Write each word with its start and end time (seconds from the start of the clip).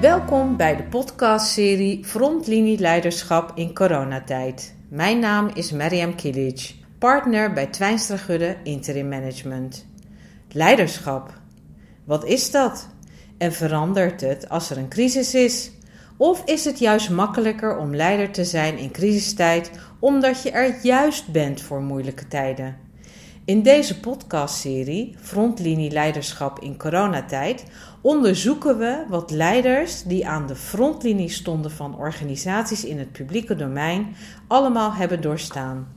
Welkom 0.00 0.56
bij 0.56 0.76
de 0.76 0.82
podcastserie 0.82 2.04
Frontlinie 2.04 2.78
Leiderschap 2.78 3.52
in 3.54 3.74
coronatijd. 3.74 4.74
Mijn 4.88 5.18
naam 5.18 5.50
is 5.54 5.72
Mariam 5.72 6.14
Kilic, 6.14 6.74
partner 6.98 7.52
bij 7.52 7.66
Twijnstra 7.66 8.16
Gudde 8.16 8.56
Interim 8.62 9.08
Management. 9.08 9.86
Leiderschap. 10.50 11.40
Wat 12.04 12.24
is 12.24 12.50
dat? 12.50 12.88
En 13.38 13.52
verandert 13.52 14.20
het 14.20 14.48
als 14.48 14.70
er 14.70 14.78
een 14.78 14.88
crisis 14.88 15.34
is? 15.34 15.70
Of 16.16 16.44
is 16.44 16.64
het 16.64 16.78
juist 16.78 17.10
makkelijker 17.10 17.78
om 17.78 17.94
leider 17.94 18.30
te 18.30 18.44
zijn 18.44 18.78
in 18.78 18.90
crisistijd 18.90 19.70
omdat 19.98 20.42
je 20.42 20.50
er 20.50 20.74
juist 20.82 21.32
bent 21.32 21.60
voor 21.60 21.80
moeilijke 21.80 22.28
tijden? 22.28 22.88
In 23.44 23.62
deze 23.62 24.00
podcastserie 24.00 25.14
Frontlinie 25.20 25.90
Leiderschap 25.90 26.58
in 26.58 26.78
coronatijd 26.78 27.64
onderzoeken 28.00 28.78
we 28.78 29.04
wat 29.08 29.30
leiders 29.30 30.02
die 30.02 30.28
aan 30.28 30.46
de 30.46 30.56
frontlinie 30.56 31.28
stonden 31.28 31.70
van 31.70 31.96
organisaties 31.96 32.84
in 32.84 32.98
het 32.98 33.12
publieke 33.12 33.56
domein 33.56 34.16
allemaal 34.46 34.92
hebben 34.92 35.20
doorstaan. 35.20 35.88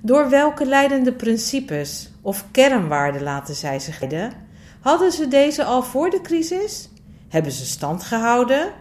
Door 0.00 0.30
welke 0.30 0.66
leidende 0.66 1.12
principes 1.12 2.10
of 2.22 2.44
kernwaarden 2.50 3.22
laten 3.22 3.54
zij 3.54 3.78
zich 3.78 4.00
leiden? 4.00 4.32
Hadden 4.80 5.12
ze 5.12 5.28
deze 5.28 5.64
al 5.64 5.82
voor 5.82 6.10
de 6.10 6.20
crisis? 6.20 6.88
Hebben 7.28 7.52
ze 7.52 7.64
stand 7.64 8.02
gehouden? 8.02 8.72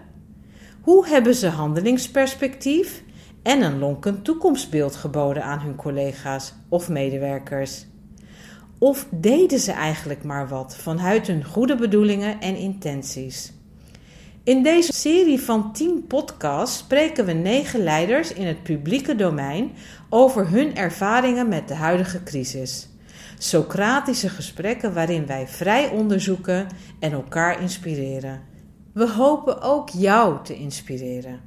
Hoe 0.81 1.07
hebben 1.07 1.35
ze 1.35 1.47
handelingsperspectief 1.47 3.03
en 3.43 3.61
een 3.61 3.79
lonkend 3.79 4.23
toekomstbeeld 4.23 4.95
geboden 4.95 5.43
aan 5.43 5.59
hun 5.59 5.75
collega's 5.75 6.53
of 6.69 6.89
medewerkers? 6.89 7.88
Of 8.79 9.07
deden 9.11 9.59
ze 9.59 9.71
eigenlijk 9.71 10.23
maar 10.23 10.47
wat 10.47 10.75
vanuit 10.75 11.27
hun 11.27 11.45
goede 11.45 11.75
bedoelingen 11.75 12.39
en 12.39 12.55
intenties? 12.55 13.53
In 14.43 14.63
deze 14.63 14.93
serie 14.93 15.39
van 15.39 15.73
10 15.73 16.05
podcasts 16.07 16.77
spreken 16.77 17.25
we 17.25 17.31
negen 17.31 17.83
leiders 17.83 18.33
in 18.33 18.47
het 18.47 18.63
publieke 18.63 19.15
domein 19.15 19.71
over 20.09 20.49
hun 20.49 20.75
ervaringen 20.75 21.47
met 21.47 21.67
de 21.67 21.73
huidige 21.73 22.23
crisis. 22.23 22.89
Socratische 23.37 24.29
gesprekken 24.29 24.93
waarin 24.93 25.25
wij 25.25 25.47
vrij 25.47 25.89
onderzoeken 25.89 26.67
en 26.99 27.11
elkaar 27.11 27.61
inspireren. 27.61 28.41
We 28.93 29.09
hopen 29.09 29.61
ook 29.61 29.89
jou 29.89 30.43
te 30.43 30.55
inspireren. 30.55 31.39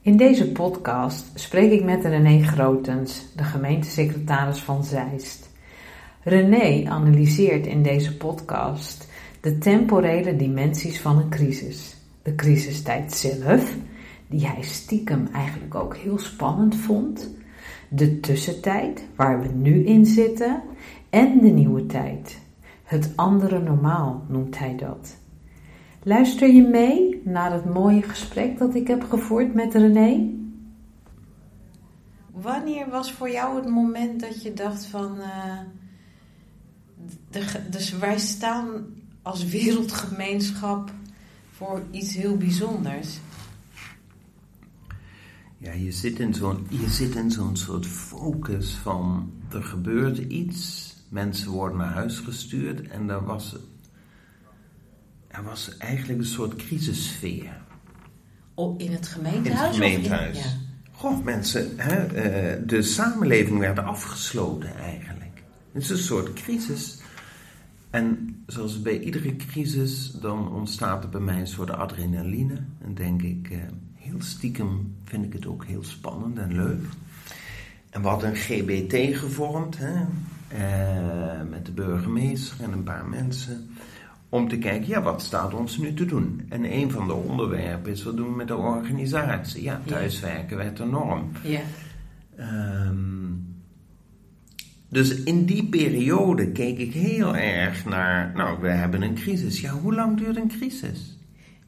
In 0.00 0.16
deze 0.16 0.52
podcast 0.52 1.24
spreek 1.34 1.72
ik 1.72 1.84
met 1.84 2.04
René 2.04 2.42
Grotens, 2.42 3.26
de 3.36 3.44
gemeentesecretaris 3.44 4.58
van 4.58 4.84
Zeist. 4.84 5.41
René 6.24 6.88
analyseert 6.88 7.66
in 7.66 7.82
deze 7.82 8.16
podcast 8.16 9.08
de 9.40 9.58
temporele 9.58 10.36
dimensies 10.36 11.00
van 11.00 11.18
een 11.18 11.28
crisis. 11.28 11.96
De 12.22 12.34
crisistijd 12.34 13.12
zelf, 13.12 13.76
die 14.26 14.46
hij 14.46 14.62
stiekem 14.62 15.28
eigenlijk 15.32 15.74
ook 15.74 15.96
heel 15.96 16.18
spannend 16.18 16.76
vond. 16.76 17.30
De 17.88 18.20
tussentijd, 18.20 19.06
waar 19.16 19.40
we 19.40 19.48
nu 19.48 19.84
in 19.84 20.06
zitten. 20.06 20.62
En 21.10 21.40
de 21.40 21.48
nieuwe 21.48 21.86
tijd. 21.86 22.38
Het 22.82 23.12
andere 23.16 23.60
normaal 23.60 24.24
noemt 24.28 24.58
hij 24.58 24.76
dat. 24.76 25.16
Luister 26.02 26.48
je 26.48 26.62
mee 26.62 27.20
naar 27.24 27.52
het 27.52 27.74
mooie 27.74 28.02
gesprek 28.02 28.58
dat 28.58 28.74
ik 28.74 28.88
heb 28.88 29.02
gevoerd 29.02 29.54
met 29.54 29.74
René? 29.74 30.30
Wanneer 32.30 32.90
was 32.90 33.12
voor 33.12 33.30
jou 33.30 33.56
het 33.56 33.68
moment 33.68 34.20
dat 34.20 34.42
je 34.42 34.52
dacht 34.52 34.86
van... 34.86 35.16
Uh, 35.18 35.58
de, 37.30 37.60
dus 37.70 37.92
wij 37.92 38.18
staan 38.18 38.86
als 39.22 39.44
wereldgemeenschap 39.44 40.90
voor 41.52 41.82
iets 41.90 42.14
heel 42.14 42.36
bijzonders. 42.36 43.18
Ja, 45.58 45.72
je 45.72 45.92
zit 45.92 46.18
in 46.18 46.34
zo'n, 46.34 46.66
je 46.68 46.88
zit 46.88 47.14
in 47.14 47.30
zo'n 47.30 47.56
soort 47.56 47.86
focus 47.86 48.74
van 48.74 49.32
er 49.50 49.62
gebeurt 49.62 50.18
iets, 50.18 50.94
mensen 51.08 51.50
worden 51.50 51.78
naar 51.78 51.92
huis 51.92 52.18
gestuurd 52.18 52.88
en 52.88 53.10
er 53.10 53.24
was, 53.24 53.56
er 55.28 55.42
was 55.42 55.76
eigenlijk 55.76 56.18
een 56.18 56.24
soort 56.24 56.56
crisissfeer. 56.56 57.60
Oh, 58.54 58.80
in 58.80 58.92
het 58.92 59.06
gemeentehuis? 59.06 59.76
In 59.76 59.82
het 59.82 59.92
gemeentehuis. 59.92 60.36
In, 60.36 60.42
ja. 60.42 60.50
Goh, 60.92 61.24
mensen, 61.24 61.72
hè, 61.76 62.06
eh, 62.06 62.62
de 62.66 62.82
samenleving 62.82 63.58
werd 63.58 63.78
afgesloten 63.78 64.76
eigenlijk. 64.76 65.31
Het 65.72 65.82
is 65.82 65.90
een 65.90 65.98
soort 65.98 66.32
crisis. 66.32 67.00
En 67.90 68.36
zoals 68.46 68.82
bij 68.82 69.00
iedere 69.00 69.36
crisis, 69.36 70.10
dan 70.10 70.52
ontstaat 70.52 71.04
er 71.04 71.10
bij 71.10 71.20
mij 71.20 71.40
een 71.40 71.46
soort 71.46 71.70
adrenaline. 71.70 72.58
En 72.78 72.94
denk 72.94 73.22
ik, 73.22 73.50
eh, 73.50 73.58
heel 73.94 74.22
stiekem 74.22 74.94
vind 75.04 75.24
ik 75.24 75.32
het 75.32 75.46
ook 75.46 75.64
heel 75.64 75.84
spannend 75.84 76.38
en 76.38 76.54
leuk. 76.54 76.84
En 77.90 78.02
we 78.02 78.08
hadden 78.08 78.28
een 78.28 78.36
GBT 78.36 79.16
gevormd, 79.18 79.78
hè, 79.78 80.00
eh, 80.48 81.48
met 81.50 81.66
de 81.66 81.72
burgemeester 81.72 82.64
en 82.64 82.72
een 82.72 82.82
paar 82.82 83.06
mensen. 83.06 83.70
Om 84.28 84.48
te 84.48 84.58
kijken, 84.58 84.88
ja, 84.88 85.02
wat 85.02 85.22
staat 85.22 85.54
ons 85.54 85.76
nu 85.76 85.94
te 85.94 86.04
doen? 86.04 86.46
En 86.48 86.72
een 86.72 86.90
van 86.90 87.06
de 87.06 87.14
onderwerpen 87.14 87.92
is, 87.92 88.02
wat 88.02 88.16
doen 88.16 88.28
we 88.28 88.36
met 88.36 88.48
de 88.48 88.56
organisatie? 88.56 89.62
Ja, 89.62 89.80
thuiswerken 89.86 90.56
werd 90.56 90.76
de 90.76 90.84
norm. 90.84 91.30
Ja. 91.42 91.60
Ehm, 92.36 93.22
dus 94.92 95.14
in 95.14 95.44
die 95.44 95.64
periode 95.64 96.50
keek 96.50 96.78
ik 96.78 96.92
heel 96.92 97.36
erg 97.36 97.84
naar, 97.84 98.32
nou, 98.34 98.60
we 98.60 98.68
hebben 98.68 99.02
een 99.02 99.14
crisis. 99.14 99.60
Ja, 99.60 99.70
hoe 99.70 99.94
lang 99.94 100.18
duurt 100.18 100.36
een 100.36 100.48
crisis? 100.48 101.18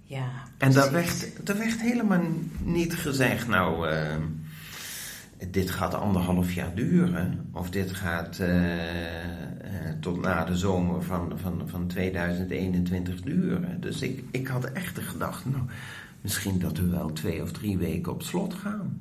Ja. 0.03 0.29
En 0.59 0.73
daar 0.73 0.93
werd, 0.93 1.47
daar 1.47 1.59
werd 1.59 1.81
helemaal 1.81 2.23
niet 2.63 2.95
gezegd, 2.95 3.49
nou, 3.49 3.91
uh, 3.91 4.15
dit 5.51 5.71
gaat 5.71 5.95
anderhalf 5.95 6.53
jaar 6.53 6.75
duren. 6.75 7.49
Of 7.53 7.71
dit 7.71 7.93
gaat 7.93 8.39
uh, 8.41 8.49
uh, 8.49 8.81
tot 10.01 10.21
na 10.21 10.45
de 10.45 10.57
zomer 10.57 11.03
van, 11.03 11.33
van, 11.37 11.63
van 11.67 11.87
2021 11.87 13.21
duren. 13.21 13.81
Dus 13.81 14.03
ik, 14.03 14.25
ik 14.31 14.47
had 14.47 14.65
echt 14.65 14.95
de 14.95 15.03
gedachte, 15.03 15.49
nou, 15.49 15.63
misschien 16.21 16.59
dat 16.59 16.79
we 16.79 16.89
wel 16.89 17.13
twee 17.13 17.43
of 17.43 17.53
drie 17.53 17.79
weken 17.79 18.13
op 18.13 18.23
slot 18.23 18.55
gaan. 18.55 18.99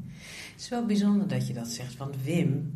Het 0.64 0.72
is 0.72 0.78
wel 0.78 0.88
bijzonder 0.88 1.28
dat 1.28 1.48
je 1.48 1.54
dat 1.54 1.68
zegt. 1.68 1.98
Want 1.98 2.16
Wim 2.24 2.74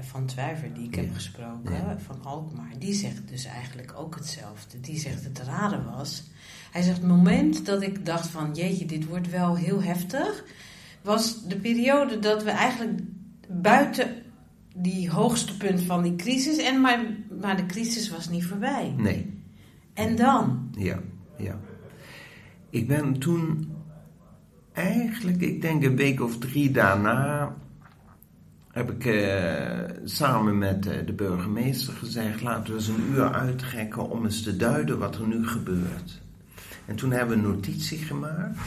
van 0.00 0.26
Twijver, 0.26 0.74
die 0.74 0.86
ik 0.86 0.94
heb 0.94 1.14
gesproken, 1.14 2.00
van 2.00 2.24
Alkmaar, 2.24 2.78
die 2.78 2.92
zegt 2.92 3.28
dus 3.28 3.44
eigenlijk 3.44 3.92
ook 3.96 4.14
hetzelfde. 4.14 4.80
Die 4.80 4.98
zegt 4.98 5.24
het 5.24 5.38
rare 5.38 5.82
was. 5.82 6.22
Hij 6.70 6.82
zegt: 6.82 6.96
het 6.96 7.06
moment 7.06 7.66
dat 7.66 7.82
ik 7.82 8.06
dacht 8.06 8.28
van 8.28 8.54
jeetje, 8.54 8.86
dit 8.86 9.06
wordt 9.06 9.30
wel 9.30 9.56
heel 9.56 9.82
heftig, 9.82 10.44
was 11.02 11.46
de 11.46 11.56
periode 11.56 12.18
dat 12.18 12.42
we 12.42 12.50
eigenlijk 12.50 13.00
buiten 13.48 14.14
die 14.74 15.10
hoogste 15.10 15.56
punt 15.56 15.80
van 15.80 16.02
die 16.02 16.16
crisis 16.16 16.56
en 16.56 16.80
maar, 16.80 17.00
maar 17.40 17.56
de 17.56 17.66
crisis 17.66 18.10
was 18.10 18.28
niet 18.28 18.44
voorbij. 18.44 18.94
Nee. 18.96 19.42
En 19.94 20.16
dan? 20.16 20.68
Ja, 20.78 21.00
ja. 21.38 21.58
Ik 22.70 22.88
ben 22.88 23.18
toen 23.18 23.75
eigenlijk, 24.76 25.40
ik 25.40 25.60
denk 25.60 25.84
een 25.84 25.96
week 25.96 26.20
of 26.20 26.38
drie 26.38 26.70
daarna, 26.70 27.54
heb 28.70 28.90
ik 28.90 29.04
eh, 29.04 29.96
samen 30.04 30.58
met 30.58 30.86
eh, 30.86 31.06
de 31.06 31.12
burgemeester 31.12 31.92
gezegd: 31.92 32.42
laten 32.42 32.72
we 32.72 32.78
eens 32.78 32.88
een 32.88 33.10
uur 33.10 33.32
uittrekken 33.32 34.10
om 34.10 34.24
eens 34.24 34.42
te 34.42 34.56
duiden 34.56 34.98
wat 34.98 35.14
er 35.14 35.26
nu 35.26 35.46
gebeurt. 35.46 36.20
En 36.86 36.96
toen 36.96 37.10
hebben 37.10 37.36
we 37.36 37.42
een 37.42 37.54
notitie 37.54 37.98
gemaakt, 37.98 38.58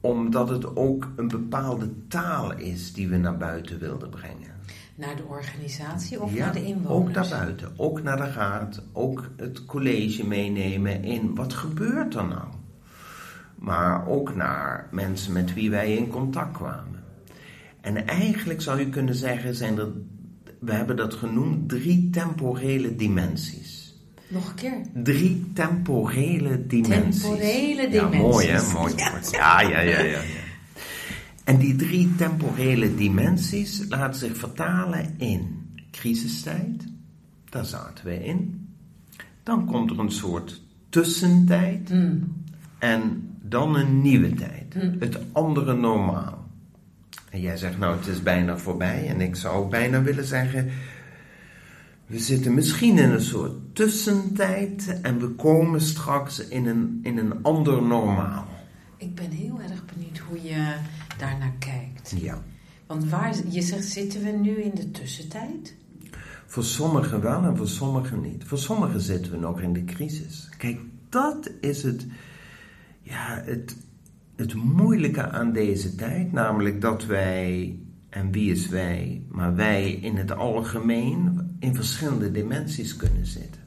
omdat 0.00 0.48
het 0.48 0.76
ook 0.76 1.08
een 1.16 1.28
bepaalde 1.28 1.90
taal 2.08 2.52
is 2.52 2.92
die 2.92 3.08
we 3.08 3.16
naar 3.16 3.36
buiten 3.36 3.78
wilden 3.78 4.10
brengen. 4.10 4.50
Naar 4.94 5.16
de 5.16 5.24
organisatie 5.24 6.22
of 6.22 6.34
naar 6.34 6.52
de 6.52 6.64
inwoners? 6.64 6.90
Ook 6.90 7.14
naar 7.14 7.28
buiten, 7.28 7.72
ook 7.76 8.02
naar 8.02 8.16
de 8.16 8.32
raad, 8.32 8.82
ook 8.92 9.30
het 9.36 9.64
college 9.64 10.26
meenemen 10.26 11.04
in 11.04 11.34
wat 11.34 11.52
gebeurt 11.52 12.14
er 12.14 12.26
nou? 12.26 12.48
Maar 13.62 14.06
ook 14.06 14.34
naar 14.34 14.88
mensen 14.90 15.32
met 15.32 15.54
wie 15.54 15.70
wij 15.70 15.96
in 15.96 16.08
contact 16.08 16.52
kwamen. 16.52 17.04
En 17.80 18.06
eigenlijk 18.06 18.60
zou 18.60 18.78
je 18.78 18.88
kunnen 18.88 19.14
zeggen, 19.14 19.54
zijn 19.54 19.78
er, 19.78 19.88
we 20.58 20.72
hebben 20.72 20.96
dat 20.96 21.14
genoemd, 21.14 21.68
drie 21.68 22.10
temporele 22.10 22.96
dimensies. 22.96 23.96
Nog 24.28 24.48
een 24.48 24.54
keer. 24.54 24.74
Drie 24.94 25.50
temporele 25.54 26.66
dimensies. 26.66 27.22
Temporele 27.22 27.88
dimensies. 27.88 28.12
Ja, 28.12 28.18
mooi 28.18 28.46
hè, 28.46 28.72
mooi. 28.72 28.94
Ja, 28.96 29.60
ja, 29.60 29.80
ja, 29.80 29.80
ja. 29.80 30.00
ja. 30.00 30.20
En 31.44 31.58
die 31.58 31.76
drie 31.76 32.14
temporele 32.14 32.94
dimensies 32.94 33.84
laten 33.88 34.20
zich 34.20 34.36
vertalen 34.36 35.14
in 35.18 35.70
crisistijd, 35.90 36.84
daar 37.48 37.64
zaten 37.64 38.04
we 38.04 38.24
in. 38.24 38.68
Dan 39.42 39.66
komt 39.66 39.90
er 39.90 39.98
een 39.98 40.12
soort 40.12 40.62
tussentijd. 40.88 41.90
Mm. 41.90 42.44
En 42.78 43.31
dan 43.52 43.76
een 43.76 44.02
nieuwe 44.02 44.34
tijd. 44.34 44.74
Hm. 44.74 44.94
Het 44.98 45.18
andere 45.32 45.74
normaal. 45.74 46.50
En 47.30 47.40
jij 47.40 47.56
zegt, 47.56 47.78
nou, 47.78 47.96
het 47.96 48.06
is 48.06 48.22
bijna 48.22 48.58
voorbij. 48.58 49.08
En 49.08 49.20
ik 49.20 49.36
zou 49.36 49.68
bijna 49.68 50.02
willen 50.02 50.24
zeggen, 50.24 50.70
We 52.06 52.18
zitten 52.18 52.54
misschien 52.54 52.98
in 52.98 53.10
een 53.10 53.22
soort 53.22 53.52
tussentijd 53.72 55.00
en 55.02 55.20
we 55.20 55.28
komen 55.28 55.80
straks 55.80 56.48
in 56.48 56.66
een, 56.66 57.00
in 57.02 57.18
een 57.18 57.42
ander 57.42 57.82
normaal. 57.82 58.46
Ik 58.96 59.14
ben 59.14 59.30
heel 59.30 59.60
erg 59.70 59.84
benieuwd 59.84 60.18
hoe 60.18 60.42
je 60.42 60.74
daarnaar 61.18 61.52
kijkt. 61.58 62.14
Ja. 62.16 62.42
Want 62.86 63.08
waar, 63.08 63.34
je 63.48 63.62
zegt, 63.62 63.84
zitten 63.84 64.22
we 64.22 64.30
nu 64.30 64.50
in 64.50 64.74
de 64.74 64.90
tussentijd? 64.90 65.74
Voor 66.46 66.64
sommigen 66.64 67.20
wel 67.20 67.42
en 67.42 67.56
voor 67.56 67.68
sommigen 67.68 68.20
niet. 68.20 68.44
Voor 68.44 68.58
sommigen 68.58 69.00
zitten 69.00 69.32
we 69.32 69.38
nog 69.38 69.60
in 69.60 69.72
de 69.72 69.84
crisis. 69.84 70.48
Kijk, 70.58 70.80
dat 71.08 71.50
is 71.60 71.82
het, 71.82 72.06
ja, 73.02 73.42
het, 73.44 73.76
het 74.36 74.54
moeilijke 74.54 75.30
aan 75.30 75.52
deze 75.52 75.94
tijd. 75.94 76.32
Namelijk 76.32 76.80
dat 76.80 77.06
wij, 77.06 77.76
en 78.08 78.32
wie 78.32 78.50
is 78.50 78.68
wij, 78.68 79.22
maar 79.28 79.54
wij 79.54 79.92
in 79.92 80.16
het 80.16 80.32
algemeen 80.32 81.40
in 81.58 81.74
verschillende 81.74 82.30
dimensies 82.30 82.96
kunnen 82.96 83.26
zitten. 83.26 83.60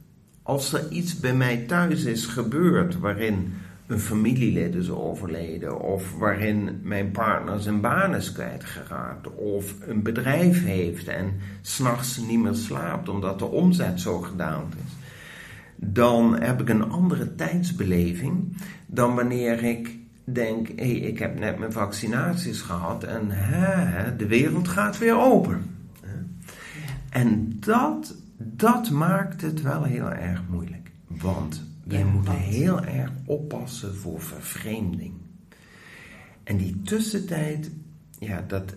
Als 0.43 0.73
er 0.73 0.91
iets 0.91 1.19
bij 1.19 1.33
mij 1.33 1.57
thuis 1.57 2.03
is 2.03 2.25
gebeurd 2.25 2.99
waarin 2.99 3.53
een 3.87 3.99
familielid 3.99 4.75
is 4.75 4.89
overleden, 4.89 5.81
of 5.81 6.17
waarin 6.17 6.79
mijn 6.83 7.11
partner 7.11 7.61
zijn 7.61 7.81
baan 7.81 8.15
is 8.15 8.31
kwijtgeraakt, 8.31 9.35
of 9.35 9.75
een 9.88 10.03
bedrijf 10.03 10.63
heeft 10.63 11.07
en 11.07 11.33
s'nachts 11.61 12.17
niet 12.17 12.39
meer 12.39 12.55
slaapt 12.55 13.09
omdat 13.09 13.39
de 13.39 13.45
omzet 13.45 13.99
zo 14.01 14.19
gedaald 14.19 14.73
is, 14.85 14.91
dan 15.75 16.42
heb 16.42 16.62
ik 16.62 16.69
een 16.69 16.89
andere 16.89 17.36
tijdsbeleving 17.36 18.57
dan 18.86 19.16
wanneer 19.16 19.63
ik 19.63 19.98
denk: 20.24 20.68
hé, 20.68 20.74
hey, 20.75 20.95
ik 20.95 21.19
heb 21.19 21.39
net 21.39 21.57
mijn 21.57 21.72
vaccinaties 21.72 22.62
gehad 22.62 23.04
en 23.04 23.30
hè, 23.30 24.16
de 24.16 24.27
wereld 24.27 24.68
gaat 24.68 24.98
weer 24.98 25.18
open. 25.18 25.74
En 27.10 27.57
dat, 27.60 28.16
dat 28.38 28.89
maakt 28.89 29.42
het 29.42 29.62
wel 29.62 29.83
heel 29.83 30.12
erg 30.12 30.42
moeilijk. 30.50 30.92
Want 31.07 31.63
wij 31.83 32.06
moeten 32.06 32.38
heel 32.38 32.83
erg 32.83 33.12
oppassen 33.25 33.95
voor 33.95 34.22
vervreemding. 34.22 35.13
En 36.44 36.57
die 36.57 36.81
tussentijd, 36.81 37.72
ja, 38.19 38.44
dat, 38.48 38.75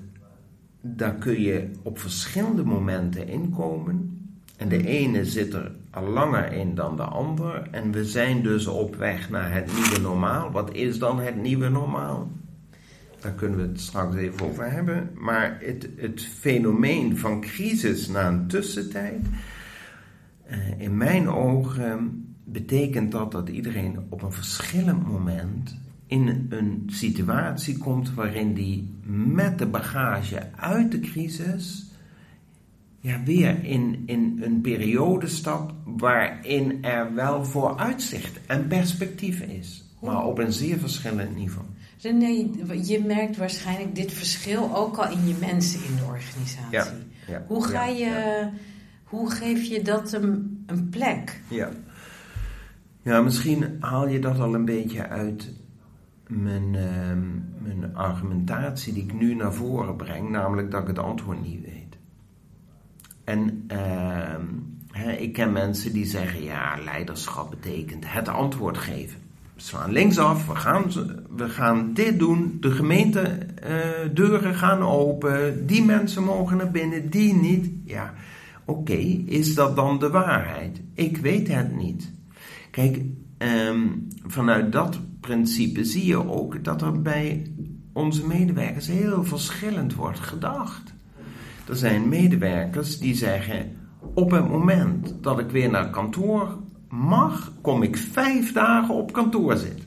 daar 0.80 1.14
kun 1.14 1.40
je 1.40 1.70
op 1.82 1.98
verschillende 1.98 2.64
momenten 2.64 3.28
inkomen. 3.28 4.20
En 4.56 4.68
de 4.68 4.86
ene 4.86 5.24
zit 5.24 5.54
er 5.54 5.72
langer 6.02 6.52
in 6.52 6.74
dan 6.74 6.96
de 6.96 7.02
ander. 7.02 7.68
En 7.70 7.92
we 7.92 8.04
zijn 8.04 8.42
dus 8.42 8.66
op 8.66 8.96
weg 8.96 9.30
naar 9.30 9.52
het 9.52 9.72
nieuwe 9.74 10.00
normaal. 10.00 10.50
Wat 10.50 10.74
is 10.74 10.98
dan 10.98 11.20
het 11.20 11.36
nieuwe 11.36 11.68
normaal? 11.68 12.30
Daar 13.20 13.32
kunnen 13.32 13.58
we 13.58 13.66
het 13.66 13.80
straks 13.80 14.16
even 14.16 14.46
over 14.46 14.70
hebben. 14.70 15.10
Maar 15.14 15.58
het, 15.60 15.88
het 15.96 16.22
fenomeen 16.22 17.16
van 17.16 17.40
crisis 17.40 18.08
na 18.08 18.28
een 18.28 18.46
tussentijd, 18.46 19.26
uh, 20.50 20.80
in 20.80 20.96
mijn 20.96 21.28
ogen 21.28 22.26
betekent 22.44 23.12
dat 23.12 23.32
dat 23.32 23.48
iedereen 23.48 23.98
op 24.08 24.22
een 24.22 24.32
verschillend 24.32 25.06
moment 25.06 25.78
in 26.06 26.46
een 26.48 26.82
situatie 26.86 27.78
komt 27.78 28.14
waarin 28.14 28.54
die 28.54 28.94
met 29.06 29.58
de 29.58 29.66
bagage 29.66 30.48
uit 30.56 30.92
de 30.92 31.00
crisis 31.00 31.87
ja, 33.00 33.22
weer 33.24 33.64
in, 33.64 34.02
in 34.06 34.40
een 34.42 34.60
periode 34.60 35.26
stapt 35.26 35.74
waarin 35.84 36.84
er 36.84 37.14
wel 37.14 37.44
vooruitzicht 37.44 38.46
en 38.46 38.66
perspectief 38.66 39.40
is, 39.40 39.84
maar 40.00 40.24
op 40.24 40.38
een 40.38 40.52
zeer 40.52 40.78
verschillend 40.78 41.36
niveau. 41.36 41.66
René, 42.00 42.48
je 42.82 43.04
merkt 43.06 43.36
waarschijnlijk 43.36 43.94
dit 43.94 44.12
verschil 44.12 44.76
ook 44.76 44.96
al 44.96 45.10
in 45.10 45.26
je 45.26 45.34
mensen 45.40 45.84
in 45.84 45.96
de 45.96 46.04
organisatie. 46.04 46.70
Ja, 46.70 46.86
ja, 47.26 47.44
hoe, 47.46 47.64
ga 47.64 47.86
je, 47.86 48.48
hoe 49.04 49.30
geef 49.30 49.62
je 49.62 49.82
dat 49.82 50.12
een, 50.12 50.62
een 50.66 50.88
plek? 50.88 51.40
Ja. 51.48 51.68
ja, 53.02 53.20
misschien 53.20 53.76
haal 53.80 54.08
je 54.08 54.18
dat 54.18 54.38
al 54.38 54.54
een 54.54 54.64
beetje 54.64 55.08
uit 55.08 55.52
mijn, 56.26 56.74
uh, 56.74 56.82
mijn 57.58 57.96
argumentatie 57.96 58.92
die 58.92 59.02
ik 59.02 59.12
nu 59.12 59.34
naar 59.34 59.54
voren 59.54 59.96
breng, 59.96 60.30
namelijk 60.30 60.70
dat 60.70 60.80
ik 60.82 60.86
het 60.86 60.98
antwoord 60.98 61.42
niet 61.42 61.64
weet. 61.64 61.87
En 63.28 63.66
hè, 64.90 65.12
ik 65.12 65.32
ken 65.32 65.52
mensen 65.52 65.92
die 65.92 66.06
zeggen, 66.06 66.42
ja, 66.42 66.78
leiderschap 66.84 67.50
betekent 67.50 68.12
het 68.12 68.28
antwoord 68.28 68.78
geven 68.78 69.26
we 69.58 69.64
slaan 69.64 69.92
linksaf, 69.92 70.46
we 70.46 70.54
gaan, 70.54 70.84
we 71.36 71.48
gaan 71.48 71.94
dit 71.94 72.18
doen, 72.18 72.56
de 72.60 72.70
gemeente 72.70 73.38
uh, 73.68 74.14
deuren 74.14 74.54
gaan 74.54 74.82
open, 74.82 75.66
die 75.66 75.84
mensen 75.84 76.24
mogen 76.24 76.56
naar 76.56 76.70
binnen, 76.70 77.10
die 77.10 77.34
niet. 77.34 77.70
Ja, 77.84 78.14
oké, 78.64 78.96
is 79.26 79.54
dat 79.54 79.76
dan 79.76 79.98
de 79.98 80.10
waarheid? 80.10 80.80
Ik 80.94 81.16
weet 81.16 81.48
het 81.48 81.76
niet. 81.76 82.12
Kijk, 82.70 83.00
um, 83.38 84.08
vanuit 84.26 84.72
dat 84.72 85.00
principe 85.20 85.84
zie 85.84 86.06
je 86.06 86.28
ook 86.28 86.64
dat 86.64 86.82
er 86.82 87.02
bij 87.02 87.52
onze 87.92 88.26
medewerkers 88.26 88.86
heel 88.86 89.24
verschillend 89.24 89.94
wordt 89.94 90.20
gedacht. 90.20 90.94
Er 91.68 91.76
zijn 91.76 92.08
medewerkers 92.08 92.98
die 92.98 93.14
zeggen: 93.14 93.76
op 94.14 94.30
het 94.30 94.48
moment 94.48 95.14
dat 95.20 95.38
ik 95.38 95.50
weer 95.50 95.70
naar 95.70 95.90
kantoor 95.90 96.56
mag, 96.88 97.52
kom 97.60 97.82
ik 97.82 97.96
vijf 97.96 98.52
dagen 98.52 98.94
op 98.94 99.12
kantoor 99.12 99.56
zitten. 99.56 99.86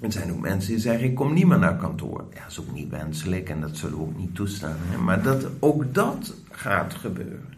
Er 0.00 0.12
zijn 0.12 0.32
ook 0.32 0.40
mensen 0.40 0.70
die 0.70 0.80
zeggen, 0.80 1.04
ik 1.04 1.14
kom 1.14 1.32
niet 1.32 1.46
meer 1.46 1.58
naar 1.58 1.76
kantoor. 1.76 2.24
Ja, 2.34 2.40
dat 2.40 2.50
is 2.50 2.60
ook 2.60 2.72
niet 2.72 2.90
wenselijk 2.90 3.48
en 3.48 3.60
dat 3.60 3.76
zullen 3.76 3.96
we 3.96 4.02
ook 4.02 4.18
niet 4.18 4.34
toestaan. 4.34 4.76
Hè? 4.80 4.98
Maar 4.98 5.22
dat, 5.22 5.46
ook 5.58 5.94
dat 5.94 6.34
gaat 6.50 6.94
gebeuren. 6.94 7.54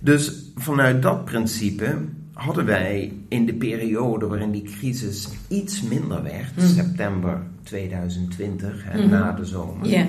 Dus 0.00 0.52
vanuit 0.54 1.02
dat 1.02 1.24
principe 1.24 1.96
hadden 2.32 2.64
wij 2.64 3.12
in 3.28 3.46
de 3.46 3.54
periode 3.54 4.26
waarin 4.26 4.50
die 4.50 4.62
crisis 4.62 5.28
iets 5.48 5.82
minder 5.82 6.22
werd, 6.22 6.56
mm. 6.56 6.66
september 6.66 7.42
2020, 7.62 8.84
hè, 8.84 9.02
mm. 9.02 9.10
na 9.10 9.32
de 9.32 9.44
zomer, 9.44 9.88
yeah. 9.88 10.06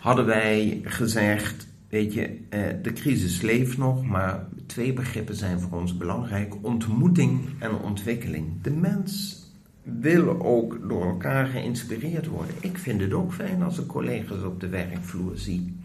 hadden 0.00 0.26
wij 0.26 0.80
gezegd, 0.84 1.67
weet 1.88 2.14
je, 2.14 2.38
de 2.82 2.92
crisis 2.92 3.40
leeft 3.40 3.78
nog, 3.78 4.04
maar 4.04 4.46
twee 4.66 4.92
begrippen 4.92 5.34
zijn 5.34 5.60
voor 5.60 5.78
ons 5.78 5.96
belangrijk: 5.96 6.54
ontmoeting 6.60 7.40
en 7.58 7.78
ontwikkeling. 7.78 8.62
De 8.62 8.70
mens 8.70 9.36
wil 9.82 10.42
ook 10.42 10.88
door 10.88 11.06
elkaar 11.06 11.46
geïnspireerd 11.46 12.26
worden. 12.26 12.54
Ik 12.60 12.78
vind 12.78 13.00
het 13.00 13.12
ook 13.12 13.32
fijn 13.32 13.62
als 13.62 13.78
ik 13.78 13.86
collega's 13.86 14.42
op 14.42 14.60
de 14.60 14.68
werkvloer 14.68 15.36
zie. 15.36 15.76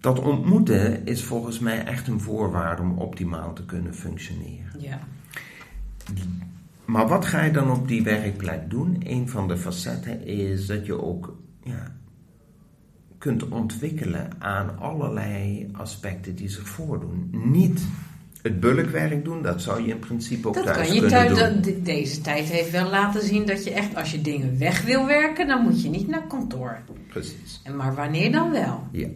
Dat 0.00 0.18
ontmoeten 0.18 1.06
is 1.06 1.24
volgens 1.24 1.58
mij 1.58 1.84
echt 1.84 2.08
een 2.08 2.20
voorwaarde 2.20 2.82
om 2.82 2.98
optimaal 2.98 3.52
te 3.52 3.64
kunnen 3.64 3.94
functioneren. 3.94 4.80
Ja. 4.80 4.98
Maar 6.84 7.08
wat 7.08 7.24
ga 7.24 7.42
je 7.42 7.52
dan 7.52 7.70
op 7.70 7.88
die 7.88 8.02
werkplek 8.02 8.70
doen? 8.70 8.96
Een 9.04 9.28
van 9.28 9.48
de 9.48 9.56
facetten 9.56 10.26
is 10.26 10.66
dat 10.66 10.86
je 10.86 11.02
ook 11.02 11.36
ja, 11.62 11.96
kunt 13.20 13.48
ontwikkelen 13.48 14.28
aan 14.38 14.78
allerlei 14.78 15.68
aspecten 15.72 16.34
die 16.34 16.48
zich 16.48 16.68
voordoen. 16.68 17.28
Niet 17.30 17.80
het 18.42 18.60
bulkwerk 18.60 19.24
doen, 19.24 19.42
dat 19.42 19.62
zou 19.62 19.82
je 19.82 19.88
in 19.88 19.98
principe 19.98 20.48
ook 20.48 20.54
dat 20.54 20.64
thuis 20.64 20.76
kan 20.76 20.94
je 20.94 21.00
kunnen 21.00 21.34
thuis, 21.34 21.64
doen. 21.64 21.82
Deze 21.82 22.20
tijd 22.20 22.44
heeft 22.44 22.70
wel 22.70 22.90
laten 22.90 23.22
zien 23.22 23.46
dat 23.46 23.64
je 23.64 23.70
echt, 23.70 23.96
als 23.96 24.10
je 24.10 24.20
dingen 24.20 24.58
weg 24.58 24.82
wil 24.82 25.06
werken, 25.06 25.46
dan 25.46 25.62
moet 25.62 25.82
je 25.82 25.88
niet 25.88 26.08
naar 26.08 26.26
kantoor. 26.26 26.78
Precies. 27.08 27.60
En 27.64 27.76
maar 27.76 27.94
wanneer 27.94 28.32
dan 28.32 28.50
wel? 28.50 28.86
Ja. 28.92 29.08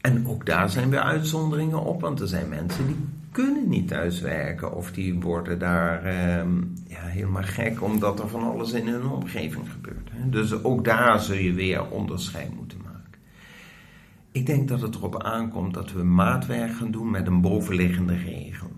En 0.00 0.26
ook 0.26 0.46
daar 0.46 0.70
zijn 0.70 0.90
weer 0.90 1.00
uitzonderingen 1.00 1.84
op, 1.84 2.00
want 2.00 2.20
er 2.20 2.28
zijn 2.28 2.48
mensen 2.48 2.86
die 2.86 2.96
kunnen 3.32 3.68
niet 3.68 3.88
thuiswerken 3.88 4.76
of 4.76 4.92
die 4.92 5.20
worden 5.20 5.58
daar 5.58 6.04
ehm, 6.04 6.56
ja, 6.86 7.00
helemaal 7.00 7.42
gek 7.42 7.82
omdat 7.82 8.20
er 8.20 8.28
van 8.28 8.42
alles 8.42 8.72
in 8.72 8.88
hun 8.88 9.06
omgeving 9.06 9.70
gebeurt. 9.70 10.08
Hè. 10.12 10.28
Dus 10.28 10.62
ook 10.64 10.84
daar 10.84 11.20
zul 11.20 11.36
je 11.36 11.52
weer 11.52 11.90
onderscheid 11.90 12.54
moeten 12.56 12.78
maken. 12.78 12.87
Ik 14.38 14.46
denk 14.46 14.68
dat 14.68 14.80
het 14.80 14.94
erop 14.94 15.22
aankomt 15.22 15.74
dat 15.74 15.92
we 15.92 16.02
maatwerk 16.02 16.76
gaan 16.76 16.90
doen 16.90 17.10
met 17.10 17.26
een 17.26 17.40
bovenliggende 17.40 18.16
regel. 18.16 18.70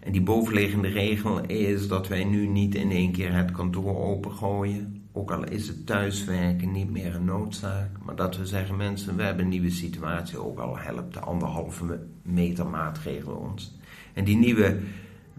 En 0.00 0.12
die 0.12 0.22
bovenliggende 0.22 0.88
regel 0.88 1.40
is 1.40 1.88
dat 1.88 2.08
wij 2.08 2.24
nu 2.24 2.46
niet 2.46 2.74
in 2.74 2.90
één 2.90 3.12
keer 3.12 3.34
het 3.34 3.50
kantoor 3.50 3.96
opengooien. 3.96 5.08
Ook 5.12 5.30
al 5.30 5.44
is 5.44 5.68
het 5.68 5.86
thuiswerken 5.86 6.72
niet 6.72 6.90
meer 6.90 7.14
een 7.14 7.24
noodzaak. 7.24 7.90
Maar 8.04 8.16
dat 8.16 8.36
we 8.36 8.46
zeggen, 8.46 8.76
mensen, 8.76 9.16
we 9.16 9.22
hebben 9.22 9.44
een 9.44 9.50
nieuwe 9.50 9.70
situatie. 9.70 10.38
Ook 10.38 10.58
al 10.58 10.78
helpt 10.78 11.14
de 11.14 11.20
anderhalve 11.20 12.00
meter 12.22 12.66
maatregel 12.66 13.34
ons. 13.34 13.78
En 14.12 14.24
die 14.24 14.36
nieuwe 14.36 14.78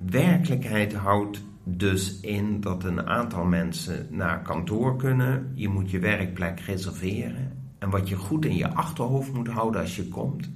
werkelijkheid 0.09 0.93
houdt 0.93 1.41
dus 1.63 2.19
in 2.19 2.61
dat 2.61 2.83
een 2.83 3.07
aantal 3.07 3.45
mensen 3.45 4.07
naar 4.09 4.41
kantoor 4.41 4.95
kunnen. 4.95 5.51
Je 5.55 5.69
moet 5.69 5.91
je 5.91 5.99
werkplek 5.99 6.59
reserveren. 6.59 7.56
En 7.79 7.89
wat 7.89 8.09
je 8.09 8.15
goed 8.15 8.45
in 8.45 8.55
je 8.55 8.73
achterhoofd 8.73 9.33
moet 9.33 9.47
houden 9.47 9.81
als 9.81 9.95
je 9.95 10.07
komt. 10.07 10.49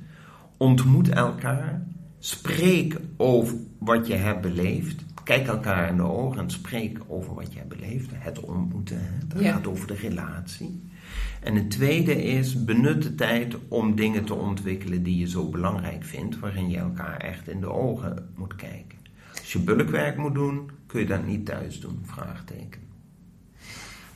Ontmoet 0.57 1.09
elkaar. 1.09 1.87
Spreek 2.19 2.99
over 3.17 3.57
wat 3.79 4.07
je 4.07 4.13
hebt 4.13 4.41
beleefd. 4.41 5.03
Kijk 5.23 5.47
elkaar 5.47 5.89
in 5.89 5.95
de 5.95 6.03
ogen 6.03 6.41
en 6.41 6.49
spreek 6.49 6.99
over 7.07 7.33
wat 7.33 7.53
je 7.53 7.57
hebt 7.57 7.69
beleefd. 7.69 8.09
Het 8.13 8.39
ontmoeten, 8.39 8.97
hè? 8.99 9.27
dat 9.27 9.41
Ja. 9.41 9.51
gaat 9.51 9.67
over 9.67 9.87
de 9.87 9.95
relatie. 9.95 10.89
En 11.41 11.55
het 11.55 11.71
tweede 11.71 12.23
is, 12.23 12.63
benut 12.63 13.03
de 13.03 13.15
tijd 13.15 13.55
om 13.67 13.95
dingen 13.95 14.25
te 14.25 14.33
ontwikkelen 14.33 15.03
die 15.03 15.17
je 15.17 15.27
zo 15.29 15.49
belangrijk 15.49 16.03
vindt, 16.03 16.39
waarin 16.39 16.69
je 16.69 16.77
elkaar 16.77 17.17
echt 17.17 17.47
in 17.49 17.59
de 17.59 17.69
ogen 17.71 18.29
moet 18.35 18.55
kijken. 18.55 18.97
Als 19.39 19.53
je 19.53 19.59
bulkwerk 19.59 20.17
moet 20.17 20.33
doen, 20.33 20.69
kun 20.85 20.99
je 20.99 21.05
dat 21.05 21.25
niet 21.25 21.45
thuis 21.45 21.79
doen? 21.79 21.99
Vraagteken. 22.03 22.81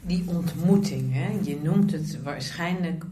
Die 0.08 0.24
ontmoeting, 0.26 1.14
hè? 1.14 1.40
je 1.42 1.58
noemt 1.64 1.92
het 1.92 2.22
waarschijnlijk 2.24 3.06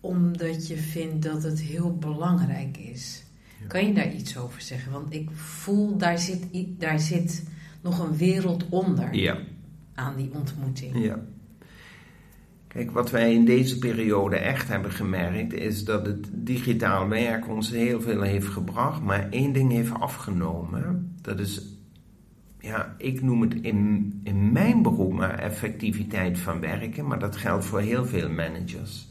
omdat 0.00 0.66
je 0.66 0.76
vindt 0.76 1.22
dat 1.22 1.42
het 1.42 1.60
heel 1.60 1.96
belangrijk 1.96 2.76
is. 2.76 3.24
Kan 3.68 3.86
je 3.86 3.94
daar 3.94 4.12
iets 4.14 4.38
over 4.38 4.60
zeggen? 4.60 4.92
Want 4.92 5.14
ik 5.14 5.30
voel, 5.32 5.96
daar 5.96 6.18
zit, 6.18 6.46
daar 6.78 7.00
zit 7.00 7.44
nog 7.82 7.98
een 7.98 8.16
wereld 8.16 8.68
onder 8.68 9.14
ja. 9.14 9.38
aan 9.94 10.16
die 10.16 10.30
ontmoeting. 10.32 11.04
Ja. 11.04 11.18
Kijk, 12.68 12.90
wat 12.90 13.10
wij 13.10 13.34
in 13.34 13.44
deze 13.44 13.78
periode 13.78 14.36
echt 14.36 14.68
hebben 14.68 14.90
gemerkt, 14.90 15.52
is 15.52 15.84
dat 15.84 16.06
het 16.06 16.28
digitaal 16.32 17.08
werk 17.08 17.48
ons 17.48 17.70
heel 17.70 18.00
veel 18.00 18.22
heeft 18.22 18.46
gebracht, 18.46 19.02
maar 19.02 19.30
één 19.30 19.52
ding 19.52 19.72
heeft 19.72 19.92
afgenomen. 19.92 21.14
Dat 21.20 21.40
is, 21.40 21.75
ja, 22.66 22.94
ik 22.98 23.22
noem 23.22 23.40
het 23.40 23.54
in, 23.54 24.20
in 24.24 24.52
mijn 24.52 24.82
beroep 24.82 25.12
maar 25.12 25.38
effectiviteit 25.38 26.38
van 26.38 26.60
werken, 26.60 27.06
maar 27.06 27.18
dat 27.18 27.36
geldt 27.36 27.64
voor 27.64 27.80
heel 27.80 28.06
veel 28.06 28.30
managers. 28.30 29.08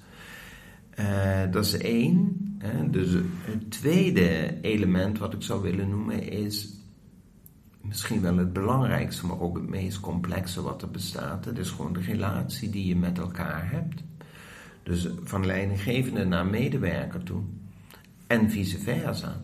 Uh, 1.00 1.51
dat 1.51 1.65
is 1.65 1.77
één. 1.77 2.38
Hè. 2.57 2.89
Dus 2.89 3.12
het 3.41 3.71
tweede 3.71 4.62
element 4.62 5.17
wat 5.17 5.33
ik 5.33 5.41
zou 5.41 5.62
willen 5.62 5.89
noemen 5.89 6.31
is 6.31 6.74
misschien 7.81 8.21
wel 8.21 8.38
het 8.38 8.53
belangrijkste, 8.53 9.25
maar 9.25 9.39
ook 9.39 9.57
het 9.57 9.69
meest 9.69 10.00
complexe 10.00 10.62
wat 10.62 10.81
er 10.81 10.91
bestaat. 10.91 11.45
Het 11.45 11.57
is 11.57 11.69
gewoon 11.69 11.93
de 11.93 12.01
relatie 12.01 12.69
die 12.69 12.85
je 12.85 12.95
met 12.95 13.17
elkaar 13.17 13.71
hebt. 13.71 14.03
Dus 14.83 15.09
van 15.24 15.45
leidinggevende 15.45 16.25
naar 16.25 16.45
medewerker 16.45 17.24
toe. 17.24 17.41
En 18.27 18.50
vice 18.50 18.79
versa. 18.79 19.41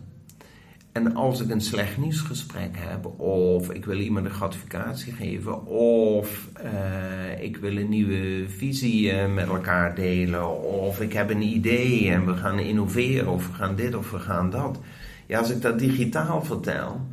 En 0.92 1.14
als 1.14 1.40
ik 1.40 1.50
een 1.50 1.60
slecht 1.60 1.96
nieuwsgesprek 1.96 2.70
heb, 2.72 3.20
of 3.20 3.70
ik 3.70 3.84
wil 3.84 3.98
iemand 3.98 4.26
een 4.26 4.32
gratificatie 4.32 5.12
geven, 5.12 5.66
of 5.66 6.48
uh, 6.64 7.42
ik 7.42 7.56
wil 7.56 7.76
een 7.76 7.88
nieuwe 7.88 8.48
visie 8.48 9.12
uh, 9.12 9.34
met 9.34 9.46
elkaar 9.46 9.94
delen, 9.94 10.62
of 10.62 11.00
ik 11.00 11.12
heb 11.12 11.30
een 11.30 11.42
idee 11.42 12.10
en 12.10 12.26
we 12.26 12.34
gaan 12.34 12.58
innoveren, 12.58 13.28
of 13.28 13.46
we 13.46 13.52
gaan 13.52 13.76
dit 13.76 13.94
of 13.94 14.10
we 14.10 14.18
gaan 14.18 14.50
dat. 14.50 14.78
Ja, 15.26 15.38
als 15.38 15.50
ik 15.50 15.62
dat 15.62 15.78
digitaal 15.78 16.44
vertel, 16.44 17.06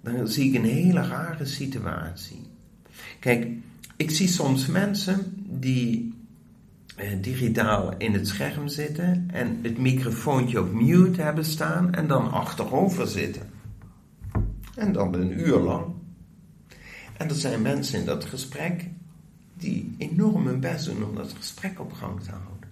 dan 0.00 0.28
zie 0.28 0.48
ik 0.48 0.54
een 0.54 0.70
hele 0.70 1.06
rare 1.06 1.44
situatie. 1.44 2.46
Kijk, 3.20 3.46
ik 3.96 4.10
zie 4.10 4.28
soms 4.28 4.66
mensen 4.66 5.44
die 5.48 5.98
eh, 5.98 6.15
digitaal 7.20 7.94
in 7.98 8.12
het 8.12 8.28
scherm 8.28 8.68
zitten 8.68 9.28
en 9.32 9.58
het 9.62 9.78
microfoontje 9.78 10.60
op 10.60 10.72
mute 10.72 11.22
hebben 11.22 11.44
staan 11.44 11.94
en 11.94 12.06
dan 12.06 12.30
achterover 12.30 13.06
zitten. 13.06 13.42
En 14.74 14.92
dan 14.92 15.14
een 15.14 15.40
uur 15.40 15.58
lang. 15.58 15.84
En 17.16 17.28
er 17.28 17.34
zijn 17.34 17.62
mensen 17.62 17.98
in 17.98 18.04
dat 18.04 18.24
gesprek 18.24 18.88
die 19.54 19.94
enorm 19.98 20.46
hun 20.46 20.60
best 20.60 20.86
doen 20.86 21.04
om 21.04 21.14
dat 21.14 21.32
gesprek 21.32 21.80
op 21.80 21.92
gang 21.92 22.20
te 22.20 22.30
houden. 22.30 22.68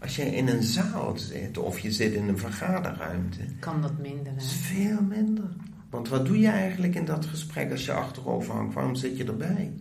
Als 0.00 0.16
je 0.16 0.36
in 0.36 0.48
een 0.48 0.62
zaal 0.62 1.16
zit 1.16 1.58
of 1.58 1.78
je 1.78 1.92
zit 1.92 2.12
in 2.12 2.28
een 2.28 2.38
vergaderruimte. 2.38 3.38
Kan 3.58 3.82
dat 3.82 3.98
minder? 3.98 4.32
Hè? 4.32 4.38
Is 4.38 4.52
veel 4.52 5.02
minder. 5.02 5.50
Want 5.90 6.08
wat 6.08 6.26
doe 6.26 6.38
je 6.38 6.48
eigenlijk 6.48 6.94
in 6.94 7.04
dat 7.04 7.26
gesprek 7.26 7.70
als 7.70 7.84
je 7.84 7.92
achterover 7.92 8.54
hangt? 8.54 8.74
Waarom 8.74 8.94
zit 8.94 9.16
je 9.16 9.24
erbij? 9.24 9.72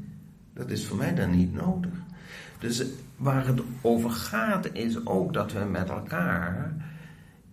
Dat 0.53 0.69
is 0.69 0.85
voor 0.85 0.97
mij 0.97 1.15
dan 1.15 1.35
niet 1.35 1.53
nodig. 1.53 1.93
Dus 2.59 2.83
waar 3.21 3.47
het 3.47 3.61
over 3.81 4.09
gaat 4.09 4.69
is 4.73 5.05
ook 5.05 5.33
dat 5.33 5.51
we 5.51 5.59
met 5.59 5.89
elkaar, 5.89 6.75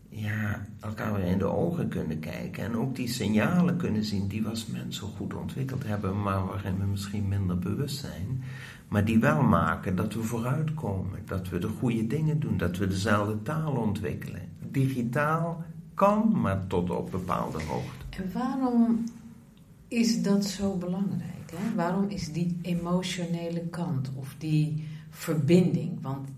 ja, 0.09 0.67
elkaar 0.81 1.15
weer 1.15 1.25
in 1.25 1.39
de 1.39 1.47
ogen 1.47 1.89
kunnen 1.89 2.19
kijken. 2.19 2.65
En 2.65 2.77
ook 2.77 2.97
die 2.97 3.09
signalen 3.09 3.77
kunnen 3.77 4.05
zien 4.05 4.29
die 4.29 4.43
we 4.43 4.49
als 4.49 4.67
mensen 4.67 5.07
goed 5.07 5.35
ontwikkeld 5.35 5.87
hebben, 5.87 6.23
maar 6.23 6.47
waarin 6.47 6.79
we 6.79 6.85
misschien 6.85 7.29
minder 7.29 7.59
bewust 7.59 7.97
zijn. 7.97 8.43
Maar 8.89 9.05
die 9.05 9.19
wel 9.19 9.43
maken 9.43 9.97
dat 9.97 10.15
we 10.15 10.23
vooruitkomen, 10.23 11.19
dat 11.25 11.49
we 11.49 11.59
de 11.59 11.69
goede 11.79 12.07
dingen 12.07 12.41
doen, 12.41 12.57
dat 12.57 12.77
we 12.77 12.87
dezelfde 12.87 13.43
taal 13.43 13.73
ontwikkelen. 13.73 14.43
Digitaal 14.71 15.65
kan, 15.95 16.41
maar 16.41 16.67
tot 16.67 16.91
op 16.91 17.11
bepaalde 17.11 17.63
hoogte. 17.63 18.23
En 18.23 18.33
waarom 18.33 19.05
is 19.89 20.23
dat 20.23 20.45
zo 20.45 20.77
belangrijk? 20.77 21.53
Hè? 21.55 21.75
Waarom 21.75 22.05
is 22.09 22.33
die 22.33 22.59
emotionele 22.63 23.61
kant 23.71 24.11
of 24.15 24.35
die 24.39 24.85
verbinding? 25.19 25.99
Want 26.03 26.29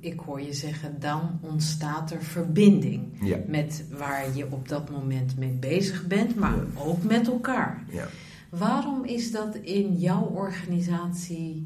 ik 0.00 0.20
hoor 0.20 0.40
je 0.40 0.52
zeggen, 0.52 1.00
dan 1.00 1.38
ontstaat 1.40 2.10
er 2.10 2.22
verbinding 2.22 3.02
met 3.46 3.84
waar 3.98 4.36
je 4.36 4.46
op 4.50 4.68
dat 4.68 4.90
moment 4.90 5.38
mee 5.38 5.52
bezig 5.52 6.06
bent, 6.06 6.34
maar 6.34 6.58
ook 6.74 7.02
met 7.02 7.26
elkaar. 7.26 7.84
Ja. 7.90 8.06
Waarom 8.48 9.04
is 9.04 9.32
dat 9.32 9.54
in 9.54 9.96
jouw 9.96 10.22
organisatie 10.22 11.64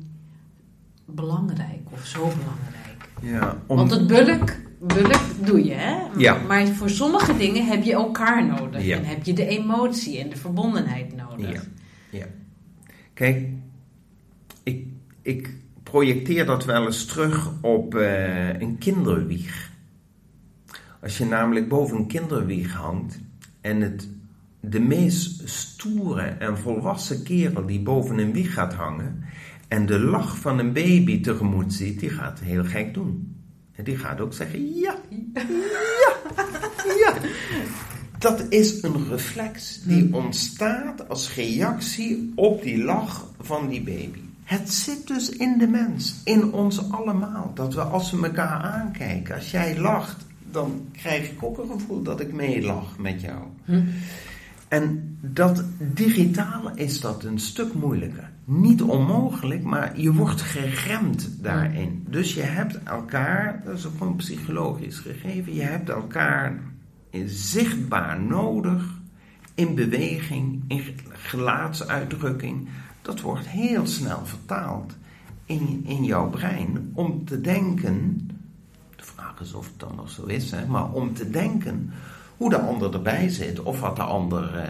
belangrijk 1.05 1.81
of 1.91 2.05
zo 2.07 2.19
belangrijk? 2.19 3.09
Ja, 3.21 3.59
Want 3.67 3.91
het 3.91 4.07
bulk 4.07 4.63
bulk 4.87 5.47
doe 5.47 5.65
je, 5.65 5.73
hè? 5.73 5.97
Maar 6.47 6.67
voor 6.67 6.91
sommige 6.91 7.37
dingen 7.37 7.67
heb 7.67 7.83
je 7.83 7.93
elkaar 7.93 8.47
nodig. 8.47 8.89
En 8.89 9.05
heb 9.05 9.25
je 9.25 9.33
de 9.33 9.47
emotie 9.47 10.19
en 10.19 10.29
de 10.29 10.37
verbondenheid 10.37 11.17
nodig. 11.17 11.53
Ja. 11.53 12.19
ja. 12.19 12.27
Kijk, 13.15 13.49
ik, 14.63 14.87
ik 15.23 15.51
projecteer 15.95 16.47
dat 16.47 16.65
wel 16.65 16.85
eens 16.85 17.05
terug 17.05 17.51
op 17.61 17.95
uh, 17.95 18.61
een 18.61 18.79
kinderwieg. 18.79 19.71
Als 21.03 21.19
je 21.19 21.25
namelijk 21.25 21.69
boven 21.69 21.97
een 21.97 22.07
kinderwieg 22.07 22.73
hangt 22.73 23.21
en 23.61 23.81
het, 23.81 24.09
de 24.61 24.81
meest 24.81 25.49
stoere 25.49 26.23
en 26.23 26.59
volwassen 26.59 27.23
kerel 27.23 27.67
die 27.67 27.81
boven 27.81 28.19
een 28.19 28.33
wieg 28.33 28.55
gaat 28.55 28.75
hangen 28.75 29.25
en 29.69 29.87
de 29.87 29.99
lach 29.99 30.39
van 30.39 30.59
een 30.59 30.73
baby 30.73 31.21
tegemoet 31.21 31.73
ziet, 31.73 32.01
die 32.01 32.11
gaat 32.11 32.41
heel 32.41 32.65
gek 32.65 32.95
doen. 32.95 33.37
En 33.73 33.85
die 33.85 33.97
gaat 33.97 34.21
ook 34.21 34.33
zeggen: 34.33 34.75
ja, 34.75 34.97
ja, 35.35 36.17
ja. 36.99 37.15
Dat 38.19 38.47
is 38.49 38.83
een 38.83 39.09
reflex 39.09 39.83
die 39.83 40.03
hmm. 40.03 40.15
ontstaat 40.15 41.09
als 41.09 41.35
reactie 41.35 42.33
op 42.35 42.63
die 42.63 42.85
lach 42.85 43.27
van 43.41 43.69
die 43.69 43.83
baby. 43.83 44.24
Het 44.45 44.73
zit 44.73 45.07
dus 45.07 45.29
in 45.29 45.59
de 45.59 45.67
mens, 45.67 46.21
in 46.25 46.53
ons 46.53 46.91
allemaal. 46.91 47.51
Dat 47.55 47.75
we 47.75 47.83
als 47.83 48.11
we 48.11 48.27
elkaar 48.27 48.63
aankijken, 48.63 49.35
als 49.35 49.51
jij 49.51 49.79
lacht, 49.79 50.27
dan 50.51 50.87
krijg 50.93 51.31
ik 51.31 51.43
ook 51.43 51.59
een 51.59 51.71
gevoel 51.71 52.03
dat 52.03 52.21
ik 52.21 52.33
meelach 52.33 52.99
met 52.99 53.21
jou. 53.21 53.43
Hm. 53.65 53.83
En 54.69 55.17
dat 55.21 55.65
digitaal 55.79 56.71
is 56.75 57.01
dat 57.01 57.25
een 57.25 57.39
stuk 57.39 57.75
moeilijker. 57.75 58.31
Niet 58.45 58.83
onmogelijk, 58.83 59.63
maar 59.63 60.01
je 60.01 60.13
wordt 60.13 60.41
geremd 60.41 61.31
daarin. 61.41 62.07
Dus 62.09 62.35
je 62.35 62.43
hebt 62.43 62.83
elkaar, 62.83 63.63
dat 63.65 63.79
is 63.79 63.87
ook 63.87 63.99
gewoon 63.99 64.17
psychologisch 64.17 64.99
gegeven, 64.99 65.55
je 65.55 65.63
hebt 65.63 65.89
elkaar 65.89 66.61
zichtbaar 67.27 68.21
nodig 68.21 69.01
in 69.55 69.75
beweging, 69.75 70.63
in 70.69 70.83
gelaatsuitdrukking. 71.09 72.69
Dat 73.05 73.21
wordt 73.21 73.47
heel 73.47 73.87
snel 73.87 74.27
vertaald 74.27 74.93
in, 75.45 75.85
in 75.87 76.05
jouw 76.05 76.31
brein 76.31 76.91
om 76.95 77.25
te 77.25 77.41
denken. 77.41 78.29
De 78.97 79.05
vraag 79.05 79.41
is 79.41 79.55
of 79.55 79.67
het 79.67 79.81
dan 79.81 79.93
nog 79.97 80.11
zo 80.11 80.25
is, 80.25 80.51
hè, 80.51 80.67
maar 80.67 80.93
om 80.93 81.15
te 81.15 81.31
denken 81.31 81.93
hoe 82.37 82.51
de 82.51 82.59
ander 82.59 82.95
erbij 82.95 83.29
zit. 83.29 83.63
Of 83.63 83.81
wat 83.81 83.97
de 83.97 84.03
ander 84.03 84.55
uh, 84.55 84.63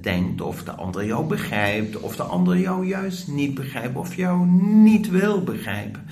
denkt, 0.00 0.40
of 0.40 0.64
de 0.64 0.70
ander 0.70 1.04
jou 1.04 1.26
begrijpt, 1.26 2.00
of 2.00 2.16
de 2.16 2.22
ander 2.22 2.58
jou 2.58 2.86
juist 2.86 3.28
niet 3.28 3.54
begrijpt, 3.54 3.96
of 3.96 4.14
jou 4.14 4.46
niet 4.46 5.08
wil 5.08 5.42
begrijpen. 5.42 6.06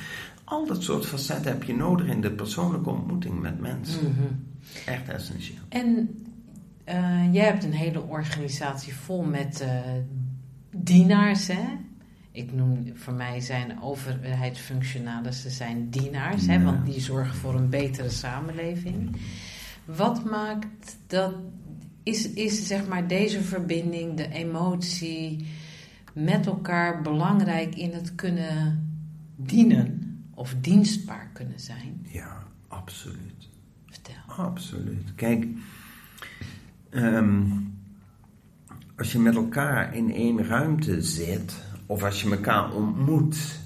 Al 0.44 0.66
dat 0.66 0.82
soort 0.82 1.06
facetten 1.06 1.52
heb 1.52 1.62
je 1.62 1.76
nodig 1.76 2.06
in 2.06 2.20
de 2.20 2.30
persoonlijke 2.30 2.90
ontmoeting 2.90 3.40
met 3.40 3.60
mensen. 3.60 4.02
Mhm. 4.02 4.26
Echt 4.86 5.08
essentieel. 5.08 5.58
En 5.68 6.24
uh, 6.88 7.34
jij 7.34 7.44
hebt 7.44 7.64
een 7.64 7.72
hele 7.72 8.02
organisatie 8.02 8.94
vol 8.94 9.22
met 9.22 9.62
uh, 9.62 9.68
dienaars, 10.84 11.46
hè? 11.46 11.64
Ik 12.30 12.52
noem, 12.52 12.92
voor 12.94 13.12
mij 13.12 13.40
zijn 13.40 13.82
overheidsfunctionarissen 13.82 15.50
zijn 15.50 15.90
dienaars, 15.90 16.46
hè, 16.46 16.62
want 16.62 16.86
die 16.86 17.00
zorgen 17.00 17.34
voor 17.34 17.54
een 17.54 17.68
betere 17.68 18.10
samenleving. 18.10 19.16
Wat 19.84 20.24
maakt 20.24 20.96
dat, 21.06 21.34
is, 22.02 22.32
is 22.32 22.66
zeg 22.66 22.88
maar 22.88 23.08
deze 23.08 23.42
verbinding, 23.42 24.16
de 24.16 24.28
emotie 24.28 25.46
met 26.12 26.46
elkaar 26.46 27.02
belangrijk 27.02 27.74
in 27.74 27.92
het 27.92 28.14
kunnen 28.14 28.88
dienen 29.36 30.20
of 30.34 30.54
dienstbaar 30.60 31.30
kunnen 31.32 31.60
zijn? 31.60 32.06
Ja, 32.08 32.42
absoluut. 32.68 33.48
Vertel. 33.86 34.14
Absoluut. 34.26 35.14
Kijk, 35.14 35.46
ehm, 36.90 37.42
als 38.96 39.12
je 39.12 39.18
met 39.18 39.34
elkaar 39.34 39.94
in 39.94 40.14
één 40.14 40.46
ruimte 40.46 41.02
zit, 41.02 41.54
of 41.86 42.02
als 42.02 42.22
je 42.22 42.30
elkaar 42.30 42.72
ontmoet 42.72 43.64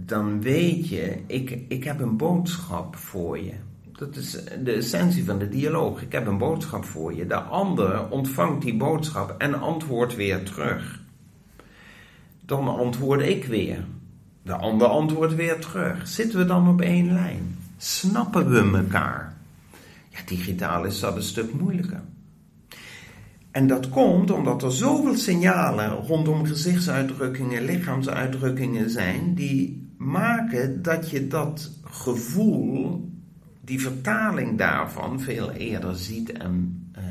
dan 0.00 0.40
weet 0.40 0.88
je, 0.88 1.18
ik, 1.26 1.58
ik 1.68 1.84
heb 1.84 2.00
een 2.00 2.16
boodschap 2.16 2.96
voor 2.96 3.38
je. 3.38 3.54
Dat 3.92 4.16
is 4.16 4.30
de 4.64 4.72
essentie 4.72 5.24
van 5.24 5.38
de 5.38 5.48
dialoog. 5.48 6.02
Ik 6.02 6.12
heb 6.12 6.26
een 6.26 6.38
boodschap 6.38 6.84
voor 6.84 7.14
je. 7.14 7.26
De 7.26 7.40
ander 7.40 8.10
ontvangt 8.10 8.62
die 8.62 8.76
boodschap 8.76 9.34
en 9.38 9.60
antwoordt 9.60 10.16
weer 10.16 10.42
terug. 10.42 11.00
Dan 12.44 12.68
antwoord 12.68 13.20
ik 13.20 13.44
weer. 13.44 13.84
De 14.42 14.54
ander 14.54 14.86
antwoordt 14.86 15.34
weer 15.34 15.58
terug. 15.58 16.08
Zitten 16.08 16.38
we 16.38 16.44
dan 16.44 16.68
op 16.68 16.80
één 16.80 17.12
lijn? 17.12 17.58
Snappen 17.76 18.50
we 18.50 18.78
elkaar? 18.78 19.36
Ja, 20.08 20.18
digitaal 20.26 20.84
is 20.84 21.00
dat 21.00 21.16
een 21.16 21.22
stuk 21.22 21.52
moeilijker. 21.52 22.00
En 23.50 23.66
dat 23.66 23.88
komt 23.88 24.30
omdat 24.30 24.62
er 24.62 24.72
zoveel 24.72 25.14
signalen 25.14 25.90
rondom 25.90 26.44
gezichtsuitdrukkingen, 26.44 27.64
lichaamsuitdrukkingen 27.64 28.90
zijn, 28.90 29.34
die 29.34 29.90
maken 29.96 30.82
dat 30.82 31.10
je 31.10 31.26
dat 31.26 31.70
gevoel, 31.84 33.10
die 33.60 33.80
vertaling 33.80 34.58
daarvan, 34.58 35.20
veel 35.20 35.50
eerder 35.50 35.96
ziet 35.96 36.32
en 36.32 36.86
uh, 36.96 37.02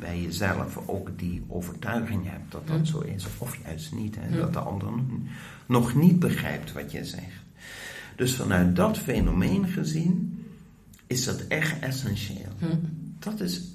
bij 0.00 0.20
jezelf 0.20 0.80
ook 0.86 1.18
die 1.18 1.44
overtuiging 1.48 2.30
hebt 2.30 2.52
dat 2.52 2.66
dat 2.66 2.86
zo 2.86 3.00
is, 3.00 3.26
of 3.38 3.58
juist 3.64 3.94
niet, 3.94 4.16
hè, 4.18 4.38
dat 4.38 4.52
de 4.52 4.58
ander 4.58 4.88
nog 5.66 5.94
niet 5.94 6.18
begrijpt 6.18 6.72
wat 6.72 6.92
je 6.92 7.04
zegt. 7.04 7.42
Dus 8.16 8.34
vanuit 8.34 8.76
dat 8.76 8.98
fenomeen 8.98 9.68
gezien 9.68 10.44
is 11.06 11.24
dat 11.24 11.40
echt 11.48 11.78
essentieel. 11.78 12.52
Dat 13.18 13.40
is 13.40 13.73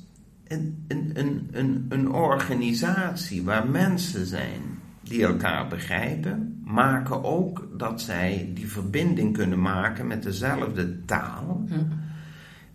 een, 0.50 0.86
een, 0.88 1.12
een, 1.14 1.48
een, 1.52 1.86
een 1.90 2.12
organisatie 2.12 3.44
waar 3.44 3.68
mensen 3.68 4.26
zijn 4.26 4.62
die 5.04 5.26
elkaar 5.26 5.68
begrijpen, 5.68 6.62
maken 6.64 7.24
ook 7.24 7.68
dat 7.78 8.02
zij 8.02 8.52
die 8.54 8.68
verbinding 8.68 9.34
kunnen 9.34 9.62
maken 9.62 10.08
met 10.08 10.24
dezelfde 10.24 11.06
taal, 11.06 11.64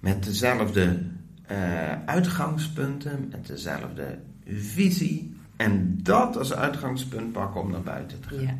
met 0.00 0.25
dezelfde 0.25 1.02
eh, 1.47 2.04
uitgangspunten, 2.07 3.28
met 3.31 3.47
dezelfde 3.47 4.19
visie. 4.47 5.37
En 5.57 5.99
dat 6.02 6.37
als 6.37 6.54
uitgangspunt 6.54 7.33
pakken 7.33 7.61
om 7.61 7.71
naar 7.71 7.83
buiten 7.83 8.21
te 8.21 8.28
gaan. 8.28 8.40
Ja. 8.40 8.59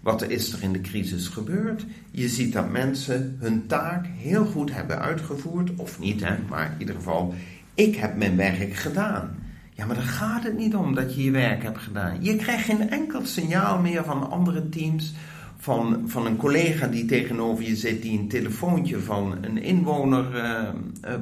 Wat 0.00 0.28
is 0.28 0.52
er 0.52 0.62
in 0.62 0.72
de 0.72 0.80
crisis 0.80 1.28
gebeurd? 1.28 1.86
Je 2.10 2.28
ziet 2.28 2.52
dat 2.52 2.70
mensen 2.70 3.36
hun 3.40 3.66
taak 3.66 4.06
heel 4.06 4.44
goed 4.44 4.74
hebben 4.74 4.98
uitgevoerd, 4.98 5.70
of 5.76 5.98
niet, 5.98 6.24
hè, 6.24 6.34
maar 6.48 6.72
in 6.72 6.78
ieder 6.78 6.94
geval, 6.94 7.34
ik 7.74 7.96
heb 7.96 8.16
mijn 8.16 8.36
werk 8.36 8.74
gedaan. 8.74 9.40
Ja, 9.74 9.86
maar 9.86 9.96
daar 9.96 10.04
gaat 10.04 10.44
het 10.44 10.58
niet 10.58 10.74
om 10.74 10.94
dat 10.94 11.14
je 11.14 11.24
je 11.24 11.30
werk 11.30 11.62
hebt 11.62 11.78
gedaan. 11.78 12.16
Je 12.20 12.36
krijgt 12.36 12.64
geen 12.64 12.90
enkel 12.90 13.26
signaal 13.26 13.80
meer 13.80 14.04
van 14.04 14.30
andere 14.30 14.68
teams, 14.68 15.14
van, 15.56 16.02
van 16.06 16.26
een 16.26 16.36
collega 16.36 16.86
die 16.86 17.04
tegenover 17.04 17.64
je 17.64 17.76
zit, 17.76 18.02
die 18.02 18.18
een 18.18 18.28
telefoontje 18.28 19.00
van 19.00 19.36
een 19.40 19.62
inwoner 19.62 20.36
eh, 20.36 20.58
eh, 20.58 20.74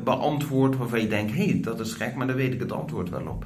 beantwoordt, 0.04 0.76
waarvan 0.76 1.00
je 1.00 1.08
denkt, 1.08 1.32
hé, 1.32 1.44
hey, 1.44 1.60
dat 1.60 1.80
is 1.80 1.92
gek, 1.92 2.14
maar 2.14 2.26
daar 2.26 2.36
weet 2.36 2.52
ik 2.52 2.60
het 2.60 2.72
antwoord 2.72 3.10
wel 3.10 3.26
op. 3.26 3.44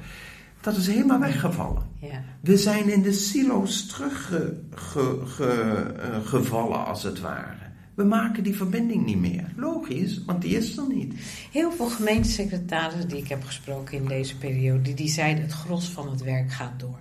Dat 0.61 0.75
is 0.75 0.87
helemaal 0.87 1.19
weggevallen. 1.19 1.83
Ja. 1.99 2.23
We 2.41 2.57
zijn 2.57 2.89
in 2.89 3.01
de 3.01 3.11
silo's 3.11 3.85
teruggevallen, 3.85 6.85
als 6.85 7.03
het 7.03 7.21
ware. 7.21 7.64
We 7.95 8.03
maken 8.03 8.43
die 8.43 8.55
verbinding 8.55 9.05
niet 9.05 9.17
meer. 9.17 9.53
Logisch, 9.55 10.23
want 10.25 10.41
die 10.41 10.57
is 10.57 10.77
er 10.77 10.87
niet. 10.87 11.13
Heel 11.51 11.71
veel 11.71 11.89
gemeentesecretarissen 11.89 13.09
die 13.09 13.17
ik 13.17 13.27
heb 13.27 13.43
gesproken 13.43 13.97
in 13.97 14.07
deze 14.07 14.37
periode, 14.37 14.93
die, 14.93 15.09
zeiden 15.09 15.43
het 15.43 15.53
gros 15.53 15.85
van 15.85 16.09
het 16.09 16.21
werk 16.21 16.51
gaat 16.51 16.79
door. 16.79 16.99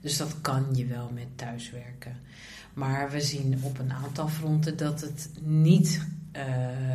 Dus 0.00 0.16
dat 0.16 0.40
kan 0.40 0.66
je 0.72 0.86
wel 0.86 1.10
met 1.14 1.26
thuiswerken. 1.36 2.16
Maar 2.74 3.10
we 3.10 3.20
zien 3.20 3.58
op 3.62 3.78
een 3.78 3.92
aantal 3.92 4.28
fronten 4.28 4.76
dat 4.76 5.00
het 5.00 5.30
niet 5.42 6.06
uh, 6.36 6.42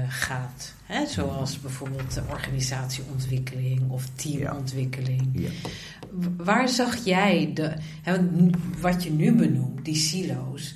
gaat. 0.08 0.74
Hè? 0.84 1.05
Zoals 1.05 1.60
bijvoorbeeld 1.60 2.13
de 2.13 2.22
organisatieontwikkeling 2.29 3.89
of 3.89 4.10
teamontwikkeling. 4.15 5.30
Ja. 5.34 5.49
Waar 6.38 6.69
zag 6.69 7.06
jij 7.06 7.52
de, 7.54 7.73
hè, 8.02 8.17
wat 8.82 9.04
je 9.04 9.12
nu 9.12 9.36
benoemt, 9.36 9.86
die 9.86 9.95
silo's, 9.95 10.75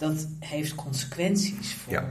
dat 0.00 0.28
heeft 0.38 0.74
consequenties 0.74 1.74
voor 1.74 1.92
Ja. 1.92 2.04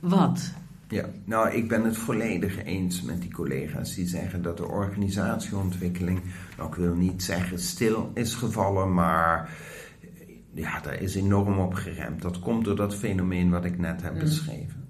wat? 0.00 0.52
Ja, 0.88 1.04
nou, 1.24 1.50
ik 1.50 1.68
ben 1.68 1.84
het 1.84 1.96
volledig 1.96 2.64
eens 2.64 3.02
met 3.02 3.20
die 3.20 3.32
collega's 3.32 3.94
die 3.94 4.06
zeggen 4.06 4.42
dat 4.42 4.56
de 4.56 4.66
organisatieontwikkeling, 4.66 6.20
nou, 6.56 6.68
ik 6.68 6.74
wil 6.74 6.94
niet 6.94 7.22
zeggen 7.22 7.58
stil 7.58 8.10
is 8.14 8.34
gevallen, 8.34 8.94
maar 8.94 9.50
ja, 10.54 10.80
daar 10.80 11.00
is 11.00 11.14
enorm 11.14 11.58
op 11.58 11.74
geremd. 11.74 12.22
Dat 12.22 12.38
komt 12.38 12.64
door 12.64 12.76
dat 12.76 12.94
fenomeen 12.94 13.50
wat 13.50 13.64
ik 13.64 13.78
net 13.78 14.02
heb 14.02 14.12
Mm. 14.12 14.18
beschreven. 14.18 14.88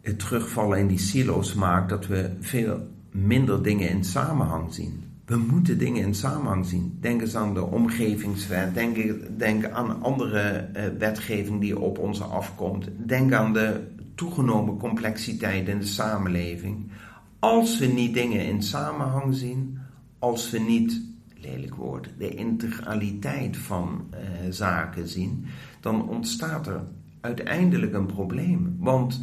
Het 0.00 0.18
terugvallen 0.18 0.78
in 0.78 0.86
die 0.86 0.98
silo's 0.98 1.54
maakt 1.54 1.88
dat 1.88 2.06
we 2.06 2.36
veel 2.40 2.88
minder 3.10 3.62
dingen 3.62 3.88
in 3.88 4.04
samenhang 4.04 4.74
zien. 4.74 5.04
We 5.24 5.36
moeten 5.36 5.78
dingen 5.78 6.02
in 6.02 6.14
samenhang 6.14 6.66
zien. 6.66 6.98
Denk 7.00 7.20
eens 7.20 7.36
aan 7.36 7.54
de 7.54 7.62
omgevingswet. 7.62 8.74
Denk, 8.74 8.96
denk 9.38 9.64
aan 9.64 10.02
andere 10.02 10.40
eh, 10.40 10.84
wetgeving 10.98 11.60
die 11.60 11.78
op 11.78 11.98
ons 11.98 12.20
afkomt. 12.22 12.88
Denk 13.06 13.32
aan 13.32 13.52
de 13.52 13.80
toegenomen 14.14 14.76
complexiteit 14.76 15.68
in 15.68 15.78
de 15.78 15.86
samenleving. 15.86 16.90
Als 17.38 17.78
we 17.78 17.86
niet 17.86 18.14
dingen 18.14 18.46
in 18.46 18.62
samenhang 18.62 19.34
zien, 19.34 19.78
als 20.18 20.50
we 20.50 20.58
niet, 20.58 21.00
lelijk 21.34 21.74
woord, 21.74 22.08
de 22.18 22.28
integraliteit 22.28 23.56
van 23.56 24.06
eh, 24.10 24.20
zaken 24.50 25.08
zien, 25.08 25.46
dan 25.80 26.08
ontstaat 26.08 26.66
er 26.66 26.84
uiteindelijk 27.20 27.94
een 27.94 28.06
probleem. 28.06 28.76
Want 28.78 29.20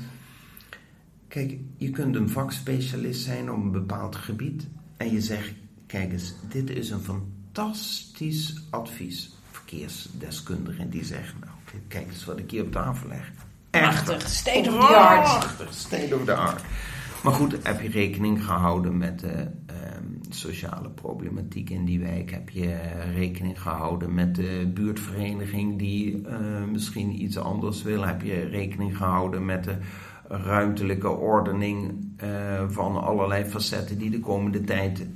kijk, 1.28 1.58
je 1.78 1.90
kunt 1.90 2.16
een 2.16 2.30
vakspecialist 2.30 3.22
zijn 3.22 3.52
op 3.52 3.64
een 3.64 3.72
bepaald 3.72 4.16
gebied 4.16 4.68
en 4.98 5.12
je 5.12 5.22
zegt, 5.22 5.54
kijk 5.92 6.12
eens, 6.12 6.34
dit 6.48 6.70
is 6.70 6.90
een 6.90 7.00
fantastisch 7.00 8.64
advies. 8.70 9.32
Verkeersdeskundige 9.52 10.82
en 10.82 10.90
die 10.90 11.04
zegt, 11.04 11.34
nou, 11.40 11.84
kijk 11.88 12.08
eens 12.08 12.26
wat 12.26 12.40
ik 12.40 12.52
hier 12.52 12.64
op 12.64 12.72
tafel 12.72 13.08
leg. 13.08 13.32
Prachtig, 13.70 14.30
state 14.30 14.70
of 14.70 14.88
the 14.88 14.96
art. 14.96 15.24
Prachtig, 15.24 15.74
state 15.74 16.16
of 16.16 16.26
the 16.26 16.34
art. 16.34 16.62
Maar 17.24 17.34
goed, 17.34 17.58
heb 17.64 17.82
je 17.82 17.90
rekening 17.90 18.46
gehouden 18.46 18.98
met 18.98 19.20
de 19.20 19.48
ehm, 19.66 20.06
sociale 20.30 20.90
problematiek 20.90 21.70
in 21.70 21.86
die 21.86 22.00
wijk? 22.00 22.32
Heb 22.32 22.50
je 22.50 22.78
rekening 23.14 23.62
gehouden 23.62 24.14
met 24.14 24.36
de 24.36 24.72
buurtvereniging 24.74 25.80
die 25.80 26.28
eh, 26.28 26.38
misschien 26.72 27.22
iets 27.22 27.38
anders 27.38 27.84
wil? 27.84 28.06
Heb 28.06 28.22
je 28.22 28.46
rekening 28.46 28.98
gehouden 28.98 29.46
met 29.46 29.64
de 29.64 29.78
ruimtelijke 30.28 31.10
ordening 31.10 32.08
eh, 32.18 32.30
van 32.68 33.04
allerlei 33.04 33.46
facetten 33.46 33.98
die 33.98 34.10
de 34.10 34.20
komende 34.20 34.62
tijd 34.62 35.08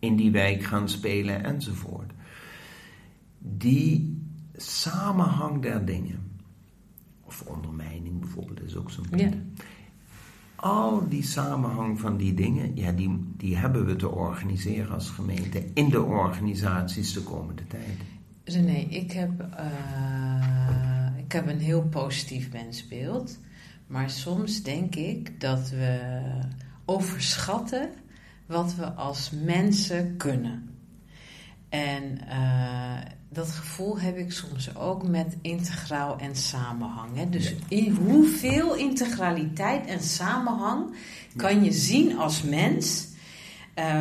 in 0.00 0.16
die 0.16 0.30
wijk 0.30 0.62
gaan 0.62 0.88
spelen 0.88 1.44
enzovoort? 1.44 2.12
Die 3.38 4.22
samenhang 4.52 5.62
der 5.62 5.84
dingen, 5.84 6.40
of 7.22 7.42
ondermijning 7.42 8.20
bijvoorbeeld, 8.20 8.62
is 8.62 8.76
ook 8.76 8.90
zo'n 8.90 9.08
punt. 9.10 9.20
Ja. 9.20 9.64
Al 10.56 11.08
die 11.08 11.22
samenhang 11.22 12.00
van 12.00 12.16
die 12.16 12.34
dingen, 12.34 12.76
ja, 12.76 12.92
die, 12.92 13.18
die 13.36 13.56
hebben 13.56 13.86
we 13.86 13.96
te 13.96 14.08
organiseren 14.08 14.94
als 14.94 15.10
gemeente 15.10 15.64
in 15.74 15.88
de 15.88 16.02
organisaties 16.02 17.12
de 17.12 17.22
komende 17.22 17.66
tijd. 17.66 17.96
René, 18.44 18.76
ik 18.88 19.12
heb, 19.12 19.48
uh, 19.58 21.18
ik 21.24 21.32
heb 21.32 21.46
een 21.46 21.60
heel 21.60 21.82
positief 21.82 22.52
mensbeeld. 22.52 23.38
Maar 23.86 24.10
soms 24.10 24.62
denk 24.62 24.94
ik 24.94 25.40
dat 25.40 25.70
we 25.70 26.20
overschatten 26.84 27.90
wat 28.50 28.74
we 28.74 28.92
als 28.92 29.30
mensen 29.44 30.16
kunnen. 30.16 30.68
En 31.68 32.18
uh, 32.28 32.98
dat 33.28 33.50
gevoel 33.50 33.98
heb 33.98 34.16
ik 34.16 34.32
soms 34.32 34.76
ook 34.76 35.08
met 35.08 35.36
integraal 35.42 36.18
en 36.18 36.36
samenhang. 36.36 37.16
Hè? 37.16 37.28
Dus 37.28 37.54
in 37.68 37.90
hoeveel 37.90 38.74
integraliteit 38.74 39.86
en 39.86 40.00
samenhang 40.00 40.94
kan 41.36 41.64
je 41.64 41.72
zien 41.72 42.18
als 42.18 42.42
mens? 42.42 43.08
Uh, 43.78 44.00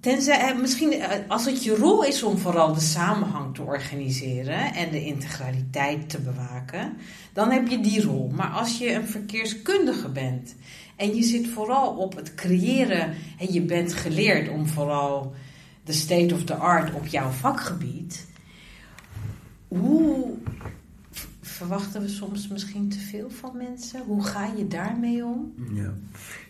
tenzij, 0.00 0.56
misschien 0.56 1.02
als 1.28 1.44
het 1.44 1.64
je 1.64 1.74
rol 1.74 2.04
is 2.04 2.22
om 2.22 2.38
vooral 2.38 2.74
de 2.74 2.80
samenhang 2.80 3.54
te 3.54 3.62
organiseren 3.62 4.74
en 4.74 4.90
de 4.90 5.04
integraliteit 5.04 6.08
te 6.08 6.18
bewaken, 6.18 6.96
dan 7.32 7.50
heb 7.50 7.68
je 7.68 7.80
die 7.80 8.02
rol. 8.02 8.30
Maar 8.34 8.50
als 8.50 8.78
je 8.78 8.94
een 8.94 9.08
verkeerskundige 9.08 10.08
bent 10.08 10.54
en 11.02 11.14
je 11.14 11.22
zit 11.22 11.48
vooral 11.48 11.96
op 11.96 12.16
het 12.16 12.34
creëren 12.34 13.14
en 13.38 13.52
je 13.52 13.62
bent 13.62 13.94
geleerd 13.94 14.48
om 14.48 14.66
vooral 14.66 15.34
de 15.84 15.92
state 15.92 16.34
of 16.34 16.44
the 16.44 16.54
art 16.54 16.94
op 16.94 17.06
jouw 17.06 17.30
vakgebied. 17.30 18.26
Hoe 19.68 20.34
verwachten 21.40 22.00
we 22.00 22.08
soms 22.08 22.48
misschien 22.48 22.88
te 22.88 22.98
veel 22.98 23.30
van 23.30 23.56
mensen? 23.56 24.02
Hoe 24.06 24.24
ga 24.24 24.52
je 24.56 24.66
daarmee 24.66 25.24
om? 25.24 25.54
Ja. 25.72 25.94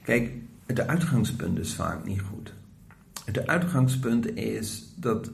Kijk, 0.03 0.33
het 0.67 0.87
uitgangspunt 0.87 1.59
is 1.59 1.75
vaak 1.75 2.05
niet 2.05 2.21
goed. 2.21 2.55
Het 3.25 3.47
uitgangspunt 3.47 4.37
is 4.37 4.93
dat 4.97 5.31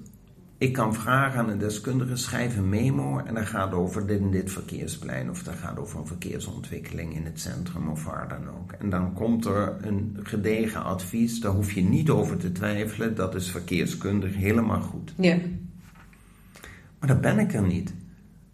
ik 0.58 0.72
kan 0.72 0.94
vragen 0.94 1.38
aan 1.38 1.48
een 1.48 1.58
deskundige, 1.58 2.16
schrijf 2.16 2.56
een 2.56 2.68
memo 2.68 3.18
en 3.18 3.34
dat 3.34 3.46
gaat 3.46 3.72
over 3.72 4.06
dit 4.06 4.20
en 4.20 4.30
dit 4.30 4.50
verkeersplein 4.50 5.30
of 5.30 5.42
dat 5.42 5.54
gaat 5.54 5.78
over 5.78 5.98
een 5.98 6.06
verkeersontwikkeling 6.06 7.14
in 7.14 7.24
het 7.24 7.40
centrum 7.40 7.88
of 7.88 8.04
waar 8.04 8.28
dan 8.28 8.48
ook. 8.48 8.72
En 8.72 8.90
dan 8.90 9.12
komt 9.12 9.44
er 9.44 9.76
een 9.80 10.18
gedegen 10.22 10.84
advies, 10.84 11.40
daar 11.40 11.52
hoef 11.52 11.72
je 11.72 11.82
niet 11.82 12.10
over 12.10 12.36
te 12.36 12.52
twijfelen, 12.52 13.14
dat 13.14 13.34
is 13.34 13.50
verkeerskundig 13.50 14.36
helemaal 14.36 14.80
goed. 14.80 15.14
Ja. 15.16 15.36
Maar 16.98 17.08
dat 17.08 17.20
ben 17.20 17.38
ik 17.38 17.54
er 17.54 17.66
niet. 17.66 17.94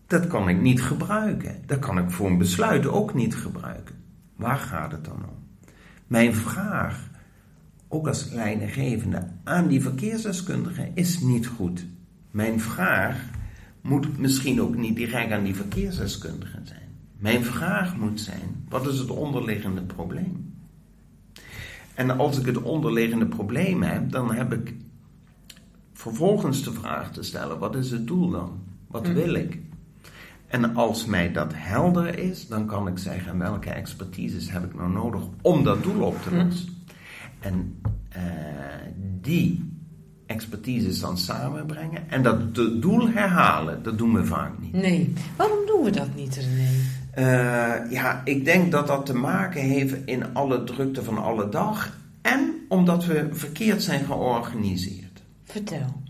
Dat 0.06 0.26
kan 0.26 0.48
ik 0.48 0.60
niet 0.60 0.82
gebruiken. 0.82 1.62
Dat 1.66 1.78
kan 1.78 1.98
ik 1.98 2.10
voor 2.10 2.26
een 2.26 2.38
besluit 2.38 2.86
ook 2.86 3.14
niet 3.14 3.34
gebruiken. 3.34 3.94
Waar 4.36 4.58
gaat 4.58 4.92
het 4.92 5.04
dan 5.04 5.24
om? 5.28 5.68
Mijn 6.06 6.34
vraag, 6.34 7.08
ook 7.88 8.06
als 8.06 8.30
leidinggevende, 8.30 9.28
aan 9.44 9.68
die 9.68 9.82
verkeersdeskundige 9.82 10.90
is 10.94 11.20
niet 11.20 11.46
goed. 11.46 11.86
Mijn 12.34 12.60
vraag 12.60 13.16
moet 13.80 14.18
misschien 14.18 14.60
ook 14.60 14.76
niet 14.76 14.96
direct 14.96 15.32
aan 15.32 15.44
die 15.44 15.54
verkeersdeskundige 15.54 16.58
zijn. 16.62 16.96
Mijn 17.18 17.44
vraag 17.44 17.96
moet 17.96 18.20
zijn: 18.20 18.64
wat 18.68 18.86
is 18.86 18.98
het 18.98 19.10
onderliggende 19.10 19.82
probleem? 19.82 20.54
En 21.94 22.18
als 22.18 22.38
ik 22.38 22.46
het 22.46 22.62
onderliggende 22.62 23.26
probleem 23.26 23.82
heb, 23.82 24.10
dan 24.10 24.34
heb 24.34 24.52
ik 24.52 24.74
vervolgens 25.92 26.62
de 26.62 26.72
vraag 26.72 27.12
te 27.12 27.22
stellen: 27.22 27.58
wat 27.58 27.76
is 27.76 27.90
het 27.90 28.06
doel 28.06 28.30
dan? 28.30 28.62
Wat 28.86 29.08
wil 29.08 29.34
ik? 29.34 29.60
En 30.46 30.74
als 30.74 31.04
mij 31.04 31.32
dat 31.32 31.52
helder 31.54 32.18
is, 32.18 32.48
dan 32.48 32.66
kan 32.66 32.88
ik 32.88 32.98
zeggen 32.98 33.38
welke 33.38 33.70
expertises 33.70 34.50
heb 34.50 34.64
ik 34.64 34.74
nou 34.74 34.90
nodig 34.90 35.22
om 35.42 35.64
dat 35.64 35.82
doel 35.82 36.02
op 36.02 36.22
te 36.22 36.34
lossen. 36.34 36.68
En 37.40 37.80
uh, 38.16 38.22
die 39.20 39.73
expertises 40.26 41.00
dan 41.00 41.18
samenbrengen 41.18 42.10
en 42.10 42.22
dat 42.22 42.54
doel 42.54 43.08
herhalen, 43.08 43.82
dat 43.82 43.98
doen 43.98 44.14
we 44.14 44.24
vaak 44.24 44.52
niet. 44.60 44.72
Nee, 44.72 45.12
waarom 45.36 45.66
doen 45.66 45.84
we 45.84 45.90
dat 45.90 46.14
niet, 46.14 46.36
René? 46.36 46.68
Uh, 47.18 47.90
ja, 47.90 48.22
ik 48.24 48.44
denk 48.44 48.72
dat 48.72 48.86
dat 48.86 49.06
te 49.06 49.14
maken 49.14 49.60
heeft 49.60 49.94
in 50.04 50.34
alle 50.34 50.64
drukte 50.64 51.02
van 51.02 51.18
alle 51.18 51.48
dag 51.48 51.96
en 52.22 52.54
omdat 52.68 53.04
we 53.04 53.28
verkeerd 53.32 53.82
zijn 53.82 54.04
georganiseerd. 54.04 55.22
Vertel, 55.44 56.02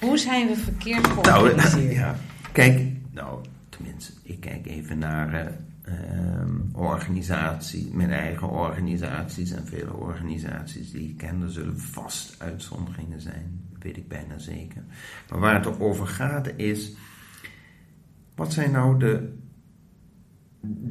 hoe 0.00 0.18
zijn 0.18 0.46
we 0.46 0.56
verkeerd 0.56 1.06
georganiseerd? 1.12 1.72
Nou, 1.74 1.94
ja, 1.94 2.16
kijk, 2.52 2.82
nou, 3.10 3.38
tenminste, 3.68 4.12
ik 4.22 4.40
kijk 4.40 4.66
even 4.66 4.98
naar 4.98 5.34
uh, 5.34 5.40
organisatie, 6.72 7.94
mijn 7.94 8.10
eigen 8.10 8.48
organisaties 8.48 9.50
en 9.50 9.66
vele 9.66 9.92
organisaties 9.92 10.90
die 10.90 11.08
ik 11.08 11.16
ken. 11.16 11.42
Er 11.42 11.50
zullen 11.50 11.80
vast 11.80 12.34
uitzonderingen 12.38 13.20
zijn, 13.20 13.60
weet 13.78 13.96
ik 13.96 14.08
bijna 14.08 14.38
zeker. 14.38 14.84
Maar 15.30 15.38
waar 15.38 15.64
het 15.64 15.80
over 15.80 16.06
gaat 16.06 16.48
is, 16.56 16.92
wat 18.34 18.52
zijn 18.52 18.70
nou 18.70 18.98
de, 18.98 19.34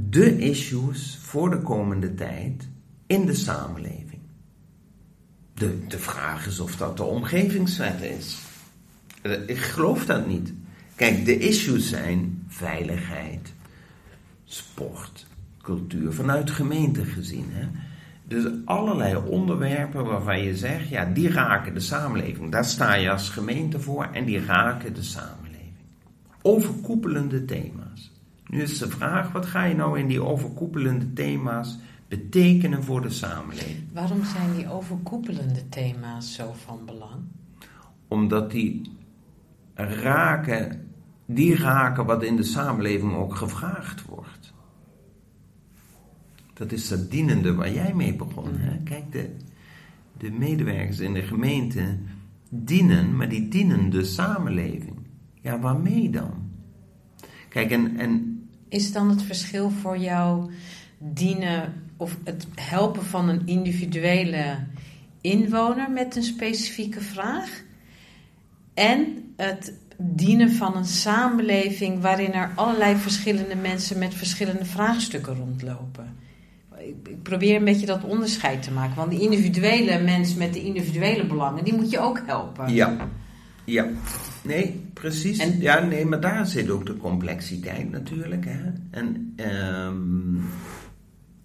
de 0.09 0.37
issues 0.37 1.19
voor 1.21 1.49
de 1.49 1.61
komende 1.61 2.13
tijd 2.13 2.69
in 3.07 3.25
de 3.25 3.33
samenleving? 3.33 4.21
De, 5.53 5.87
de 5.87 5.99
vraag 5.99 6.47
is 6.47 6.59
of 6.59 6.75
dat 6.75 6.97
de 6.97 7.03
omgevingswet 7.03 8.01
is. 8.01 8.39
Eh, 9.21 9.31
ik 9.47 9.57
geloof 9.57 10.05
dat 10.05 10.27
niet. 10.27 10.53
Kijk, 10.95 11.25
de 11.25 11.37
issues 11.37 11.89
zijn 11.89 12.43
veiligheid, 12.47 13.53
sport, 14.53 15.25
cultuur, 15.61 16.13
vanuit 16.13 16.51
gemeente 16.51 17.05
gezien. 17.05 17.45
Hè? 17.49 17.67
Dus 18.23 18.51
allerlei 18.65 19.15
onderwerpen 19.15 20.05
waarvan 20.05 20.41
je 20.41 20.57
zegt, 20.57 20.89
ja, 20.89 21.05
die 21.05 21.29
raken 21.29 21.73
de 21.73 21.79
samenleving. 21.79 22.51
Daar 22.51 22.65
sta 22.65 22.93
je 22.93 23.11
als 23.11 23.29
gemeente 23.29 23.79
voor 23.79 24.03
en 24.03 24.25
die 24.25 24.45
raken 24.45 24.93
de 24.93 25.03
samenleving. 25.03 25.75
Overkoepelende 26.41 27.45
thema's. 27.45 28.11
Nu 28.47 28.61
is 28.61 28.77
de 28.77 28.89
vraag, 28.89 29.31
wat 29.31 29.45
ga 29.45 29.63
je 29.63 29.75
nou 29.75 29.99
in 29.99 30.07
die 30.07 30.23
overkoepelende 30.23 31.13
thema's 31.13 31.77
betekenen 32.07 32.83
voor 32.83 33.01
de 33.01 33.09
samenleving? 33.09 33.87
Waarom 33.93 34.23
zijn 34.23 34.55
die 34.55 34.69
overkoepelende 34.69 35.69
thema's 35.69 36.33
zo 36.33 36.53
van 36.65 36.85
belang? 36.85 37.21
Omdat 38.07 38.51
die 38.51 38.91
raken 39.75 40.89
die 41.33 41.55
raken 41.55 42.05
wat 42.05 42.23
in 42.23 42.35
de 42.35 42.43
samenleving 42.43 43.15
ook 43.15 43.35
gevraagd 43.35 44.05
wordt. 44.05 44.40
Dat 46.61 46.71
is 46.71 46.87
dat 46.87 47.11
dienende 47.11 47.53
waar 47.53 47.73
jij 47.73 47.93
mee 47.93 48.13
begon. 48.13 48.57
Hè? 48.57 48.77
Kijk, 48.83 49.11
de, 49.11 49.29
de 50.17 50.31
medewerkers 50.31 50.99
in 50.99 51.13
de 51.13 51.21
gemeente 51.21 51.97
dienen, 52.49 53.15
maar 53.15 53.29
die 53.29 53.47
dienen 53.47 53.89
de 53.89 54.03
samenleving. 54.03 54.95
Ja, 55.41 55.59
waarmee 55.59 56.09
dan? 56.09 56.33
Kijk, 57.49 57.71
en, 57.71 57.97
en. 57.97 58.43
Is 58.67 58.91
dan 58.91 59.09
het 59.09 59.23
verschil 59.23 59.69
voor 59.69 59.97
jou 59.97 60.51
dienen 60.97 61.73
of 61.97 62.17
het 62.23 62.47
helpen 62.55 63.03
van 63.03 63.29
een 63.29 63.47
individuele 63.47 64.57
inwoner 65.21 65.91
met 65.91 66.15
een 66.15 66.23
specifieke 66.23 67.01
vraag? 67.01 67.63
En 68.73 69.33
het 69.35 69.73
dienen 69.97 70.51
van 70.51 70.75
een 70.75 70.85
samenleving 70.85 72.01
waarin 72.01 72.33
er 72.33 72.51
allerlei 72.55 72.95
verschillende 72.95 73.55
mensen 73.55 73.99
met 73.99 74.13
verschillende 74.13 74.65
vraagstukken 74.65 75.35
rondlopen. 75.35 76.29
Ik 76.87 77.23
probeer 77.23 77.55
een 77.55 77.63
beetje 77.63 77.85
dat 77.85 78.03
onderscheid 78.03 78.63
te 78.63 78.71
maken. 78.71 78.95
Want 78.95 79.11
die 79.11 79.21
individuele 79.21 79.99
mens 79.99 80.35
met 80.35 80.53
de 80.53 80.63
individuele 80.63 81.25
belangen, 81.25 81.63
die 81.63 81.73
moet 81.73 81.89
je 81.89 81.99
ook 81.99 82.21
helpen. 82.25 82.73
Ja, 82.73 83.09
ja. 83.63 83.87
Nee, 84.43 84.81
precies. 84.93 85.37
En, 85.37 85.59
ja, 85.59 85.79
nee, 85.79 86.05
maar 86.05 86.21
daar 86.21 86.45
zit 86.45 86.69
ook 86.69 86.85
de 86.85 86.97
complexiteit 86.97 87.91
natuurlijk. 87.91 88.45
Hè? 88.45 88.59
En 88.91 89.35
um, 89.37 90.43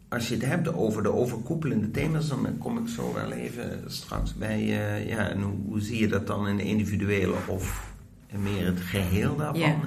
als 0.09 0.29
je 0.29 0.35
het 0.35 0.45
hebt 0.45 0.75
over 0.75 1.03
de 1.03 1.13
overkoepelende 1.13 1.91
thema's, 1.91 2.29
dan 2.29 2.59
kom 2.59 2.79
ik 2.79 2.89
zo 2.89 3.15
wel 3.15 3.33
even 3.33 3.83
straks 3.87 4.35
bij. 4.35 4.61
Uh, 4.61 5.09
ja, 5.09 5.29
en 5.29 5.43
hoe, 5.43 5.55
hoe, 5.67 5.81
zie 5.81 6.01
je 6.01 6.09
dat 6.09 6.27
dan 6.27 6.49
in 6.49 6.57
de 6.57 6.65
individuele 6.65 7.35
of 7.47 7.95
meer 8.31 8.67
het 8.67 8.81
geheel 8.81 9.37
daarvan. 9.37 9.83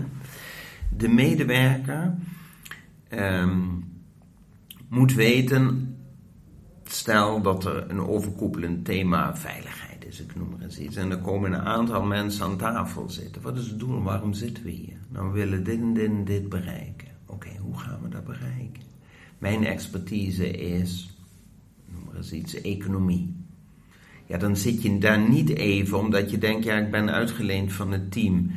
De 0.98 1.08
medewerker 1.08 2.16
um, 3.10 3.89
moet 4.90 5.14
weten, 5.14 5.96
stel 6.84 7.42
dat 7.42 7.66
er 7.66 7.90
een 7.90 8.02
overkoepelend 8.02 8.86
thema 8.86 9.36
veiligheid 9.36 10.06
is, 10.06 10.22
ik 10.22 10.36
noem 10.36 10.50
maar 10.50 10.62
eens 10.62 10.80
iets, 10.80 10.96
en 10.96 11.12
er 11.12 11.18
komen 11.18 11.54
een 11.54 11.62
aantal 11.62 12.04
mensen 12.04 12.46
aan 12.46 12.58
tafel 12.58 13.10
zitten. 13.10 13.42
Wat 13.42 13.58
is 13.58 13.68
het 13.68 13.80
doel? 13.80 14.04
Waarom 14.04 14.34
zitten 14.34 14.64
we 14.64 14.72
hier? 14.72 14.98
Nou, 15.10 15.28
we 15.28 15.34
willen 15.34 15.64
dit 15.64 15.80
en 15.80 15.94
dit 15.94 16.10
en 16.10 16.26
dit 16.26 16.50
bereiken. 16.50 17.08
Oké, 17.26 17.50
hoe 17.62 17.78
gaan 17.78 18.00
we 18.02 18.10
dat 18.10 18.26
bereiken? 18.26 18.84
Mijn 19.38 19.66
expertise 19.66 20.52
is, 20.52 21.18
noem 21.92 22.04
maar 22.06 22.16
eens 22.16 22.32
iets, 22.32 22.62
economie. 22.62 23.36
Ja, 24.26 24.38
dan 24.38 24.58
zit 24.58 24.82
je 24.82 24.98
daar 24.98 25.30
niet 25.30 25.50
even 25.50 26.00
omdat 26.00 26.32
je 26.32 26.38
denkt, 26.38 26.64
ja, 26.64 26.78
ik 26.78 26.92
ben 26.92 27.12
uitgeleend 27.12 27.74
van 27.74 27.92
het 27.92 28.12
team 28.12 28.52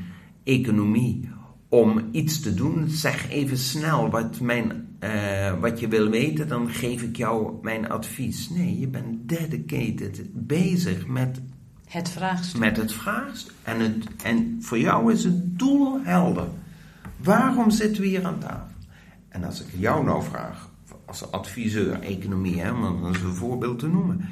economie 0.45 1.29
om 1.69 2.09
iets 2.11 2.41
te 2.41 2.55
doen. 2.55 2.89
Zeg 2.89 3.31
even 3.31 3.59
snel 3.59 4.11
wat, 4.11 4.41
mijn, 4.41 4.92
uh, 5.05 5.61
wat 5.61 5.81
je 5.81 5.89
wil 5.89 6.09
weten, 6.09 6.49
dan 6.49 6.69
geef 6.69 7.03
ik 7.03 7.17
jou 7.17 7.55
mijn 7.63 7.91
advies. 7.91 8.51
Nee, 8.51 8.79
je 8.79 8.89
bent 8.89 9.29
dedicated 9.29 10.23
bezig 10.33 11.07
met 11.07 11.41
het 11.85 12.09
vraagstuk. 12.09 12.61
Met 12.61 12.77
het 12.77 12.93
vraagstuk. 12.93 13.53
En, 13.63 13.81
het, 13.81 14.07
en 14.25 14.59
voor 14.61 14.79
jou 14.79 15.13
is 15.13 15.25
het 15.25 15.59
doel 15.59 16.01
helder. 16.03 16.49
Waarom 17.17 17.71
zitten 17.71 18.03
we 18.03 18.09
hier 18.09 18.25
aan 18.25 18.39
tafel? 18.39 18.77
En 19.29 19.45
als 19.45 19.61
ik 19.61 19.67
jou 19.77 20.05
nou 20.05 20.23
vraag, 20.23 20.71
als 21.05 21.31
adviseur 21.31 22.01
economie, 22.01 22.61
hè, 22.61 22.73
om 22.73 23.05
een 23.05 23.15
voorbeeld 23.15 23.79
te 23.79 23.89
noemen. 23.89 24.29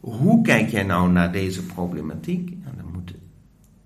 Hoe 0.00 0.42
kijk 0.42 0.68
jij 0.68 0.82
nou 0.82 1.10
naar 1.10 1.32
deze 1.32 1.66
problematiek? 1.66 2.50
Nou, 2.62 2.76
dan, 2.76 2.92
moet, 2.92 3.14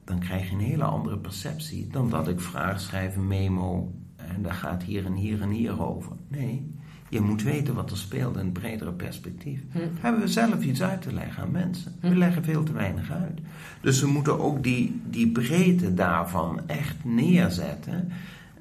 dan 0.04 0.18
krijg 0.18 0.48
je 0.48 0.54
een 0.54 0.60
hele 0.60 0.84
andere 0.84 1.18
perceptie 1.18 1.88
dan 1.90 2.10
dat 2.10 2.28
ik 2.28 2.40
vraag, 2.40 2.80
schrijf 2.80 3.16
memo 3.16 3.92
en 4.28 4.42
dat 4.42 4.52
gaat 4.52 4.82
hier 4.82 5.04
en 5.04 5.14
hier 5.14 5.42
en 5.42 5.50
hier 5.50 5.82
over. 5.82 6.12
Nee, 6.28 6.74
je 7.08 7.20
moet 7.20 7.42
weten 7.42 7.74
wat 7.74 7.90
er 7.90 7.96
speelt 7.96 8.36
in 8.36 8.44
het 8.44 8.52
bredere 8.52 8.92
perspectief. 8.92 9.60
Hm. 9.72 9.78
Hebben 10.00 10.20
we 10.20 10.28
zelf 10.28 10.62
iets 10.62 10.82
uit 10.82 11.02
te 11.02 11.12
leggen 11.12 11.42
aan 11.42 11.50
mensen? 11.50 11.92
We 12.00 12.08
hm. 12.08 12.18
leggen 12.18 12.44
veel 12.44 12.62
te 12.62 12.72
weinig 12.72 13.10
uit. 13.10 13.40
Dus 13.80 14.00
we 14.00 14.06
moeten 14.06 14.40
ook 14.40 14.62
die, 14.62 15.00
die 15.10 15.28
breedte 15.28 15.94
daarvan 15.94 16.60
echt 16.66 17.04
neerzetten. 17.04 18.08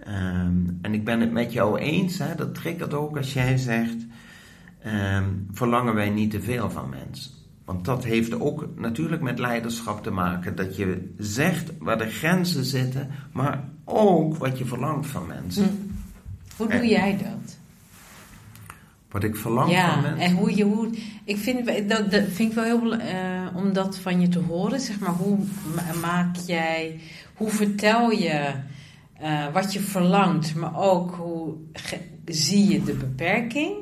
Ehm, 0.04 0.58
en 0.82 0.94
ik 0.94 1.04
ben 1.04 1.20
het 1.20 1.32
met 1.32 1.54
jou 1.54 1.80
eens, 1.80 2.18
hè, 2.18 2.36
dat 2.36 2.56
triggert 2.56 2.94
ook 2.94 3.18
als 3.18 3.34
jij 3.34 3.58
zegt: 3.58 4.06
um, 4.86 5.48
verlangen 5.52 5.94
wij 5.94 6.10
niet 6.10 6.32
te 6.32 6.42
veel 6.42 6.70
van 6.70 6.90
mensen. 6.90 7.32
Want 7.66 7.86
dat 7.86 8.04
heeft 8.04 8.40
ook 8.40 8.68
natuurlijk 8.76 9.22
met 9.22 9.40
leiderschap 9.40 10.04
te 10.04 10.12
maken. 10.12 10.56
Dat 10.56 10.76
je 10.76 11.14
zegt 11.18 11.72
waar 11.80 11.98
de 11.98 12.10
grenzen 12.10 12.66
zitten, 12.66 13.10
maar 13.32 13.70
ook 13.84 14.38
wat 14.38 14.58
je 14.58 14.66
verlangt 14.66 15.08
van 15.08 15.28
mensen. 15.28 15.64
Hm. 15.64 15.94
Hoe 16.58 16.68
doe 16.68 16.88
jij 16.88 17.18
dat? 17.18 17.58
Wat 19.12 19.24
ik 19.24 19.36
verlang 19.36 19.72
ja, 19.72 19.94
van 19.94 20.02
mensen. 20.02 20.20
en 20.20 20.36
hoe 20.36 20.56
je, 20.56 20.64
hoe, 20.64 20.90
ik 21.24 21.38
vind, 21.38 21.66
dat, 21.90 22.12
dat 22.12 22.24
vind 22.24 22.50
ik 22.50 22.54
wel 22.54 22.64
heel 22.64 22.94
uh, 22.94 23.56
om 23.56 23.74
dat 23.74 23.98
van 23.98 24.22
je 24.22 24.28
te 24.28 24.40
horen. 24.40 24.80
Zeg 24.80 25.00
maar, 25.00 25.14
hoe 25.14 25.38
maak 26.02 26.36
jij, 26.36 27.00
hoe 27.36 27.50
vertel 27.50 28.12
je 28.12 28.54
uh, 29.22 29.54
wat 29.54 29.74
je 29.74 29.80
verlangt, 29.80 30.56
maar 30.56 30.78
ook 30.78 31.16
hoe 31.16 31.56
zie 32.26 32.68
je 32.70 32.84
de 32.84 32.94
beperking? 32.94 33.76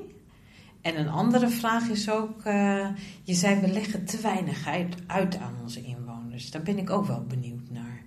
En 0.82 1.00
een 1.00 1.10
andere 1.10 1.50
vraag 1.50 1.90
is 1.90 2.10
ook, 2.10 2.46
uh, 2.46 2.88
je 3.24 3.34
zei 3.34 3.60
we 3.60 3.68
leggen 3.68 4.06
te 4.06 4.22
weinig 4.22 4.68
uit, 4.68 4.96
uit 5.08 5.38
aan 5.38 5.54
onze 5.62 5.82
inwoners. 5.82 6.52
Daar 6.52 6.62
ben 6.62 6.78
ik 6.78 6.90
ook 6.90 7.06
wel 7.06 7.26
benieuwd 7.28 7.70
naar. 7.70 8.04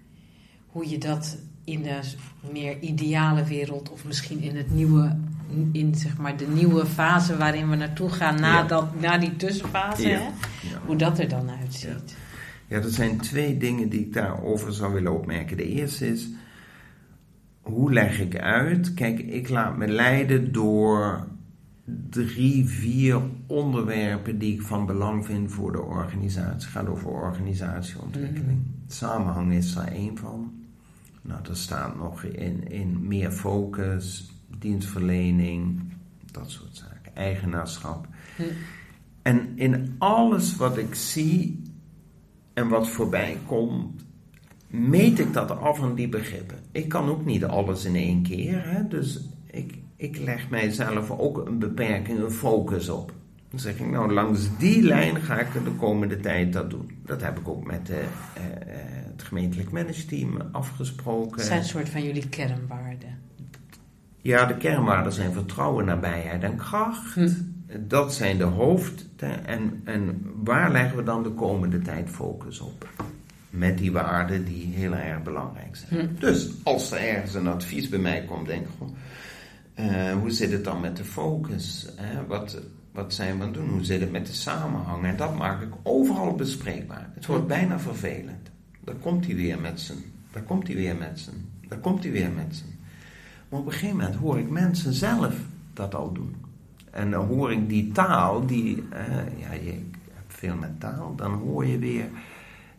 Hoe 0.67 0.89
je 0.89 0.99
dat 0.99 1.39
in 1.65 1.83
de 1.83 2.01
meer 2.53 2.81
ideale 2.81 3.45
wereld 3.45 3.91
of 3.91 4.05
misschien 4.05 4.41
in 4.41 4.57
het 4.57 4.71
nieuwe 4.71 5.17
in 5.73 5.95
zeg 5.95 6.17
maar 6.17 6.37
de 6.37 6.47
nieuwe 6.47 6.87
fase 6.87 7.37
waarin 7.37 7.71
we 7.71 7.77
naartoe 7.77 8.09
gaan 8.09 8.41
na, 8.41 8.63
dat, 8.63 9.01
na 9.01 9.19
die 9.19 9.37
tussenfase, 9.37 10.09
hè? 10.09 10.21
hoe 10.87 10.97
dat 10.97 11.19
er 11.19 11.29
dan 11.29 11.51
uitziet. 11.51 12.17
Ja. 12.67 12.77
er 12.77 12.91
zijn 12.91 13.19
twee 13.19 13.57
dingen 13.57 13.89
die 13.89 14.01
ik 14.01 14.13
daarover 14.13 14.73
zou 14.73 14.93
willen 14.93 15.13
opmerken. 15.13 15.57
De 15.57 15.69
eerste 15.69 16.09
is, 16.09 16.29
hoe 17.61 17.93
leg 17.93 18.21
ik 18.21 18.39
uit? 18.39 18.95
Kijk, 18.95 19.19
ik 19.19 19.49
laat 19.49 19.77
me 19.77 19.89
leiden 19.89 20.53
door 20.53 21.27
drie, 22.11 22.69
vier 22.69 23.21
onderwerpen 23.47 24.39
die 24.39 24.55
ik 24.55 24.63
van 24.63 24.87
belang 24.87 25.27
vind 25.27 25.53
voor 25.53 25.73
de 25.73 25.83
organisatie. 25.83 26.53
Het 26.53 26.65
gaat 26.65 26.87
over 26.87 27.09
organisatieontwikkeling. 27.09 28.59
Mm 28.59 28.73
Samenhang 28.87 29.53
is 29.53 29.75
daar 29.75 29.93
één 29.93 30.19
van. 30.19 30.64
Nou, 31.27 31.41
er 31.49 31.57
staat 31.57 31.97
nog 31.97 32.23
in, 32.23 32.71
in 32.71 33.07
meer 33.07 33.31
focus, 33.31 34.31
dienstverlening, 34.59 35.81
dat 36.31 36.51
soort 36.51 36.77
zaken, 36.77 37.17
eigenaarschap. 37.17 38.07
Hm. 38.37 38.43
En 39.23 39.53
in 39.55 39.95
alles 39.99 40.57
wat 40.57 40.77
ik 40.79 40.95
zie 40.95 41.63
en 42.53 42.69
wat 42.69 42.89
voorbij 42.89 43.39
komt, 43.47 44.05
meet 44.67 45.19
ik 45.19 45.33
dat 45.33 45.51
af 45.51 45.83
aan 45.83 45.95
die 45.95 46.09
begrippen. 46.09 46.59
Ik 46.73 46.89
kan 46.89 47.09
ook 47.09 47.25
niet 47.25 47.45
alles 47.45 47.85
in 47.85 47.95
één 47.95 48.23
keer, 48.23 48.63
hè? 48.65 48.89
dus 48.89 49.21
ik, 49.47 49.79
ik 49.97 50.19
leg 50.19 50.51
mijzelf 50.51 51.11
ook 51.11 51.47
een 51.47 51.59
beperking, 51.59 52.19
een 52.19 52.31
focus 52.31 52.89
op. 52.89 53.13
Dan 53.55 53.63
zeg 53.63 53.79
ik, 53.79 53.91
nou, 53.91 54.13
langs 54.13 54.49
die 54.59 54.83
lijn 54.83 55.21
ga 55.21 55.39
ik 55.39 55.53
de 55.53 55.71
komende 55.71 56.21
tijd 56.21 56.53
dat 56.53 56.71
doen. 56.71 56.91
Dat 57.07 57.21
heb 57.21 57.39
ik 57.39 57.49
ook 57.49 57.67
met 57.67 57.87
de, 57.87 58.03
uh, 58.03 58.43
het 59.11 59.23
gemeentelijk 59.23 59.71
manageteam 59.71 60.41
afgesproken. 60.53 61.37
Dat 61.37 61.47
zijn 61.47 61.59
een 61.59 61.65
soort 61.65 61.89
van 61.89 62.03
jullie 62.03 62.29
kernwaarden. 62.29 63.19
Ja, 64.21 64.47
de 64.47 64.57
kernwaarden 64.57 65.13
zijn 65.13 65.33
vertrouwen, 65.33 65.85
nabijheid 65.85 66.43
en 66.43 66.57
kracht. 66.57 67.15
Hm. 67.15 67.29
Dat 67.81 68.15
zijn 68.15 68.39
de 68.39 68.45
hoofd. 68.45 69.07
En, 69.45 69.81
en 69.85 70.31
waar 70.45 70.73
leggen 70.73 70.97
we 70.97 71.03
dan 71.03 71.23
de 71.23 71.31
komende 71.31 71.79
tijd 71.79 72.11
focus 72.11 72.61
op? 72.61 72.89
Met 73.51 73.79
die 73.79 73.93
waarden 73.93 74.45
die 74.45 74.67
heel 74.75 74.95
erg 74.95 75.23
belangrijk 75.23 75.77
zijn. 75.77 76.01
Hm. 76.01 76.21
Dus 76.21 76.51
als 76.63 76.93
er 76.93 76.99
ergens 76.99 77.35
een 77.35 77.49
advies 77.49 77.89
bij 77.89 77.99
mij 77.99 78.25
komt, 78.25 78.47
denk 78.47 78.63
ik 78.63 78.73
gewoon, 78.79 78.95
uh, 79.79 80.13
hoe 80.13 80.31
zit 80.31 80.53
het 80.53 80.65
dan 80.65 80.81
met 80.81 80.97
de 80.97 81.05
focus? 81.05 81.89
Wat, 82.29 82.59
wat 82.95 83.15
zijn 83.15 83.37
we 83.37 83.43
aan 83.43 83.49
het 83.49 83.55
doen? 83.55 83.69
Hoe 83.69 83.85
zit 83.85 84.01
het 84.01 84.13
met 84.13 84.27
de 84.27 84.33
samenhang? 84.33 85.05
En 85.05 85.17
dat 85.17 85.37
maak 85.37 85.63
ik 85.63 85.73
overal 85.83 86.35
bespreekbaar. 86.35 87.11
Het 87.15 87.27
wordt 87.27 87.47
bijna 87.47 87.79
vervelend. 87.79 88.51
Daar 88.81 88.95
komt 88.95 89.27
hij 89.27 89.35
weer 89.35 89.61
met 89.61 89.81
zijn. 89.81 89.99
Daar 90.33 90.43
komt 90.43 90.67
hij 90.67 90.77
weer 90.77 90.97
met 90.97 91.21
zijn. 91.21 91.49
Daar 91.69 91.79
komt 91.79 92.03
hij 92.03 92.13
weer 92.13 92.31
met 92.31 92.57
zijn. 92.57 92.79
Maar 93.49 93.61
op 93.61 93.67
een 93.67 93.73
gegeven 93.73 93.97
moment 93.97 94.15
hoor 94.15 94.39
ik 94.39 94.51
mensen 94.51 94.93
zelf 94.93 95.35
dat 95.73 95.95
al 95.95 96.13
doen. 96.13 96.35
En 96.91 97.11
dan 97.11 97.27
hoor 97.27 97.53
ik 97.53 97.69
die 97.69 97.93
taal, 97.93 98.47
die, 98.47 98.77
uh, 98.77 99.41
ja, 99.41 99.53
je 99.53 99.71
hebt 100.15 100.35
veel 100.35 100.57
met 100.57 100.81
taal, 100.81 101.15
dan 101.17 101.33
hoor 101.33 101.67
je 101.67 101.79
weer 101.79 102.09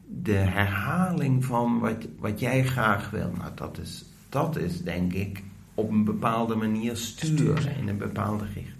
de 0.08 0.32
herhaling 0.32 1.46
van 1.46 1.80
wat, 1.80 2.08
wat 2.20 2.40
jij 2.40 2.64
graag 2.64 3.10
wil. 3.10 3.32
Nou, 3.38 3.52
dat 3.56 3.78
is, 3.78 4.06
dat 4.30 4.58
is 4.58 4.82
denk 4.82 5.14
ik 5.14 5.44
op 5.74 5.90
een 5.90 6.04
bepaalde 6.04 6.56
manier 6.56 6.96
sturen 6.96 7.78
in 7.78 7.88
een 7.88 7.98
bepaalde 7.98 8.44
richting. 8.44 8.75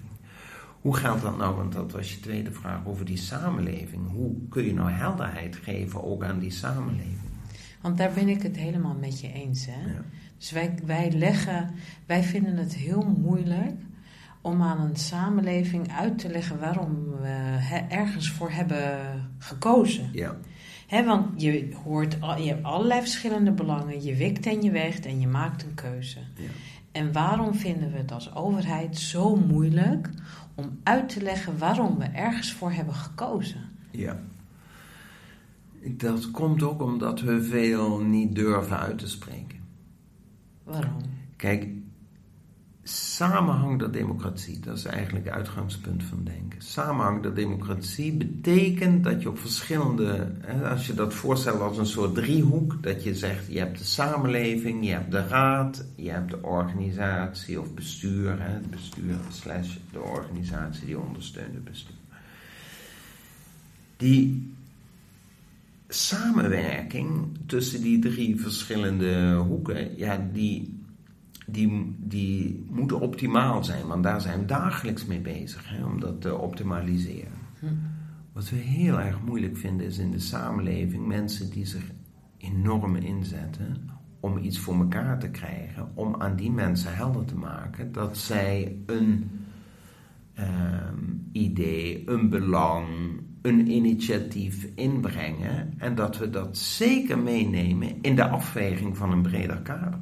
Hoe 0.86 0.96
gaat 0.96 1.22
dat 1.22 1.38
nou? 1.38 1.56
Want 1.56 1.74
dat 1.74 1.92
was 1.92 2.14
je 2.14 2.20
tweede 2.20 2.52
vraag 2.52 2.86
over 2.86 3.06
die 3.06 3.18
samenleving. 3.18 4.12
Hoe 4.12 4.36
kun 4.50 4.66
je 4.66 4.74
nou 4.74 4.92
helderheid 4.92 5.56
geven 5.56 6.04
ook 6.04 6.24
aan 6.24 6.40
die 6.40 6.52
samenleving? 6.52 7.30
Want 7.82 7.98
daar 7.98 8.12
ben 8.14 8.28
ik 8.28 8.42
het 8.42 8.58
helemaal 8.58 8.96
met 9.00 9.20
je 9.20 9.32
eens. 9.32 9.66
Hè? 9.66 9.92
Ja. 9.92 10.02
Dus 10.38 10.52
wij, 10.52 10.74
wij 10.86 11.12
leggen, 11.12 11.72
wij 12.06 12.24
vinden 12.24 12.58
het 12.58 12.76
heel 12.76 13.16
moeilijk 13.18 13.76
om 14.42 14.62
aan 14.62 14.82
een 14.82 14.96
samenleving 14.96 15.92
uit 15.92 16.18
te 16.18 16.30
leggen 16.30 16.60
waarom 16.60 17.10
we 17.22 17.86
ergens 17.90 18.30
voor 18.30 18.52
hebben 18.52 19.00
gekozen. 19.38 20.10
Ja. 20.12 20.36
want 21.06 21.42
je 21.42 21.76
hoort, 21.84 22.18
je 22.38 22.48
hebt 22.48 22.64
allerlei 22.64 23.00
verschillende 23.00 23.52
belangen, 23.52 24.04
je 24.04 24.16
wikt 24.16 24.46
en 24.46 24.62
je 24.62 24.72
weegt 24.72 25.06
en 25.06 25.20
je 25.20 25.28
maakt 25.28 25.64
een 25.64 25.74
keuze. 25.74 26.20
Ja. 26.36 26.50
En 26.92 27.12
waarom 27.12 27.56
vinden 27.56 27.92
we 27.92 27.98
het 27.98 28.12
als 28.12 28.36
overheid 28.36 28.98
zo 28.98 29.36
moeilijk 29.36 30.10
om 30.56 30.80
uit 30.84 31.10
te 31.10 31.22
leggen 31.22 31.58
waarom 31.58 31.98
we 31.98 32.06
ergens 32.06 32.54
voor 32.54 32.72
hebben 32.72 32.94
gekozen? 32.94 33.70
Ja. 33.92 34.20
Dat 35.82 36.32
komt 36.32 36.64
ook 36.64 36.82
omdat 36.82 37.22
we 37.22 37.44
veel 37.44 38.00
niet 38.00 38.36
durven 38.36 38.80
uit 38.80 38.98
te 38.98 39.08
spreken. 39.08 39.60
Waarom? 40.64 41.02
Kijk, 41.36 41.68
samenhang 43.16 43.80
der 43.80 43.92
democratie, 43.92 44.60
dat 44.60 44.78
is 44.78 44.86
eigenlijk 44.86 45.26
het 45.26 45.34
uitgangspunt 45.34 46.04
van 46.04 46.24
denken. 46.24 46.62
Samenhang 46.62 47.22
der 47.22 47.36
democratie 47.36 48.14
betekent 48.14 49.04
dat 49.04 49.22
je 49.22 49.30
op 49.30 49.40
verschillende, 49.40 50.32
als 50.70 50.88
je 50.88 50.94
dat 50.94 51.14
voorstelt 51.14 51.62
als 51.62 51.78
een 51.78 51.86
soort 51.86 52.16
driehoek, 52.16 52.84
dat 52.84 53.04
je 53.04 53.16
zegt, 53.16 53.48
je 53.48 53.60
hebt 53.60 53.78
de 53.78 53.84
samenleving, 53.84 54.86
je 54.86 54.92
hebt 54.92 55.12
de 55.12 55.28
raad, 55.28 55.86
je 55.96 56.10
hebt 56.10 56.30
de 56.30 56.42
organisatie 56.42 57.60
of 57.60 57.74
bestuur, 57.74 58.36
het 58.40 58.70
bestuur 58.70 59.16
slash 59.32 59.76
de 59.92 60.00
organisatie 60.00 60.86
die 60.86 61.00
ondersteunt 61.00 61.54
het 61.54 61.64
bestuur. 61.64 61.96
Die 63.98 64.54
samenwerking 65.88 67.38
tussen 67.46 67.82
die 67.82 68.00
drie 68.00 68.42
verschillende 68.42 69.36
hoeken, 69.36 69.98
ja, 69.98 70.28
die, 70.34 70.75
die, 71.46 71.96
die 71.98 72.66
moeten 72.70 73.00
optimaal 73.00 73.64
zijn. 73.64 73.88
Want 73.88 74.04
daar 74.04 74.22
zijn 74.22 74.40
we 74.40 74.46
dagelijks 74.46 75.06
mee 75.06 75.22
bezig, 75.22 75.70
hè, 75.70 75.86
om 75.86 76.00
dat 76.00 76.22
te 76.22 76.38
optimaliseren. 76.38 77.44
Wat 78.34 78.50
we 78.50 78.56
heel 78.56 79.00
erg 79.00 79.22
moeilijk 79.22 79.58
vinden 79.58 79.86
is 79.86 79.98
in 79.98 80.12
de 80.12 80.20
samenleving 80.20 81.06
mensen 81.06 81.50
die 81.50 81.66
zich 81.66 81.92
enorm 82.38 82.96
inzetten 82.96 83.90
om 84.20 84.38
iets 84.38 84.60
voor 84.60 84.76
elkaar 84.76 85.20
te 85.20 85.30
krijgen, 85.30 85.92
om 85.94 86.16
aan 86.18 86.36
die 86.36 86.52
mensen 86.52 86.96
helder 86.96 87.26
te 87.26 87.36
maken 87.36 87.92
dat 87.92 88.18
zij 88.18 88.78
een 88.86 89.30
ehm, 90.34 91.04
idee, 91.32 92.10
een 92.10 92.30
belang, 92.30 92.88
een 93.42 93.72
initiatief 93.72 94.68
inbrengen 94.76 95.74
en 95.78 95.96
dat 95.96 96.18
we 96.18 96.30
dat 96.30 96.58
zeker 96.58 97.20
meenemen 97.20 98.02
in 98.02 98.16
de 98.16 98.28
afweging 98.28 98.98
van 98.98 99.12
een 99.12 99.22
breder 99.22 99.62
kader. 99.62 100.00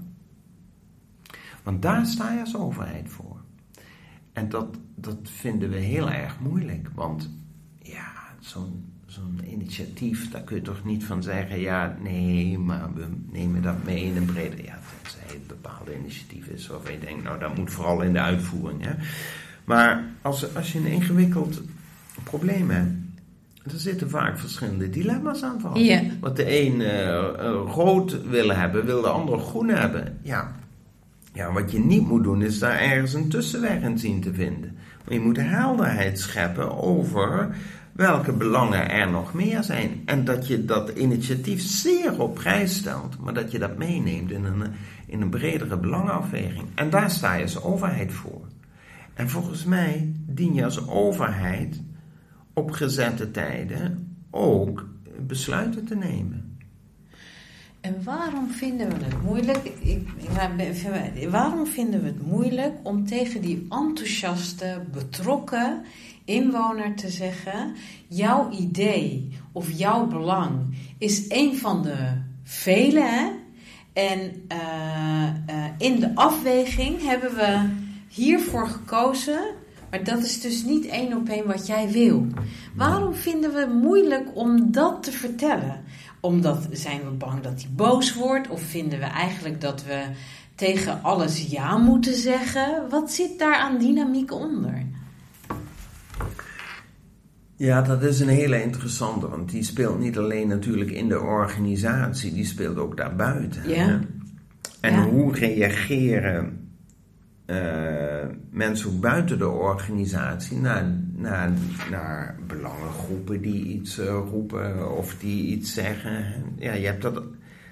Want 1.64 1.82
daar 1.82 2.06
sta 2.06 2.34
je 2.34 2.40
als 2.40 2.56
overheid 2.56 3.10
voor. 3.10 3.42
En 4.34 4.50
dat, 4.50 4.76
dat 4.96 5.18
vinden 5.24 5.70
we 5.70 5.78
heel 5.78 6.10
erg 6.10 6.40
moeilijk, 6.40 6.90
want 6.96 7.30
ja, 7.82 8.12
zo'n 8.40 8.92
zo'n 9.06 9.40
initiatief, 9.48 10.32
daar 10.32 10.42
kun 10.42 10.56
je 10.56 10.62
toch 10.62 10.84
niet 10.84 11.04
van 11.04 11.24
zeggen, 11.24 11.60
ja, 11.60 11.98
nee, 12.02 12.58
maar 12.58 12.94
we 12.94 13.06
nemen 13.32 13.62
dat 13.62 13.84
mee 13.84 14.04
in 14.04 14.18
een 14.18 14.26
breder, 14.26 14.66
ja, 14.66 14.80
tenzij 15.02 15.28
het 15.28 15.48
bepaalde 15.48 15.98
initiatief 16.00 16.48
is 16.48 16.68
waarvan 16.68 16.92
je 16.92 17.00
denkt, 17.00 17.24
nou, 17.24 17.40
dat 17.40 17.58
moet 17.58 17.72
vooral 17.72 18.02
in 18.02 18.14
de 18.14 18.20
uitvoering, 18.20 18.84
hè. 18.86 18.94
Maar 19.64 20.04
als, 20.22 20.56
als 20.56 20.72
je 20.72 20.80
een 20.80 20.86
ingewikkeld 20.86 21.62
probleem 22.24 22.70
hebt, 22.70 22.92
er 23.64 23.80
zitten 23.80 24.10
vaak 24.10 24.40
verschillende 24.40 24.90
dilemma's 24.90 25.44
aan 25.44 25.60
vast. 25.60 25.82
Ja. 25.82 26.02
Want 26.20 26.36
de 26.36 26.62
een 26.62 26.80
uh, 26.80 27.74
rood 27.74 28.28
wil 28.28 28.50
hebben, 28.50 28.86
wil 28.86 29.02
de 29.02 29.08
ander 29.08 29.40
groen 29.40 29.68
hebben. 29.68 30.20
Ja. 30.22 30.56
Ja, 31.34 31.52
wat 31.52 31.72
je 31.72 31.80
niet 31.80 32.08
moet 32.08 32.24
doen 32.24 32.42
is 32.42 32.60
daar 32.60 32.80
ergens 32.80 33.14
een 33.14 33.30
tussenweg 33.30 33.82
in 33.82 33.98
zien 33.98 34.22
te 34.22 34.34
vinden. 34.34 34.78
Maar 35.06 35.14
je 35.14 35.20
moet 35.20 35.38
helderheid 35.38 36.20
scheppen 36.20 36.78
over 36.84 37.56
welke 37.92 38.32
belangen 38.32 38.90
er 38.90 39.10
nog 39.10 39.34
meer 39.34 39.64
zijn. 39.64 40.02
En 40.06 40.26
dat 40.26 40.48
je 40.48 40.66
dat 40.66 40.90
initiatief 40.90 41.62
zeer 41.62 42.22
op 42.22 42.34
prijs 42.34 42.76
stelt, 42.76 43.20
maar 43.20 43.34
dat 43.34 43.52
je 43.52 43.60
dat 43.60 43.78
meeneemt 43.78 44.32
in 44.32 44.44
een, 44.44 44.64
in 45.08 45.22
een 45.22 45.30
bredere 45.30 45.78
belangenafweging. 45.78 46.68
En 46.76 46.90
daar 46.90 47.10
sta 47.10 47.34
je 47.34 47.44
als 47.44 47.64
overheid 47.64 48.14
voor. 48.14 48.48
En 49.14 49.30
volgens 49.30 49.66
mij 49.66 50.12
dien 50.26 50.54
je 50.54 50.64
als 50.64 50.88
overheid 50.88 51.82
op 52.54 52.72
gezette 52.72 53.32
tijden 53.32 54.16
ook 54.30 54.88
besluiten 55.20 55.86
te 55.86 55.96
nemen. 55.96 56.43
En 57.84 58.04
waarom 58.04 58.50
vinden 58.50 58.88
we 58.88 59.06
het 59.06 59.24
moeilijk? 59.24 59.58
Ik, 59.58 59.78
ik, 59.82 61.30
waarom 61.30 61.66
vinden 61.66 62.02
we 62.02 62.08
het 62.08 62.28
moeilijk 62.28 62.74
om 62.84 63.06
tegen 63.08 63.42
die 63.42 63.66
enthousiaste, 63.70 64.82
betrokken 64.92 65.82
inwoner 66.26 66.96
te 66.96 67.10
zeggen: 67.10 67.74
jouw 68.08 68.52
idee 68.52 69.30
of 69.52 69.72
jouw 69.72 70.08
belang 70.08 70.78
is 70.98 71.26
een 71.30 71.58
van 71.58 71.82
de 71.82 72.22
vele. 72.44 73.02
Hè? 73.02 73.30
En 73.94 74.20
uh, 74.52 75.56
uh, 75.56 75.66
in 75.78 76.00
de 76.00 76.16
afweging 76.16 77.02
hebben 77.02 77.36
we 77.36 77.70
hiervoor 78.10 78.68
gekozen. 78.68 79.42
Maar 79.90 80.04
dat 80.04 80.24
is 80.24 80.42
dus 80.42 80.64
niet 80.64 80.86
één 80.86 81.18
op 81.18 81.30
één 81.30 81.48
wat 81.48 81.68
jij 81.68 81.90
wil. 81.90 82.28
Waarom 82.76 83.14
vinden 83.14 83.54
we 83.54 83.60
het 83.60 83.74
moeilijk 83.74 84.30
om 84.34 84.72
dat 84.72 85.04
te 85.04 85.12
vertellen? 85.12 85.84
Omdat 86.24 86.68
zijn 86.72 87.04
we 87.04 87.10
bang 87.10 87.42
dat 87.42 87.62
hij 87.62 87.70
boos 87.76 88.14
wordt? 88.14 88.50
Of 88.50 88.62
vinden 88.62 89.00
we 89.00 89.06
eigenlijk 89.06 89.62
dat 89.62 89.84
we 89.84 90.06
tegen 90.56 91.02
alles 91.02 91.48
ja 91.50 91.78
moeten 91.78 92.16
zeggen? 92.16 92.90
Wat 92.90 93.12
zit 93.12 93.40
daar 93.40 93.56
aan 93.56 93.78
dynamiek 93.78 94.34
onder? 94.34 94.86
Ja, 97.56 97.82
dat 97.82 98.04
is 98.04 98.20
een 98.20 98.28
hele 98.28 98.64
interessante, 98.64 99.30
want 99.30 99.50
die 99.50 99.64
speelt 99.64 100.00
niet 100.00 100.18
alleen 100.18 100.48
natuurlijk 100.48 100.92
in 100.92 101.08
de 101.08 101.20
organisatie, 101.20 102.34
die 102.34 102.46
speelt 102.46 102.78
ook 102.78 102.98
daarbuiten. 102.98 103.70
Ja. 103.70 104.00
En 104.80 105.04
hoe 105.04 105.36
reageren 105.36 106.63
uh, 107.46 108.26
mensen 108.50 109.00
buiten 109.00 109.38
de 109.38 109.50
organisatie 109.50 110.58
naar, 110.58 110.86
naar, 111.16 111.52
naar 111.90 112.36
belangengroepen 112.48 113.42
die 113.42 113.66
iets 113.66 114.00
uh, 114.00 114.06
roepen 114.06 114.98
of 114.98 115.16
die 115.16 115.46
iets 115.46 115.74
zeggen? 115.74 116.26
Ja, 116.58 116.74
je 116.74 116.86
hebt 116.86 117.02
dat, 117.02 117.24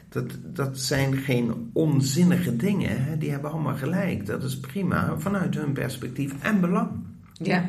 dat, 0.10 0.38
dat 0.44 0.80
zijn 0.80 1.18
geen 1.18 1.70
onzinnige 1.74 2.56
dingen, 2.56 3.04
hè? 3.04 3.18
die 3.18 3.32
hebben 3.32 3.52
allemaal 3.52 3.76
gelijk. 3.76 4.26
Dat 4.26 4.44
is 4.44 4.60
prima 4.60 5.16
vanuit 5.18 5.56
hun 5.56 5.74
perspectief 5.74 6.34
en 6.42 6.60
belang. 6.60 6.90
Ja. 7.34 7.66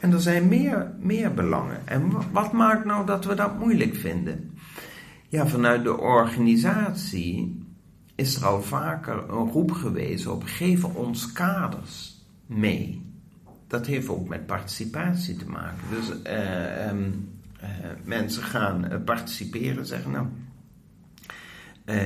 En 0.00 0.12
er 0.12 0.20
zijn 0.20 0.48
meer, 0.48 0.92
meer 1.00 1.34
belangen. 1.34 1.86
En 1.86 2.12
wat 2.32 2.52
maakt 2.52 2.84
nou 2.84 3.06
dat 3.06 3.24
we 3.24 3.34
dat 3.34 3.58
moeilijk 3.58 3.94
vinden? 3.94 4.50
Ja, 5.28 5.46
vanuit 5.46 5.84
de 5.84 5.98
organisatie 5.98 7.59
is 8.20 8.36
er 8.36 8.46
al 8.46 8.62
vaker 8.62 9.14
een 9.14 9.50
roep 9.50 9.70
geweest 9.72 10.26
op 10.26 10.42
geven 10.44 10.94
ons 10.94 11.32
kaders 11.32 12.24
mee. 12.46 13.02
Dat 13.66 13.86
heeft 13.86 14.08
ook 14.08 14.28
met 14.28 14.46
participatie 14.46 15.36
te 15.36 15.48
maken. 15.48 15.84
Dus 15.90 16.32
uh, 16.32 16.88
um, 16.88 17.28
uh, 17.62 17.68
mensen 18.04 18.42
gaan 18.42 18.84
uh, 18.84 18.98
participeren, 19.04 19.86
zeggen 19.86 20.10
nou, 20.10 20.26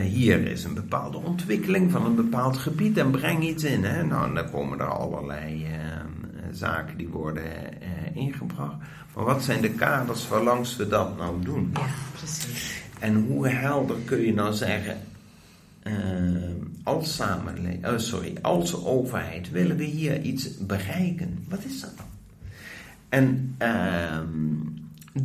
hier 0.03 0.47
is 0.47 0.65
een 0.65 0.75
bepaalde 0.75 1.17
ontwikkeling 1.17 1.91
van 1.91 2.05
een 2.07 2.15
bepaald 2.15 2.57
gebied 2.57 2.99
en 2.99 3.11
breng 3.11 3.43
iets 3.43 3.65
in. 3.65 3.85
Hè? 3.85 4.05
Nou, 4.05 4.35
dan 4.35 4.51
komen 4.51 4.81
er 4.81 4.87
allerlei 4.87 5.65
ehm, 5.65 6.25
zaken 6.51 6.97
die 6.97 7.09
worden 7.09 7.81
eh, 7.83 8.17
ingebracht. 8.17 8.77
Maar 9.15 9.25
wat 9.25 9.43
zijn 9.43 9.61
de 9.61 9.71
kaders 9.71 10.29
waarlangs 10.29 10.77
we 10.77 10.89
dat 10.89 11.17
nou 11.17 11.43
doen? 11.43 11.71
Ja, 11.73 11.87
precies. 12.17 12.83
En 12.99 13.15
hoe 13.15 13.49
helder 13.49 13.97
kun 14.05 14.21
je 14.21 14.35
nou 14.35 14.53
zeggen, 14.53 14.97
als 16.83 17.15
samenleving, 17.15 17.87
oh, 17.87 17.99
sorry, 17.99 18.37
als 18.43 18.85
overheid 18.85 19.51
willen 19.51 19.77
we 19.77 19.85
hier 19.85 20.21
iets 20.21 20.59
bereiken. 20.59 21.45
Wat 21.49 21.65
is 21.65 21.81
dat 21.81 21.97
dan? 21.97 22.07
En 23.09 23.57
uh, 23.63 24.21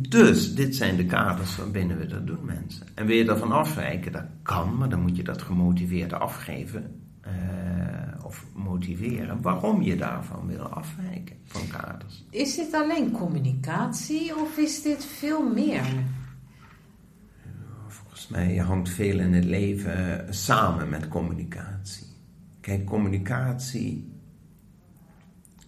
dus, 0.08 0.54
dit 0.54 0.76
zijn 0.76 0.96
de 0.96 1.04
kaders 1.04 1.56
waarbinnen 1.56 1.98
we 1.98 2.06
dat 2.06 2.26
doen, 2.26 2.44
mensen. 2.44 2.86
En 2.94 3.06
wil 3.06 3.16
je 3.16 3.24
daarvan 3.24 3.52
afwijken, 3.52 4.12
dat 4.12 4.24
kan, 4.42 4.76
maar 4.76 4.88
dan 4.88 5.00
moet 5.00 5.16
je 5.16 5.22
dat 5.22 5.42
gemotiveerd 5.42 6.12
afgeven. 6.12 7.00
Uh, 7.26 8.24
of 8.24 8.46
motiveren 8.54 9.42
waarom 9.42 9.82
je 9.82 9.96
daarvan 9.96 10.46
wil 10.46 10.62
afwijken 10.62 11.36
van 11.44 11.62
kaders. 11.68 12.24
Is 12.30 12.54
dit 12.54 12.74
alleen 12.74 13.10
communicatie 13.10 14.36
of 14.36 14.56
is 14.56 14.82
dit 14.82 15.04
veel 15.04 15.48
meer? 15.48 15.84
Mij 18.30 18.56
hangt 18.56 18.88
veel 18.88 19.18
in 19.18 19.32
het 19.32 19.44
leven 19.44 20.26
samen 20.34 20.88
met 20.88 21.08
communicatie. 21.08 22.06
Kijk, 22.60 22.84
communicatie 22.84 24.12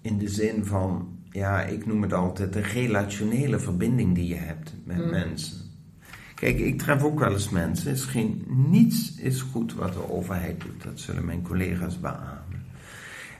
in 0.00 0.18
de 0.18 0.28
zin 0.28 0.64
van, 0.64 1.18
ja, 1.30 1.62
ik 1.62 1.86
noem 1.86 2.02
het 2.02 2.12
altijd 2.12 2.52
de 2.52 2.60
relationele 2.60 3.58
verbinding 3.58 4.14
die 4.14 4.26
je 4.26 4.34
hebt 4.34 4.74
met 4.84 5.04
mm. 5.04 5.10
mensen. 5.10 5.56
Kijk, 6.34 6.58
ik 6.58 6.78
tref 6.78 7.02
ook 7.02 7.18
wel 7.18 7.32
eens 7.32 7.48
mensen. 7.48 7.90
Is 7.90 8.04
geen, 8.04 8.44
niets 8.48 9.14
is 9.16 9.40
goed 9.40 9.74
wat 9.74 9.92
de 9.92 10.10
overheid 10.10 10.60
doet. 10.60 10.82
Dat 10.82 11.00
zullen 11.00 11.24
mijn 11.24 11.42
collega's 11.42 12.00
beamen. 12.00 12.64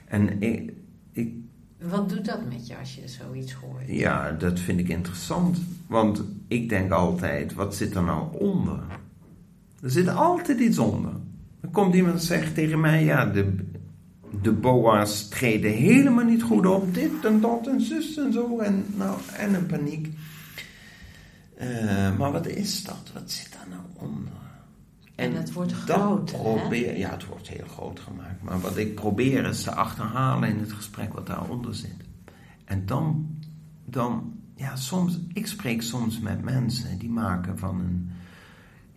En 0.05 0.41
ik, 0.41 0.73
ik, 1.11 1.33
Wat 1.81 2.09
doet 2.09 2.25
dat 2.25 2.49
met 2.49 2.67
je 2.67 2.77
als 2.77 2.95
je 2.95 3.07
zoiets 3.07 3.53
hoort? 3.53 3.87
Ja, 3.87 4.31
dat 4.31 4.59
vind 4.59 4.79
ik 4.79 4.89
interessant. 4.89 5.61
Want 5.87 6.23
ik 6.47 6.69
denk 6.69 6.91
altijd, 6.91 7.53
wat 7.53 7.75
zit 7.75 7.95
er 7.95 8.03
nou 8.03 8.37
onder? 8.37 8.79
Er 9.83 9.91
zit 9.91 10.07
altijd 10.07 10.59
iets 10.59 10.77
onder. 10.77 11.11
Er 11.61 11.69
komt 11.69 11.95
iemand 11.95 12.13
en 12.13 12.21
zegt 12.21 12.55
tegen 12.55 12.79
mij, 12.79 13.03
ja, 13.03 13.25
de, 13.25 13.55
de 14.41 14.51
boa's 14.51 15.27
treden 15.27 15.71
helemaal 15.71 16.25
niet 16.25 16.43
goed 16.43 16.65
op. 16.65 16.93
Dit 16.93 17.25
en 17.25 17.41
dat 17.41 17.67
en 17.67 17.81
zus 17.81 18.17
en 18.17 18.33
zo. 18.33 18.59
En, 18.59 18.85
nou, 18.95 19.17
en 19.37 19.53
een 19.53 19.65
paniek. 19.65 20.09
Uh, 21.61 22.17
maar 22.17 22.31
wat 22.31 22.47
is 22.47 22.83
dat? 22.83 23.11
Wat 23.13 23.31
zit 23.31 23.53
daar 23.53 23.67
nou 23.69 24.11
onder? 24.11 24.33
En, 25.15 25.35
het 25.35 25.53
wordt 25.53 25.71
groot, 25.71 26.31
probeer, 26.31 26.97
Ja, 26.97 27.09
het 27.09 27.25
wordt 27.25 27.47
heel 27.47 27.67
groot 27.67 27.99
gemaakt. 27.99 28.41
Maar 28.41 28.59
wat 28.59 28.77
ik 28.77 28.95
probeer 28.95 29.45
is 29.45 29.63
te 29.63 29.71
achterhalen 29.71 30.49
in 30.49 30.59
het 30.59 30.73
gesprek 30.73 31.13
wat 31.13 31.27
daaronder 31.27 31.75
zit. 31.75 32.03
En 32.65 32.85
dan, 32.85 33.37
dan 33.85 34.33
ja, 34.55 34.75
soms, 34.75 35.19
ik 35.33 35.47
spreek 35.47 35.81
soms 35.81 36.19
met 36.19 36.43
mensen 36.43 36.99
die 36.99 37.09
maken 37.09 37.57
van 37.57 37.79
een 37.79 38.11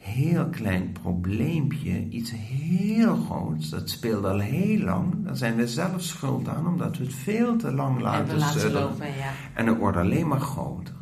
heel 0.06 0.46
klein 0.48 0.92
probleempje 0.92 2.08
iets 2.08 2.32
heel 2.36 3.16
groots. 3.16 3.68
Dat 3.68 3.90
speelt 3.90 4.24
al 4.24 4.38
heel 4.38 4.78
lang. 4.78 5.24
Daar 5.24 5.36
zijn 5.36 5.56
we 5.56 5.68
zelf 5.68 6.02
schuld 6.02 6.48
aan, 6.48 6.66
omdat 6.66 6.98
we 6.98 7.04
het 7.04 7.14
veel 7.14 7.56
te 7.56 7.72
lang 7.72 8.00
laten, 8.00 8.72
lopen. 8.72 9.06
Ja. 9.06 9.32
En 9.54 9.66
het 9.66 9.78
wordt 9.78 9.96
alleen 9.96 10.28
maar 10.28 10.40
groter. 10.40 10.94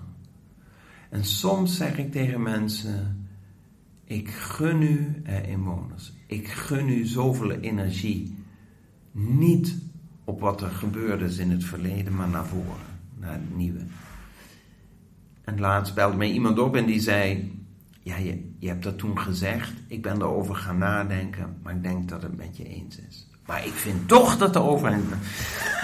En 1.11 1.25
soms 1.25 1.77
zeg 1.77 1.99
ik 1.99 2.13
tegen 2.13 2.43
mensen: 2.43 3.29
Ik 4.05 4.29
gun 4.29 4.83
u, 4.83 5.21
eh, 5.25 5.49
inwoners, 5.49 6.13
ik 6.27 6.49
gun 6.49 6.89
u 6.89 7.05
zoveel 7.05 7.51
energie. 7.51 8.37
Niet 9.13 9.77
op 10.25 10.41
wat 10.41 10.63
er 10.63 10.71
gebeurd 10.71 11.21
is 11.21 11.39
in 11.39 11.51
het 11.51 11.65
verleden, 11.65 12.15
maar 12.15 12.29
naar 12.29 12.47
voren, 12.47 12.87
naar 13.19 13.33
het 13.33 13.57
nieuwe. 13.57 13.81
En 15.45 15.61
laatst 15.61 15.95
belde 15.95 16.17
mij 16.17 16.31
iemand 16.31 16.59
op 16.59 16.77
en 16.77 16.87
die 16.87 17.01
zei: 17.01 17.53
Ja, 18.05 18.17
je, 18.17 18.55
je 18.59 18.69
hebt 18.69 18.83
dat 18.83 18.99
toen 18.99 19.19
gezegd, 19.19 19.73
ik 19.87 20.03
ben 20.03 20.21
erover 20.21 20.55
gaan 20.55 20.79
nadenken, 20.79 21.57
maar 21.63 21.75
ik 21.75 21.83
denk 21.83 22.09
dat 22.09 22.23
het 22.23 22.37
met 22.37 22.57
je 22.57 22.65
eens 22.65 22.99
is. 23.09 23.29
Maar 23.47 23.67
ik 23.67 23.73
vind 23.73 24.09
toch 24.09 24.37
dat 24.37 24.53
de 24.53 24.59
overheid. 24.59 25.03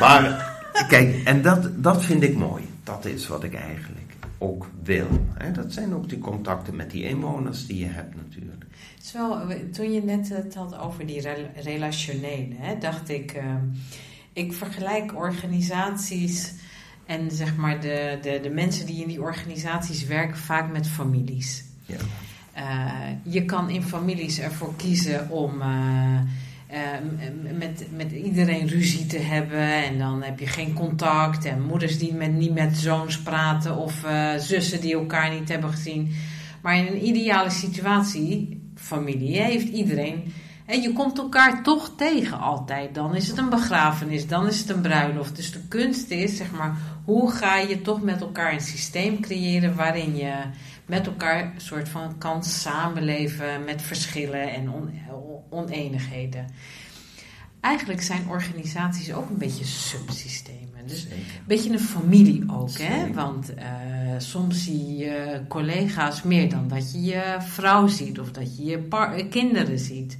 Maar 0.00 0.56
kijk, 0.88 1.24
en 1.24 1.42
dat, 1.42 1.82
dat 1.82 2.04
vind 2.04 2.22
ik 2.22 2.36
mooi. 2.36 2.64
Dat 2.84 3.04
is 3.04 3.26
wat 3.26 3.44
ik 3.44 3.54
eigenlijk 3.54 4.12
ook 4.38 4.66
wil. 4.82 5.08
Dat 5.52 5.72
zijn 5.72 5.94
ook 5.94 6.08
die 6.08 6.18
contacten 6.18 6.76
met 6.76 6.90
die 6.90 7.04
inwoners 7.04 7.66
die 7.66 7.78
je 7.78 7.86
hebt 7.86 8.16
natuurlijk. 8.16 8.64
Zo, 9.02 9.46
toen 9.72 9.92
je 9.92 10.02
net 10.02 10.28
het 10.28 10.54
had 10.54 10.78
over 10.78 11.06
die 11.06 11.22
relationele, 11.54 12.54
hè, 12.54 12.78
dacht 12.78 13.08
ik, 13.08 13.36
uh, 13.36 13.54
ik 14.32 14.52
vergelijk 14.52 15.16
organisaties 15.16 16.54
en 17.06 17.30
zeg 17.30 17.56
maar 17.56 17.80
de, 17.80 18.18
de, 18.22 18.40
de 18.42 18.50
mensen 18.50 18.86
die 18.86 19.02
in 19.02 19.08
die 19.08 19.22
organisaties 19.22 20.06
werken 20.06 20.38
vaak 20.38 20.72
met 20.72 20.86
families. 20.86 21.64
Uh, 22.56 22.92
je 23.22 23.44
kan 23.44 23.70
in 23.70 23.82
families 23.82 24.38
ervoor 24.38 24.74
kiezen 24.76 25.30
om. 25.30 25.60
Uh, 25.60 26.20
uh, 26.72 27.58
met, 27.58 27.86
met 27.96 28.12
iedereen 28.12 28.66
ruzie 28.66 29.06
te 29.06 29.18
hebben. 29.18 29.84
En 29.84 29.98
dan 29.98 30.22
heb 30.22 30.38
je 30.38 30.46
geen 30.46 30.72
contact. 30.72 31.44
En 31.44 31.62
moeders 31.62 31.98
die 31.98 32.14
met, 32.14 32.32
niet 32.32 32.54
met 32.54 32.76
zoons 32.76 33.22
praten. 33.22 33.76
Of 33.76 34.04
zussen 34.38 34.80
die 34.80 34.94
elkaar 34.94 35.34
niet 35.34 35.48
hebben 35.48 35.70
gezien. 35.70 36.14
Maar 36.62 36.76
in 36.76 36.86
een 36.86 37.06
ideale 37.06 37.50
situatie, 37.50 38.62
familie, 38.74 39.40
heeft 39.40 39.68
iedereen. 39.68 40.32
En 40.70 40.82
je 40.82 40.92
komt 40.92 41.18
elkaar 41.18 41.62
toch 41.62 41.92
tegen 41.96 42.38
altijd. 42.38 42.94
Dan 42.94 43.14
is 43.14 43.28
het 43.28 43.38
een 43.38 43.48
begrafenis, 43.48 44.26
dan 44.26 44.46
is 44.46 44.58
het 44.58 44.68
een 44.68 44.80
bruiloft. 44.80 45.36
Dus 45.36 45.52
de 45.52 45.60
kunst 45.68 46.10
is, 46.10 46.36
zeg 46.36 46.50
maar, 46.50 46.76
hoe 47.04 47.30
ga 47.30 47.58
je 47.58 47.82
toch 47.82 48.02
met 48.02 48.20
elkaar 48.20 48.52
een 48.52 48.60
systeem 48.60 49.20
creëren 49.20 49.74
waarin 49.74 50.16
je 50.16 50.32
met 50.90 51.06
elkaar 51.06 51.42
een 51.42 51.60
soort 51.60 51.88
van 51.88 52.18
kan 52.18 52.44
samenleven 52.44 53.64
met 53.64 53.82
verschillen 53.82 54.52
en 54.52 54.70
on, 54.70 54.90
oneenigheden. 55.48 56.46
Eigenlijk 57.60 58.02
zijn 58.02 58.28
organisaties 58.28 59.12
ook 59.12 59.30
een 59.30 59.38
beetje 59.38 59.64
subsystemen. 59.64 60.86
Dus 60.86 61.04
een 61.04 61.24
beetje 61.46 61.70
een 61.70 61.80
familie 61.80 62.44
ook, 62.50 62.78
hè? 62.78 63.12
Want 63.12 63.50
uh, 63.50 63.64
soms 64.18 64.64
zie 64.64 64.96
je 64.96 65.42
collega's 65.48 66.22
meer 66.22 66.50
dan 66.50 66.68
dat 66.68 66.92
je 66.92 67.00
je 67.02 67.36
vrouw 67.38 67.86
ziet 67.86 68.20
of 68.20 68.30
dat 68.32 68.56
je 68.56 68.64
je 68.64 69.26
kinderen 69.30 69.78
ziet. 69.78 70.18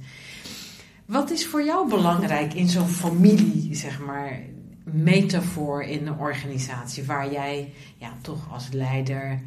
Wat 1.05 1.31
is 1.31 1.47
voor 1.47 1.63
jou 1.63 1.89
belangrijk 1.89 2.53
in 2.53 2.67
zo'n 2.67 2.87
familie, 2.87 3.75
zeg 3.75 3.99
maar, 3.99 4.39
metafoor 4.83 5.83
in 5.83 6.07
een 6.07 6.19
organisatie 6.19 7.03
waar 7.03 7.31
jij 7.31 7.73
ja, 7.97 8.13
toch 8.21 8.51
als 8.51 8.69
leider 8.71 9.41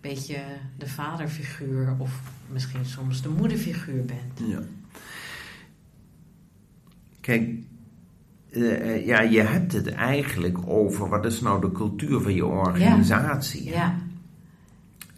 beetje 0.00 0.42
de 0.76 0.88
vaderfiguur 0.88 1.94
of 1.98 2.20
misschien 2.46 2.84
soms 2.84 3.22
de 3.22 3.28
moederfiguur 3.28 4.04
bent? 4.04 4.50
Ja. 4.50 4.60
Kijk, 7.20 7.48
uh, 8.50 9.06
ja, 9.06 9.20
je 9.20 9.40
hebt 9.40 9.72
het 9.72 9.88
eigenlijk 9.88 10.58
over 10.66 11.08
wat 11.08 11.24
is 11.24 11.40
nou 11.40 11.60
de 11.60 11.72
cultuur 11.72 12.20
van 12.20 12.34
je 12.34 12.46
organisatie. 12.46 13.64
Ja. 13.64 13.72
ja. 13.72 13.98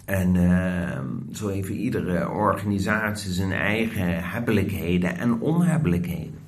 En 0.04 0.34
uh, 0.34 1.00
zo 1.32 1.48
even 1.48 1.74
iedere 1.74 2.28
organisatie 2.28 3.32
zijn 3.32 3.52
eigen 3.52 4.30
hebbelijkheden 4.30 5.18
en 5.18 5.40
onhebbelijkheden. 5.40 6.38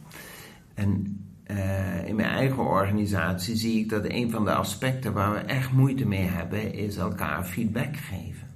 En 0.75 1.14
uh, 1.55 2.09
in 2.09 2.17
mijn 2.17 2.29
eigen 2.29 2.65
organisatie 2.65 3.57
zie 3.57 3.79
ik 3.79 3.89
dat 3.89 4.05
een 4.09 4.31
van 4.31 4.45
de 4.45 4.55
aspecten 4.55 5.13
waar 5.13 5.33
we 5.33 5.39
echt 5.39 5.73
moeite 5.73 6.07
mee 6.07 6.27
hebben, 6.27 6.75
is 6.75 6.97
elkaar 6.97 7.45
feedback 7.45 7.97
geven. 7.97 8.49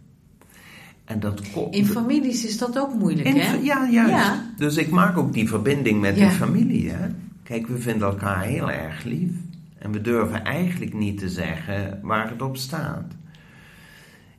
En 1.04 1.20
dat 1.20 1.42
in 1.70 1.86
families 1.86 2.44
is 2.44 2.58
dat 2.58 2.78
ook 2.78 2.94
moeilijk, 2.94 3.28
hè? 3.28 3.52
Ja, 3.54 3.88
juist. 3.90 4.10
Ja. 4.10 4.50
Dus 4.56 4.76
ik 4.76 4.90
maak 4.90 5.16
ook 5.16 5.32
die 5.32 5.48
verbinding 5.48 6.00
met 6.00 6.14
die 6.14 6.30
familie, 6.30 6.90
hè? 6.90 7.08
Kijk, 7.42 7.66
we 7.66 7.78
vinden 7.78 8.08
elkaar 8.08 8.42
heel 8.42 8.70
erg 8.70 9.04
lief. 9.04 9.30
En 9.78 9.92
we 9.92 10.00
durven 10.00 10.44
eigenlijk 10.44 10.94
niet 10.94 11.18
te 11.18 11.28
zeggen 11.28 12.00
waar 12.02 12.30
het 12.30 12.42
op 12.42 12.56
staat. 12.56 13.12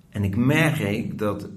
En 0.09 0.23
ik 0.23 0.35
merk 0.35 1.17
dat, 1.17 1.49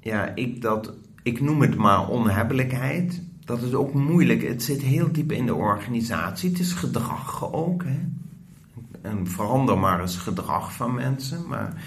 ja, 0.00 0.34
ik, 0.34 0.62
dat, 0.62 0.92
ik 1.22 1.40
noem 1.40 1.60
het 1.60 1.76
maar 1.76 2.08
onhebbelijkheid. 2.08 3.22
Dat 3.52 3.62
is 3.62 3.72
ook 3.72 3.94
moeilijk. 3.94 4.42
Het 4.42 4.62
zit 4.62 4.82
heel 4.82 5.12
diep 5.12 5.32
in 5.32 5.46
de 5.46 5.54
organisatie. 5.54 6.50
Het 6.50 6.58
is 6.58 6.72
gedrag 6.72 7.52
ook. 7.52 7.84
Hè? 7.84 7.98
En 9.02 9.26
verander 9.26 9.78
maar 9.78 10.00
eens 10.00 10.16
gedrag 10.16 10.72
van 10.72 10.94
mensen. 10.94 11.46
Maar, 11.48 11.84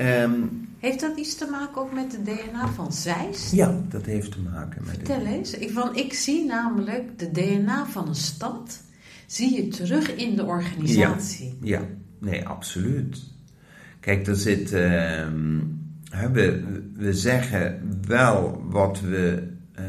um, 0.00 0.68
heeft 0.78 1.00
dat 1.00 1.18
iets 1.18 1.34
te 1.34 1.48
maken 1.50 1.82
ook 1.82 1.92
met 1.92 2.10
de 2.10 2.22
DNA 2.22 2.68
van 2.68 2.92
Zeist? 2.92 3.52
Ja, 3.52 3.80
dat 3.88 4.04
heeft 4.04 4.32
te 4.32 4.40
maken 4.40 4.82
met... 4.84 4.94
Vertel 4.94 5.26
eens. 5.26 5.54
Ik, 5.54 5.70
van, 5.70 5.96
ik 5.96 6.12
zie 6.12 6.44
namelijk 6.44 7.18
de 7.18 7.30
DNA 7.30 7.86
van 7.86 8.08
een 8.08 8.14
stad... 8.14 8.82
zie 9.26 9.54
je 9.54 9.68
terug 9.68 10.14
in 10.14 10.36
de 10.36 10.44
organisatie. 10.44 11.58
Ja, 11.62 11.78
ja. 11.78 11.86
nee, 12.18 12.48
absoluut. 12.48 13.22
Kijk, 14.00 14.26
er 14.26 14.36
zit... 14.36 14.72
Uh, 14.72 15.26
we, 16.32 16.62
we 16.94 17.14
zeggen 17.14 17.98
wel 18.06 18.64
wat 18.68 19.00
we 19.00 19.48
uh, 19.78 19.84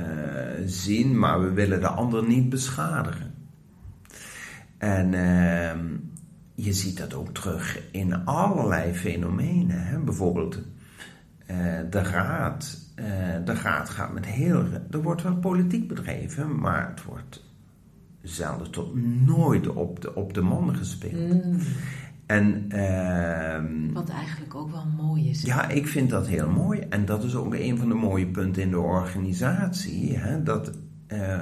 zien... 0.69 1.19
maar 1.19 1.41
we 1.41 1.51
willen 1.51 1.79
de 1.79 1.87
ander 1.87 2.27
niet 2.27 2.49
beschadigen. 2.49 3.33
En... 4.77 5.13
Uh, 5.13 5.99
je 6.63 6.73
ziet 6.73 6.97
dat 6.97 7.13
ook 7.13 7.33
terug 7.33 7.81
in 7.91 8.25
allerlei 8.25 8.93
fenomenen. 8.93 9.83
Hè? 9.83 9.99
Bijvoorbeeld 9.99 10.59
eh, 11.45 11.57
de 11.89 12.01
raad, 12.01 12.77
uh, 12.95 13.05
de 13.45 13.53
raad 13.53 13.89
gaat 13.89 14.13
met 14.13 14.25
heel. 14.25 14.65
Er 14.91 15.01
wordt 15.01 15.23
wel 15.23 15.35
politiek 15.35 15.87
bedreven, 15.87 16.59
maar 16.59 16.89
het 16.89 17.03
wordt 17.03 17.43
zelden 18.21 18.71
tot 18.71 18.95
nooit 19.25 19.67
op 19.67 20.01
de, 20.01 20.15
op 20.15 20.33
de 20.33 20.41
man 20.41 20.75
gespeeld. 20.75 21.45
Mm. 21.45 21.59
En, 22.31 22.65
uh, 22.69 23.93
Wat 23.93 24.09
eigenlijk 24.09 24.55
ook 24.55 24.71
wel 24.71 24.85
mooi 24.97 25.29
is. 25.29 25.41
Ja, 25.41 25.69
ik 25.69 25.87
vind 25.87 26.09
dat 26.09 26.27
heel 26.27 26.49
mooi. 26.49 26.79
En 26.79 27.05
dat 27.05 27.23
is 27.23 27.35
ook 27.35 27.53
een 27.53 27.77
van 27.77 27.87
de 27.87 27.93
mooie 27.93 28.27
punten 28.27 28.61
in 28.61 28.69
de 28.69 28.79
organisatie. 28.79 30.17
Hè? 30.17 30.43
Dat 30.43 30.71
uh, 31.07 31.37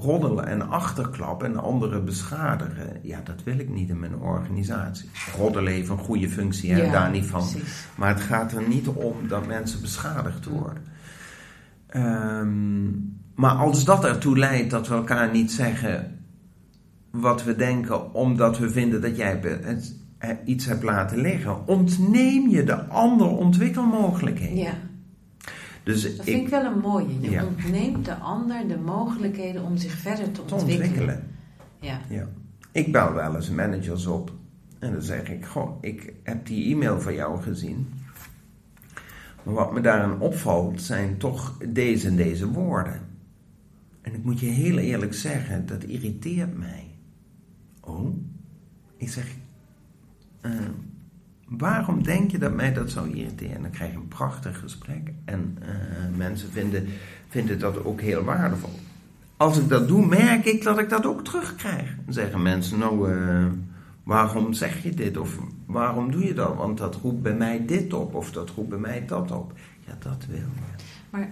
roddelen 0.00 0.46
en 0.46 0.68
achterklappen 0.68 1.46
en 1.46 1.62
anderen 1.62 2.04
beschadigen, 2.04 2.98
ja, 3.02 3.20
dat 3.24 3.42
wil 3.42 3.58
ik 3.58 3.68
niet 3.68 3.88
in 3.88 3.98
mijn 3.98 4.16
organisatie. 4.16 5.10
Roddelen 5.36 5.72
heeft 5.72 5.88
een 5.88 5.98
goede 5.98 6.28
functie, 6.28 6.72
hè, 6.72 6.90
daar 6.90 7.10
niet 7.10 7.26
van. 7.26 7.44
Maar 7.96 8.08
het 8.08 8.20
gaat 8.20 8.52
er 8.52 8.68
niet 8.68 8.88
om 8.88 9.28
dat 9.28 9.46
mensen 9.46 9.80
beschadigd 9.80 10.44
worden. 10.44 10.82
Um, 11.96 13.18
maar 13.34 13.54
als 13.54 13.84
dat 13.84 14.04
ertoe 14.04 14.38
leidt 14.38 14.70
dat 14.70 14.88
we 14.88 14.94
elkaar 14.94 15.30
niet 15.30 15.52
zeggen 15.52 16.18
wat 17.10 17.44
we 17.44 17.56
denken, 17.56 18.14
omdat 18.14 18.58
we 18.58 18.70
vinden 18.70 19.00
dat 19.00 19.16
jij 19.16 19.40
het, 19.62 19.94
iets 20.44 20.66
hebt 20.66 20.82
laten 20.82 21.18
liggen, 21.18 21.66
ontneem 21.66 22.48
je 22.48 22.64
de 22.64 22.84
andere 22.84 23.30
ontwikkelmogelijkheden. 23.30 24.56
Ja. 24.56 24.74
Dus 25.82 26.16
dat 26.16 26.24
vind 26.24 26.42
ik 26.42 26.48
wel 26.48 26.64
een 26.64 26.78
mooie. 26.78 27.20
Je 27.20 27.46
ontneemt 27.46 28.04
de 28.04 28.14
ander 28.14 28.68
de 28.68 28.78
mogelijkheden 28.78 29.62
om 29.62 29.76
zich 29.76 29.92
verder 29.92 30.32
te, 30.32 30.44
te 30.44 30.54
ontwikkelen. 30.54 31.26
Ja. 31.80 32.00
ja. 32.08 32.28
Ik 32.72 32.92
bel 32.92 33.12
wel 33.12 33.34
eens 33.34 33.50
managers 33.50 34.06
op 34.06 34.32
en 34.78 34.92
dan 34.92 35.02
zeg 35.02 35.28
ik: 35.28 35.44
Goh, 35.44 35.78
ik 35.80 36.12
heb 36.22 36.46
die 36.46 36.74
e-mail 36.74 37.00
van 37.00 37.14
jou 37.14 37.42
gezien. 37.42 37.88
Maar 39.42 39.54
wat 39.54 39.72
me 39.72 39.80
daarin 39.80 40.18
opvalt 40.18 40.82
zijn 40.82 41.16
toch 41.18 41.58
deze 41.68 42.06
en 42.06 42.16
deze 42.16 42.48
woorden. 42.48 43.00
En 44.00 44.14
ik 44.14 44.24
moet 44.24 44.40
je 44.40 44.46
heel 44.46 44.78
eerlijk 44.78 45.14
zeggen, 45.14 45.66
dat 45.66 45.84
irriteert 45.84 46.58
mij. 46.58 46.90
Oh, 47.80 48.16
ik 48.96 49.08
zeg, 49.08 49.36
uh, 50.46 50.52
Waarom 51.48 52.02
denk 52.02 52.30
je 52.30 52.38
dat 52.38 52.54
mij 52.54 52.72
dat 52.72 52.90
zou 52.90 53.10
irriteren? 53.10 53.62
Dan 53.62 53.70
krijg 53.70 53.90
je 53.90 53.96
een 53.96 54.08
prachtig 54.08 54.58
gesprek 54.58 55.12
en 55.24 55.58
uh, 55.62 56.16
mensen 56.16 56.50
vinden, 56.50 56.86
vinden 57.28 57.58
dat 57.58 57.84
ook 57.84 58.00
heel 58.00 58.22
waardevol. 58.22 58.78
Als 59.36 59.58
ik 59.58 59.68
dat 59.68 59.88
doe, 59.88 60.06
merk 60.06 60.44
ik 60.44 60.62
dat 60.62 60.78
ik 60.78 60.88
dat 60.88 61.06
ook 61.06 61.24
terugkrijg. 61.24 61.96
Dan 62.04 62.14
zeggen 62.14 62.42
mensen, 62.42 62.78
nou, 62.78 63.12
uh, 63.12 63.46
waarom 64.02 64.52
zeg 64.52 64.82
je 64.82 64.94
dit? 64.94 65.16
Of 65.16 65.38
waarom 65.66 66.10
doe 66.10 66.24
je 66.24 66.34
dat? 66.34 66.56
Want 66.56 66.78
dat 66.78 66.94
roept 66.94 67.22
bij 67.22 67.34
mij 67.34 67.66
dit 67.66 67.92
op, 67.92 68.14
of 68.14 68.32
dat 68.32 68.50
roept 68.50 68.68
bij 68.68 68.78
mij 68.78 69.06
dat 69.06 69.30
op. 69.30 69.52
Ja, 69.86 69.96
dat 69.98 70.26
wil 70.26 70.36
je. 70.36 70.82
Maar 71.10 71.30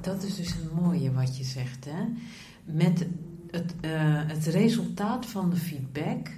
dat 0.00 0.22
is 0.22 0.36
dus 0.36 0.50
een 0.50 0.82
mooie 0.82 1.12
wat 1.12 1.36
je 1.36 1.44
zegt, 1.44 1.84
hè? 1.84 2.04
Met 2.64 3.06
het, 3.50 3.74
het 4.26 4.46
resultaat 4.46 5.26
van 5.26 5.50
de 5.50 5.56
feedback, 5.56 6.30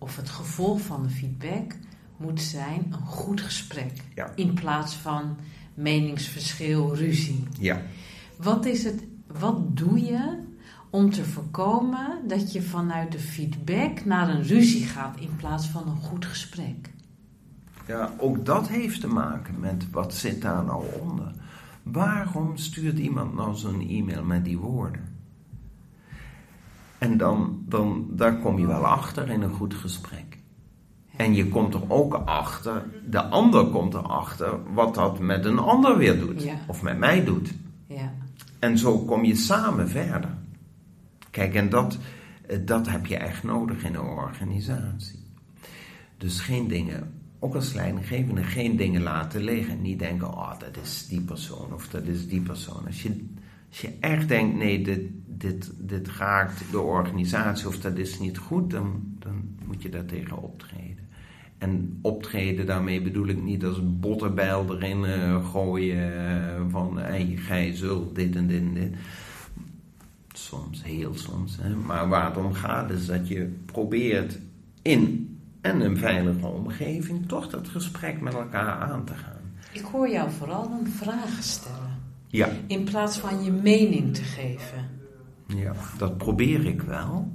of 0.00 0.16
het 0.16 0.28
gevolg 0.28 0.80
van 0.80 1.02
de 1.02 1.08
feedback 1.08 1.72
moet 2.16 2.40
zijn 2.40 2.86
een 2.90 3.06
goed 3.06 3.40
gesprek. 3.40 3.92
In 4.34 4.54
plaats 4.54 4.94
van 4.94 5.36
meningsverschil, 5.74 6.94
ruzie. 6.94 7.44
Ja. 7.58 7.82
Wat, 8.36 8.64
is 8.64 8.84
het, 8.84 9.04
wat 9.26 9.76
doe 9.76 10.00
je 10.00 10.38
om 10.90 11.10
te 11.10 11.24
voorkomen 11.24 12.28
dat 12.28 12.52
je 12.52 12.62
vanuit 12.62 13.12
de 13.12 13.18
feedback 13.18 14.04
naar 14.04 14.28
een 14.28 14.42
ruzie 14.42 14.84
gaat 14.84 15.18
in 15.18 15.36
plaats 15.36 15.66
van 15.66 15.88
een 15.88 16.00
goed 16.00 16.26
gesprek? 16.26 16.90
Ja, 17.86 18.12
ook 18.18 18.44
dat 18.44 18.68
heeft 18.68 19.00
te 19.00 19.06
maken 19.06 19.60
met 19.60 19.90
wat 19.90 20.14
zit 20.14 20.42
daar 20.42 20.64
nou 20.64 20.84
onder. 21.00 21.32
Waarom 21.82 22.56
stuurt 22.56 22.98
iemand 22.98 23.34
nou 23.34 23.56
zo'n 23.56 23.88
e-mail 23.88 24.24
met 24.24 24.44
die 24.44 24.58
woorden? 24.58 25.09
En 27.00 27.16
dan, 27.16 27.62
dan, 27.66 28.06
daar 28.10 28.36
kom 28.36 28.58
je 28.58 28.66
wel 28.66 28.86
achter 28.86 29.28
in 29.28 29.42
een 29.42 29.52
goed 29.52 29.74
gesprek. 29.74 30.38
En 31.16 31.34
je 31.34 31.48
komt 31.48 31.74
er 31.74 31.90
ook 31.90 32.14
achter, 32.14 32.84
de 33.10 33.22
ander 33.22 33.66
komt 33.66 33.94
erachter 33.94 34.72
wat 34.72 34.94
dat 34.94 35.18
met 35.18 35.44
een 35.44 35.58
ander 35.58 35.96
weer 35.96 36.18
doet. 36.18 36.46
Of 36.66 36.82
met 36.82 36.98
mij 36.98 37.24
doet. 37.24 37.52
Ja. 37.86 38.12
En 38.58 38.78
zo 38.78 38.98
kom 38.98 39.24
je 39.24 39.34
samen 39.34 39.88
verder. 39.88 40.30
Kijk, 41.30 41.54
en 41.54 41.68
dat, 41.68 41.98
eh, 42.46 42.58
dat 42.64 42.88
heb 42.88 43.06
je 43.06 43.16
echt 43.16 43.42
nodig 43.42 43.84
in 43.84 43.94
een 43.94 44.00
organisatie. 44.00 45.26
Dus 46.16 46.40
geen 46.40 46.68
dingen, 46.68 47.14
ook 47.38 47.54
als 47.54 47.72
leidinggevende, 47.72 48.42
geen 48.42 48.76
dingen 48.76 49.02
laten 49.02 49.42
liggen. 49.42 49.82
Niet 49.82 49.98
denken, 49.98 50.28
oh, 50.28 50.58
dat 50.58 50.76
is 50.82 51.06
die 51.08 51.20
persoon 51.20 51.72
of 51.72 51.88
dat 51.88 52.02
is 52.02 52.28
die 52.28 52.40
persoon. 52.40 52.86
Als 52.86 53.02
je, 53.02 53.26
als 53.70 53.80
je 53.80 53.92
echt 54.00 54.28
denkt, 54.28 54.56
nee, 54.56 54.82
dit, 54.82 55.00
dit, 55.26 55.72
dit 55.78 56.08
raakt 56.08 56.62
de 56.70 56.80
organisatie 56.80 57.66
of 57.66 57.80
dat 57.80 57.96
is 57.96 58.18
niet 58.18 58.38
goed, 58.38 58.70
dan, 58.70 59.02
dan 59.18 59.58
moet 59.64 59.82
je 59.82 59.88
daar 59.88 60.04
tegen 60.04 60.42
optreden. 60.42 61.08
En 61.58 61.98
optreden, 62.02 62.66
daarmee 62.66 63.02
bedoel 63.02 63.26
ik 63.26 63.42
niet 63.42 63.64
als 63.64 63.78
een 63.78 64.00
erin 64.68 65.04
uh, 65.04 65.50
gooien 65.50 66.12
uh, 66.12 66.60
van 66.68 66.98
hey, 66.98 67.34
gij 67.36 67.74
zult 67.74 68.14
dit 68.14 68.36
en 68.36 68.46
dit 68.46 68.60
en 68.60 68.74
dit. 68.74 68.94
Soms, 70.32 70.84
heel 70.84 71.14
soms. 71.14 71.56
Hè. 71.60 71.76
Maar 71.76 72.08
waar 72.08 72.26
het 72.26 72.36
om 72.36 72.52
gaat 72.52 72.90
is 72.90 73.06
dat 73.06 73.28
je 73.28 73.56
probeert 73.64 74.38
in 74.82 75.30
en 75.60 75.80
een 75.80 75.96
veilige 75.96 76.46
omgeving 76.46 77.28
toch 77.28 77.48
dat 77.48 77.68
gesprek 77.68 78.20
met 78.20 78.34
elkaar 78.34 78.80
aan 78.80 79.04
te 79.04 79.14
gaan. 79.14 79.52
Ik 79.72 79.84
hoor 79.84 80.08
jou 80.08 80.30
vooral 80.30 80.70
een 80.70 80.86
vragen 80.86 81.42
stellen. 81.42 81.89
Ja. 82.30 82.48
In 82.66 82.84
plaats 82.84 83.18
van 83.18 83.44
je 83.44 83.50
mening 83.50 84.14
te 84.14 84.22
geven. 84.22 84.88
Ja, 85.46 85.72
dat 85.98 86.18
probeer 86.18 86.66
ik 86.66 86.82
wel. 86.82 87.32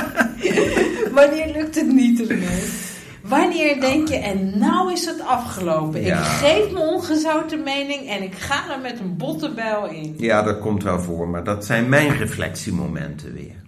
Wanneer 1.14 1.52
lukt 1.52 1.74
het 1.74 1.92
niet 1.92 2.28
ermee? 2.28 2.90
Wanneer 3.22 3.80
denk 3.80 4.08
je, 4.08 4.16
en 4.16 4.58
nou 4.58 4.92
is 4.92 5.04
het 5.04 5.20
afgelopen. 5.20 6.02
Ja. 6.02 6.18
Ik 6.18 6.24
geef 6.24 6.72
mijn 6.72 6.86
ongezouten 6.86 7.62
mening 7.62 8.08
en 8.08 8.22
ik 8.22 8.34
ga 8.34 8.72
er 8.72 8.80
met 8.80 9.00
een 9.00 9.16
bottenbijl 9.16 9.86
in. 9.86 10.14
Ja, 10.18 10.42
dat 10.42 10.58
komt 10.58 10.82
wel 10.82 11.00
voor, 11.00 11.28
maar 11.28 11.44
dat 11.44 11.64
zijn 11.64 11.88
mijn 11.88 12.16
reflectiemomenten 12.16 13.32
weer. 13.32 13.62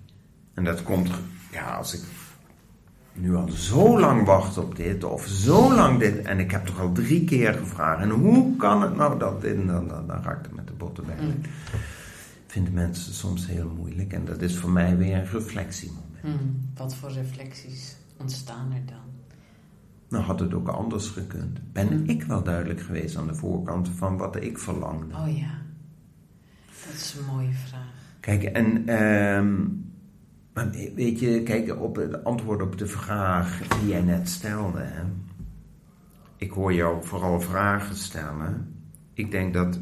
En 0.54 0.64
dat 0.64 0.82
komt, 0.82 1.10
ja, 1.52 1.76
als 1.76 1.94
ik 1.94 2.00
nu 3.14 3.36
al 3.36 3.48
zo 3.48 4.00
lang 4.00 4.24
wacht 4.24 4.58
op 4.58 4.76
dit, 4.76 5.04
of 5.04 5.26
zo 5.26 5.74
lang 5.74 5.98
dit, 5.98 6.22
en 6.22 6.38
ik 6.38 6.50
heb 6.50 6.66
toch 6.66 6.80
al 6.80 6.92
drie 6.92 7.24
keer 7.24 7.54
gevraagd, 7.54 8.02
en 8.02 8.10
hoe 8.10 8.56
kan 8.56 8.82
het 8.82 8.96
nou 8.96 9.18
dat 9.18 9.40
dit, 9.40 9.56
en 9.56 9.66
dan, 9.66 9.88
dan, 9.88 10.06
dan 10.06 10.18
ik 10.18 10.26
er 10.26 10.54
met 10.54 10.66
de 10.66 10.72
botten 10.72 11.04
bij. 11.06 11.16
Mm. 11.20 11.40
Vinden 12.46 12.72
mensen 12.72 13.14
soms 13.14 13.46
heel 13.46 13.72
moeilijk, 13.76 14.12
en 14.12 14.24
dat 14.24 14.42
is 14.42 14.56
voor 14.56 14.70
mij 14.70 14.96
weer 14.96 15.16
een 15.16 15.26
reflectiemoment. 15.26 16.04
Hmm, 16.20 16.70
wat 16.74 16.94
voor 16.94 17.10
reflecties 17.10 17.96
ontstaan 18.16 18.72
er 18.72 18.86
dan? 18.86 18.96
Nou 20.08 20.24
had 20.24 20.40
het 20.40 20.54
ook 20.54 20.68
anders 20.68 21.08
gekund. 21.08 21.58
Ben 21.72 22.08
ik 22.08 22.22
wel 22.22 22.42
duidelijk 22.42 22.80
geweest 22.80 23.16
aan 23.16 23.26
de 23.26 23.34
voorkant 23.34 23.88
van 23.88 24.16
wat 24.16 24.36
ik 24.36 24.58
verlangde? 24.58 25.14
Oh 25.14 25.36
ja, 25.36 25.58
dat 26.66 26.94
is 26.94 27.16
een 27.18 27.34
mooie 27.34 27.52
vraag. 27.52 27.92
Kijk, 28.20 28.42
en 28.42 28.88
ehm, 28.88 29.54
maar 30.54 30.70
weet 30.94 31.20
je, 31.20 31.42
kijk, 31.42 31.80
op 31.80 31.96
het 31.96 32.24
antwoord 32.24 32.62
op 32.62 32.78
de 32.78 32.86
vraag 32.86 33.58
die 33.68 33.88
jij 33.88 34.02
net 34.02 34.28
stelde. 34.28 34.80
Hè? 34.80 35.02
Ik 36.36 36.50
hoor 36.50 36.72
jou 36.72 37.04
vooral 37.04 37.40
vragen 37.40 37.96
stellen. 37.96 38.74
Ik 39.14 39.30
denk 39.30 39.54
dat 39.54 39.78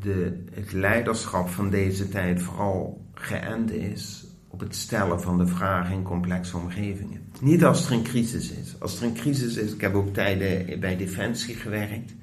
de, 0.00 0.44
het 0.52 0.72
leiderschap 0.72 1.48
van 1.48 1.70
deze 1.70 2.08
tijd 2.08 2.42
vooral 2.42 3.04
geënt 3.14 3.72
is 3.72 4.26
op 4.48 4.60
het 4.60 4.76
stellen 4.76 5.20
van 5.20 5.38
de 5.38 5.46
vragen 5.46 5.94
in 5.94 6.02
complexe 6.02 6.56
omgevingen. 6.56 7.22
Niet 7.40 7.64
als 7.64 7.86
er 7.86 7.92
een 7.92 8.02
crisis 8.02 8.50
is. 8.50 8.76
Als 8.78 9.00
er 9.00 9.06
een 9.06 9.14
crisis 9.14 9.56
is, 9.56 9.72
ik 9.72 9.80
heb 9.80 9.94
ook 9.94 10.14
tijden 10.14 10.80
bij 10.80 10.96
Defensie 10.96 11.54
gewerkt. 11.54 12.14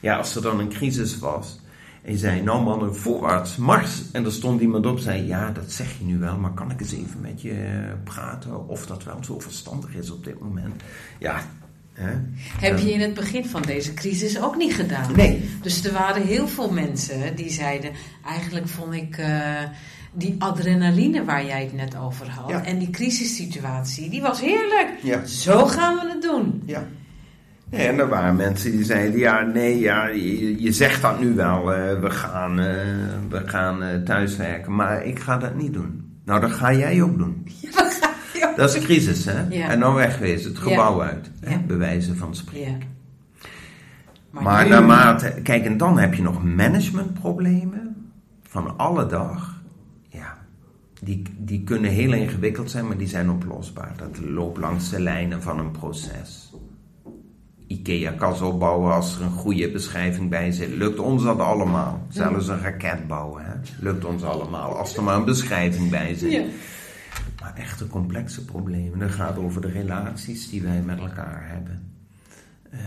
Ja, 0.00 0.16
als 0.16 0.36
er 0.36 0.42
dan 0.42 0.60
een 0.60 0.68
crisis 0.68 1.18
was 1.18 1.60
en 2.02 2.12
je 2.12 2.18
zei, 2.18 2.42
nou 2.42 2.62
mannen, 2.62 2.96
voorwaarts, 2.96 3.56
mars. 3.56 4.02
En 4.12 4.24
er 4.24 4.32
stond 4.32 4.60
iemand 4.60 4.86
op 4.86 4.96
en 4.96 5.02
zei, 5.02 5.26
ja, 5.26 5.50
dat 5.50 5.72
zeg 5.72 5.98
je 5.98 6.04
nu 6.04 6.18
wel, 6.18 6.36
maar 6.36 6.52
kan 6.52 6.70
ik 6.70 6.80
eens 6.80 6.92
even 6.92 7.20
met 7.20 7.42
je 7.42 7.52
eh, 7.52 7.92
praten 8.04 8.68
of 8.68 8.86
dat 8.86 9.04
wel 9.04 9.18
zo 9.24 9.38
verstandig 9.38 9.94
is 9.94 10.10
op 10.10 10.24
dit 10.24 10.40
moment? 10.40 10.82
Ja, 11.18 11.40
hè? 11.92 12.10
Heb 12.60 12.78
je 12.78 12.92
in 12.92 13.00
het 13.00 13.14
begin 13.14 13.44
van 13.46 13.62
deze 13.62 13.94
crisis 13.94 14.40
ook 14.40 14.56
niet 14.56 14.74
gedaan? 14.74 15.12
Nee. 15.16 15.48
Dus 15.62 15.84
er 15.84 15.92
waren 15.92 16.22
heel 16.22 16.48
veel 16.48 16.70
mensen 16.70 17.36
die 17.36 17.50
zeiden: 17.50 17.90
eigenlijk 18.26 18.68
vond 18.68 18.92
ik 18.94 19.18
eh, 19.18 19.62
die 20.12 20.34
adrenaline 20.38 21.24
waar 21.24 21.44
jij 21.44 21.62
het 21.62 21.72
net 21.72 21.96
over 21.96 22.30
had 22.30 22.50
Ja. 22.50 22.64
en 22.64 22.78
die 22.78 22.90
crisissituatie, 22.90 24.10
die 24.10 24.20
was 24.22 24.40
heerlijk. 24.40 24.88
Ja. 25.02 25.26
Zo 25.26 25.66
gaan 25.66 25.94
we 25.94 26.08
het 26.10 26.22
doen. 26.22 26.62
Ja. 26.66 26.86
En 27.70 27.98
er 27.98 28.08
waren 28.08 28.36
mensen 28.36 28.70
die 28.70 28.84
zeiden, 28.84 29.18
ja, 29.18 29.42
nee, 29.42 29.78
ja, 29.78 30.06
je, 30.06 30.62
je 30.62 30.72
zegt 30.72 31.02
dat 31.02 31.20
nu 31.20 31.34
wel, 31.34 31.72
eh, 31.74 32.00
we 32.00 32.10
gaan, 32.10 32.60
eh, 32.60 32.66
we 33.28 33.42
gaan 33.48 33.82
eh, 33.82 34.02
thuiswerken, 34.02 34.74
maar 34.74 35.04
ik 35.04 35.18
ga 35.18 35.36
dat 35.38 35.54
niet 35.54 35.72
doen. 35.72 36.18
Nou, 36.24 36.40
dat 36.40 36.50
ga 36.50 36.72
jij 36.72 37.02
ook 37.02 37.18
doen. 37.18 37.46
Ja. 38.38 38.52
Dat 38.56 38.74
is 38.74 38.84
crisis, 38.84 39.24
hè? 39.24 39.42
Ja. 39.48 39.68
En 39.68 39.80
dan 39.80 39.94
wegwezen, 39.94 40.50
het 40.50 40.58
gebouw 40.58 41.02
uit, 41.02 41.30
hè? 41.40 41.58
Bewijzen 41.66 42.16
van 42.16 42.34
spreken. 42.34 42.78
Ja. 44.32 44.40
Maar, 44.40 44.64
nu- 44.64 44.70
naarmate, 44.70 45.34
kijk, 45.42 45.64
en 45.64 45.76
dan 45.76 45.98
heb 45.98 46.14
je 46.14 46.22
nog 46.22 46.44
managementproblemen 46.44 48.10
van 48.42 48.76
alle 48.78 49.06
dag. 49.06 49.62
Ja, 50.08 50.38
die, 51.02 51.22
die 51.36 51.64
kunnen 51.64 51.90
heel 51.90 52.12
ingewikkeld 52.12 52.70
zijn, 52.70 52.86
maar 52.86 52.96
die 52.96 53.08
zijn 53.08 53.30
oplosbaar. 53.30 53.92
Dat 53.96 54.18
loopt 54.28 54.58
langs 54.58 54.90
de 54.90 55.00
lijnen 55.00 55.42
van 55.42 55.58
een 55.58 55.70
proces. 55.70 56.47
IKEA 57.68 58.12
kan 58.12 58.36
zo 58.36 58.58
bouwen 58.58 58.94
als 58.94 59.16
er 59.16 59.22
een 59.22 59.30
goede 59.30 59.70
beschrijving 59.70 60.30
bij 60.30 60.52
zit. 60.52 60.68
Lukt 60.68 60.98
ons 60.98 61.22
dat 61.22 61.38
allemaal? 61.38 62.06
Zelfs 62.08 62.48
een 62.48 62.60
raket 62.60 63.06
bouwen, 63.06 63.44
hè? 63.44 63.52
lukt 63.80 64.04
ons 64.04 64.22
allemaal 64.22 64.76
als 64.76 64.96
er 64.96 65.02
maar 65.02 65.16
een 65.16 65.24
beschrijving 65.24 65.90
bij 65.90 66.14
zit. 66.14 66.32
Ja. 66.32 66.44
Maar 67.40 67.54
echte 67.54 67.86
complexe 67.86 68.44
problemen, 68.44 68.98
dat 68.98 69.10
gaat 69.10 69.38
over 69.38 69.60
de 69.60 69.70
relaties 69.70 70.50
die 70.50 70.62
wij 70.62 70.80
met 70.80 70.98
elkaar 70.98 71.48
hebben. 71.48 71.92
Eh, 72.70 72.80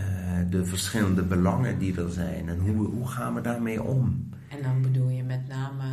de 0.50 0.64
verschillende 0.64 1.22
belangen 1.22 1.78
die 1.78 2.00
er 2.00 2.10
zijn 2.10 2.48
en 2.48 2.58
hoe, 2.58 2.86
hoe 2.86 3.08
gaan 3.08 3.34
we 3.34 3.40
daarmee 3.40 3.82
om? 3.82 4.28
En 4.48 4.62
dan 4.62 4.82
bedoel 4.82 5.08
je 5.08 5.22
met 5.22 5.48
name 5.48 5.84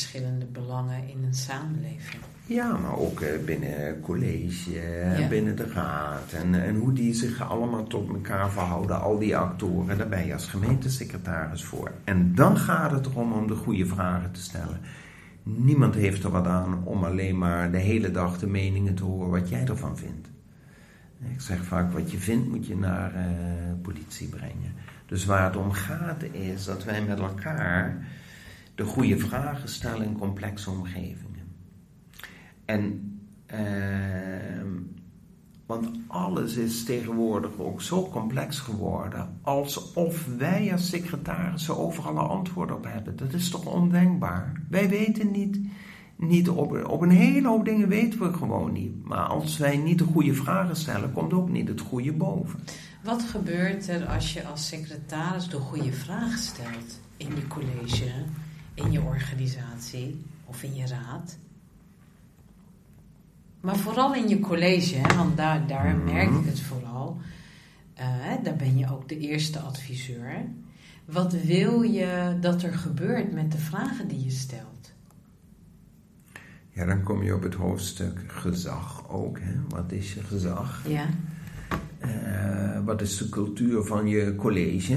verschillende 0.00 0.44
belangen 0.46 1.08
in 1.08 1.24
een 1.24 1.34
samenleving. 1.34 2.22
Ja, 2.46 2.76
maar 2.76 2.98
ook 2.98 3.20
eh, 3.20 3.44
binnen 3.44 4.00
college, 4.00 4.80
eh, 4.80 5.18
Ja. 5.18 5.28
binnen 5.28 5.56
de 5.56 5.66
raad 5.72 6.32
en, 6.32 6.54
en 6.62 6.76
hoe 6.76 6.92
die 6.92 7.14
zich 7.14 7.48
allemaal 7.50 7.86
tot 7.86 8.08
elkaar 8.08 8.50
verhouden, 8.50 9.00
al 9.00 9.18
die 9.18 9.36
actoren, 9.36 9.98
daar 9.98 10.08
ben 10.08 10.26
je 10.26 10.32
als 10.32 10.46
gemeentesecretaris 10.46 11.64
voor. 11.64 11.90
En 12.04 12.34
dan 12.34 12.56
gaat 12.58 12.90
het 12.90 13.06
erom 13.06 13.32
om 13.32 13.46
de 13.46 13.54
goede 13.54 13.86
vragen 13.86 14.32
te 14.32 14.40
stellen. 14.40 14.80
Niemand 15.42 15.94
heeft 15.94 16.24
er 16.24 16.30
wat 16.30 16.46
aan 16.46 16.84
om 16.84 17.04
alleen 17.04 17.38
maar 17.38 17.70
de 17.70 17.78
hele 17.78 18.10
dag 18.10 18.38
de 18.38 18.46
meningen 18.46 18.94
te 18.94 19.04
horen 19.04 19.30
wat 19.30 19.48
jij 19.48 19.64
ervan 19.66 19.96
vindt. 19.96 20.28
Ik 21.34 21.40
zeg 21.40 21.64
vaak, 21.64 21.92
wat 21.92 22.10
je 22.10 22.18
vindt 22.18 22.48
moet 22.48 22.66
je 22.66 22.76
naar 22.76 23.14
eh, 23.14 23.24
politie 23.82 24.28
brengen. 24.28 24.72
Dus 25.06 25.24
waar 25.24 25.44
het 25.44 25.56
om 25.56 25.72
gaat 25.72 26.22
is 26.22 26.64
dat 26.64 26.84
wij 26.84 27.02
met 27.02 27.18
elkaar 27.18 28.06
de 28.76 28.84
goede 28.84 29.18
vragen 29.18 29.68
stellen 29.68 30.06
in 30.06 30.18
complexe 30.18 30.70
omgevingen. 30.70 31.54
En, 32.64 33.18
ehm, 33.46 34.68
want 35.66 35.90
alles 36.06 36.56
is 36.56 36.84
tegenwoordig 36.84 37.58
ook 37.58 37.82
zo 37.82 38.08
complex 38.08 38.58
geworden, 38.58 39.38
alsof 39.42 40.26
wij 40.38 40.72
als 40.72 40.88
secretarissen 40.88 41.78
overal 41.78 42.12
een 42.12 42.28
antwoord 42.28 42.72
op 42.72 42.84
hebben. 42.84 43.16
Dat 43.16 43.32
is 43.32 43.50
toch 43.50 43.66
ondenkbaar? 43.66 44.62
Wij 44.68 44.88
weten 44.88 45.30
niet, 45.30 45.58
niet 46.16 46.48
op, 46.48 46.86
op 46.88 47.00
een 47.00 47.10
hele 47.10 47.48
hoop 47.48 47.64
dingen 47.64 47.88
weten 47.88 48.18
we 48.20 48.32
gewoon 48.32 48.72
niet. 48.72 49.04
Maar 49.04 49.26
als 49.26 49.58
wij 49.58 49.76
niet 49.76 49.98
de 49.98 50.04
goede 50.04 50.34
vragen 50.34 50.76
stellen, 50.76 51.12
komt 51.12 51.32
ook 51.32 51.48
niet 51.48 51.68
het 51.68 51.80
goede 51.80 52.12
boven. 52.12 52.60
Wat 53.04 53.22
gebeurt 53.22 53.88
er 53.88 54.06
als 54.06 54.32
je 54.32 54.44
als 54.44 54.68
secretaris 54.68 55.48
de 55.48 55.58
goede 55.58 55.92
vraag 55.92 56.38
stelt 56.38 57.00
in 57.16 57.28
je 57.28 57.46
college, 57.46 58.12
in 58.76 58.92
je 58.92 59.00
organisatie 59.02 60.24
of 60.44 60.62
in 60.62 60.74
je 60.74 60.86
raad? 60.86 61.36
Maar 63.60 63.76
vooral 63.76 64.14
in 64.14 64.28
je 64.28 64.40
college, 64.40 64.96
hè, 64.96 65.16
want 65.16 65.36
daar, 65.36 65.66
daar 65.66 65.94
Mhm. 65.96 66.04
merk 66.12 66.30
ik 66.30 66.46
het 66.46 66.60
vooral. 66.60 67.18
Eh, 67.94 68.06
daar 68.42 68.56
ben 68.56 68.78
je 68.78 68.90
ook 68.92 69.08
de 69.08 69.18
eerste 69.18 69.58
adviseur. 69.60 70.44
Wat 71.04 71.32
wil 71.32 71.82
je 71.82 72.36
dat 72.40 72.62
er 72.62 72.72
gebeurt 72.74 73.32
met 73.32 73.52
de 73.52 73.58
vragen 73.58 74.08
die 74.08 74.24
je 74.24 74.30
stelt? 74.30 74.92
Ja, 76.70 76.84
dan 76.84 77.02
kom 77.02 77.22
je 77.22 77.34
op 77.34 77.42
het 77.42 77.54
hoofdstuk 77.54 78.20
gezag 78.26 79.08
ook. 79.10 79.38
Hè? 79.40 79.52
Wat 79.68 79.92
is 79.92 80.14
je 80.14 80.22
gezag? 80.22 80.82
Ja, 80.88 81.06
Eh, 81.98 82.84
wat 82.84 83.00
is 83.00 83.16
de 83.16 83.28
cultuur 83.28 83.82
van 83.84 84.06
je 84.06 84.34
college? 84.36 84.92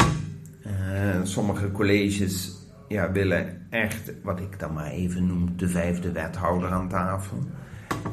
Eh, 0.63 1.19
sommige 1.23 1.71
colleges 1.71 2.51
ja, 2.87 3.11
willen 3.11 3.58
echt, 3.69 4.11
wat 4.23 4.39
ik 4.39 4.59
dan 4.59 4.73
maar 4.73 4.91
even 4.91 5.27
noem, 5.27 5.57
de 5.57 5.67
vijfde 5.67 6.11
wethouder 6.11 6.69
aan 6.69 6.89
tafel. 6.89 7.37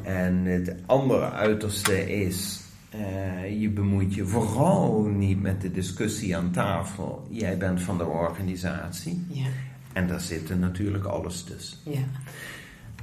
En 0.02 0.44
het 0.44 0.74
andere 0.86 1.30
uiterste 1.30 2.14
is, 2.14 2.62
eh, 2.90 3.60
je 3.60 3.70
bemoeit 3.70 4.14
je 4.14 4.26
vooral 4.26 5.04
niet 5.04 5.40
met 5.42 5.60
de 5.60 5.70
discussie 5.70 6.36
aan 6.36 6.50
tafel. 6.50 7.26
Jij 7.30 7.58
bent 7.58 7.82
van 7.82 7.98
de 7.98 8.04
organisatie. 8.06 9.24
ja, 9.28 9.46
En 9.92 10.06
daar 10.06 10.20
zit 10.20 10.50
er 10.50 10.56
natuurlijk 10.56 11.04
alles 11.04 11.42
tussen. 11.42 11.78
ja. 11.84 12.02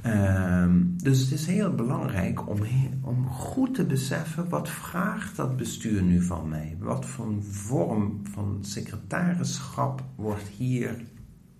Ehm, 0.02 0.80
dus 0.96 1.20
het 1.20 1.30
is 1.30 1.46
heel 1.46 1.74
belangrijk 1.74 2.48
om, 2.48 2.58
om 3.02 3.26
goed 3.28 3.74
te 3.74 3.84
beseffen 3.84 4.48
wat 4.48 4.68
vraagt 4.68 5.36
dat 5.36 5.56
bestuur 5.56 6.02
nu 6.02 6.22
van 6.22 6.48
mij? 6.48 6.76
Wat 6.78 7.06
voor 7.06 7.34
vorm 7.40 8.20
van 8.32 8.58
secretarischap 8.60 10.04
wordt 10.16 10.48
hier 10.56 10.96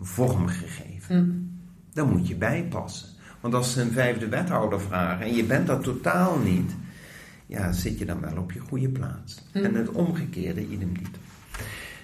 vormgegeven? 0.00 1.16
Hm. 1.16 1.94
Daar 1.94 2.06
moet 2.06 2.28
je 2.28 2.36
bij 2.36 2.66
passen. 2.70 3.08
Want 3.40 3.54
als 3.54 3.72
ze 3.72 3.80
een 3.80 3.92
vijfde 3.92 4.28
wethouder 4.28 4.80
vragen 4.80 5.26
en 5.26 5.34
je 5.34 5.44
bent 5.44 5.66
dat 5.66 5.82
totaal 5.82 6.38
niet, 6.38 6.76
ja, 7.46 7.72
zit 7.72 7.98
je 7.98 8.04
dan 8.04 8.20
wel 8.20 8.36
op 8.36 8.52
je 8.52 8.60
goede 8.60 8.88
plaats. 8.88 9.44
Hm. 9.52 9.58
En 9.58 9.74
het 9.74 9.90
omgekeerde 9.90 10.68
idem 10.68 10.98
dito. 10.98 11.18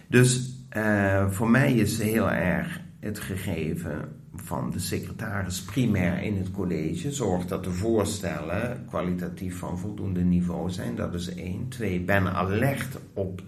Dus 0.07 0.55
eh, 0.69 1.31
voor 1.31 1.51
mij 1.51 1.73
is 1.73 1.99
heel 1.99 2.31
erg 2.31 2.81
het 3.01 3.19
gegeven 3.19 4.09
van 4.35 4.71
de 4.71 4.79
secretaris 4.79 5.63
primair 5.63 6.23
in 6.23 6.37
het 6.37 6.51
college. 6.51 7.13
Zorg 7.13 7.47
dat 7.47 7.65
de 7.65 7.71
voorstellen 7.71 8.85
kwalitatief 8.89 9.59
van 9.59 9.79
voldoende 9.79 10.21
niveau 10.21 10.71
zijn. 10.71 10.97
Dat 10.97 11.15
is 11.15 11.35
één. 11.35 11.69
Twee, 11.69 12.01
ben 12.01 12.35
alert 12.35 12.99
op 13.15 13.43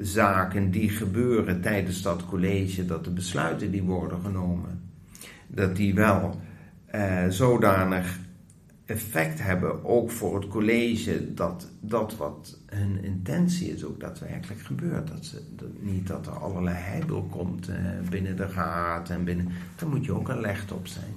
zaken 0.00 0.70
die 0.70 0.90
gebeuren 0.90 1.60
tijdens 1.60 2.02
dat 2.02 2.26
college. 2.26 2.84
Dat 2.86 3.04
de 3.04 3.10
besluiten 3.10 3.70
die 3.70 3.82
worden 3.82 4.20
genomen, 4.20 4.80
dat 5.46 5.76
die 5.76 5.94
wel 5.94 6.40
eh, 6.86 7.28
zodanig 7.28 8.18
effect 8.84 9.42
hebben, 9.42 9.84
ook 9.84 10.10
voor 10.10 10.34
het 10.34 10.48
college, 10.48 11.34
dat 11.34 11.68
dat 11.80 12.16
wat 12.16 12.58
hun 12.66 13.04
intentie 13.04 13.74
is 13.74 13.84
ook 13.84 14.00
daadwerkelijk 14.00 14.60
gebeurt. 14.60 15.08
Dat 15.08 15.24
ze, 15.24 15.42
dat, 15.56 15.68
niet 15.80 16.06
dat 16.06 16.26
er 16.26 16.32
allerlei 16.32 16.76
heibel 16.76 17.22
komt 17.22 17.68
eh, 17.68 17.76
binnen 18.10 18.36
de 18.36 18.46
raad 18.46 19.10
en 19.10 19.24
binnen. 19.24 19.48
Daar 19.76 19.88
moet 19.88 20.04
je 20.04 20.14
ook 20.14 20.30
alert 20.30 20.72
op 20.72 20.86
zijn. 20.86 21.14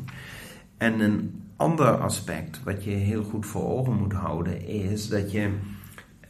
En 0.78 1.00
een 1.00 1.42
ander 1.56 1.98
aspect 1.98 2.64
wat 2.64 2.84
je 2.84 2.90
heel 2.90 3.24
goed 3.24 3.46
voor 3.46 3.64
ogen 3.64 3.94
moet 3.94 4.14
houden 4.14 4.68
is 4.68 5.08
dat 5.08 5.32
je 5.32 5.52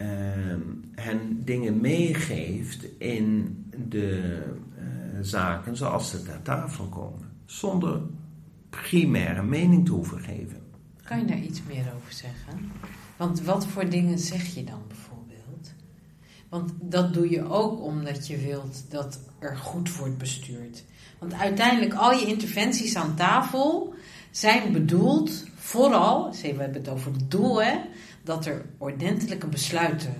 uh, 0.03 0.55
hen 0.95 1.45
dingen 1.45 1.81
meegeeft 1.81 2.85
in 2.97 3.57
de 3.87 4.43
uh, 4.77 4.83
zaken 5.21 5.77
zoals 5.77 6.09
ze 6.09 6.23
ter 6.23 6.41
tafel 6.41 6.85
komen, 6.85 7.31
zonder 7.45 8.01
primaire 8.69 9.43
mening 9.43 9.85
te 9.85 9.91
hoeven 9.91 10.19
geven. 10.19 10.61
Kan 11.03 11.19
je 11.19 11.25
daar 11.25 11.41
iets 11.41 11.61
meer 11.67 11.85
over 11.95 12.13
zeggen? 12.13 12.71
Want 13.17 13.41
wat 13.41 13.67
voor 13.67 13.89
dingen 13.89 14.19
zeg 14.19 14.45
je 14.45 14.63
dan 14.63 14.81
bijvoorbeeld? 14.87 15.73
Want 16.49 16.71
dat 16.81 17.13
doe 17.13 17.29
je 17.29 17.49
ook 17.49 17.81
omdat 17.81 18.27
je 18.27 18.37
wilt 18.37 18.85
dat 18.89 19.19
er 19.39 19.57
goed 19.57 19.95
wordt 19.95 20.17
bestuurd. 20.17 20.83
Want 21.19 21.33
uiteindelijk 21.33 21.93
al 21.93 22.11
je 22.11 22.25
interventies 22.25 22.95
aan 22.95 23.15
tafel 23.15 23.93
zijn 24.31 24.71
bedoeld 24.71 25.45
vooral, 25.55 26.31
we 26.31 26.47
hebben 26.47 26.73
het 26.73 26.89
over 26.89 27.11
het 27.11 27.31
doel, 27.31 27.63
hè, 27.63 27.79
dat 28.23 28.45
er 28.45 28.65
ordentelijke 28.77 29.47
besluiten 29.47 30.13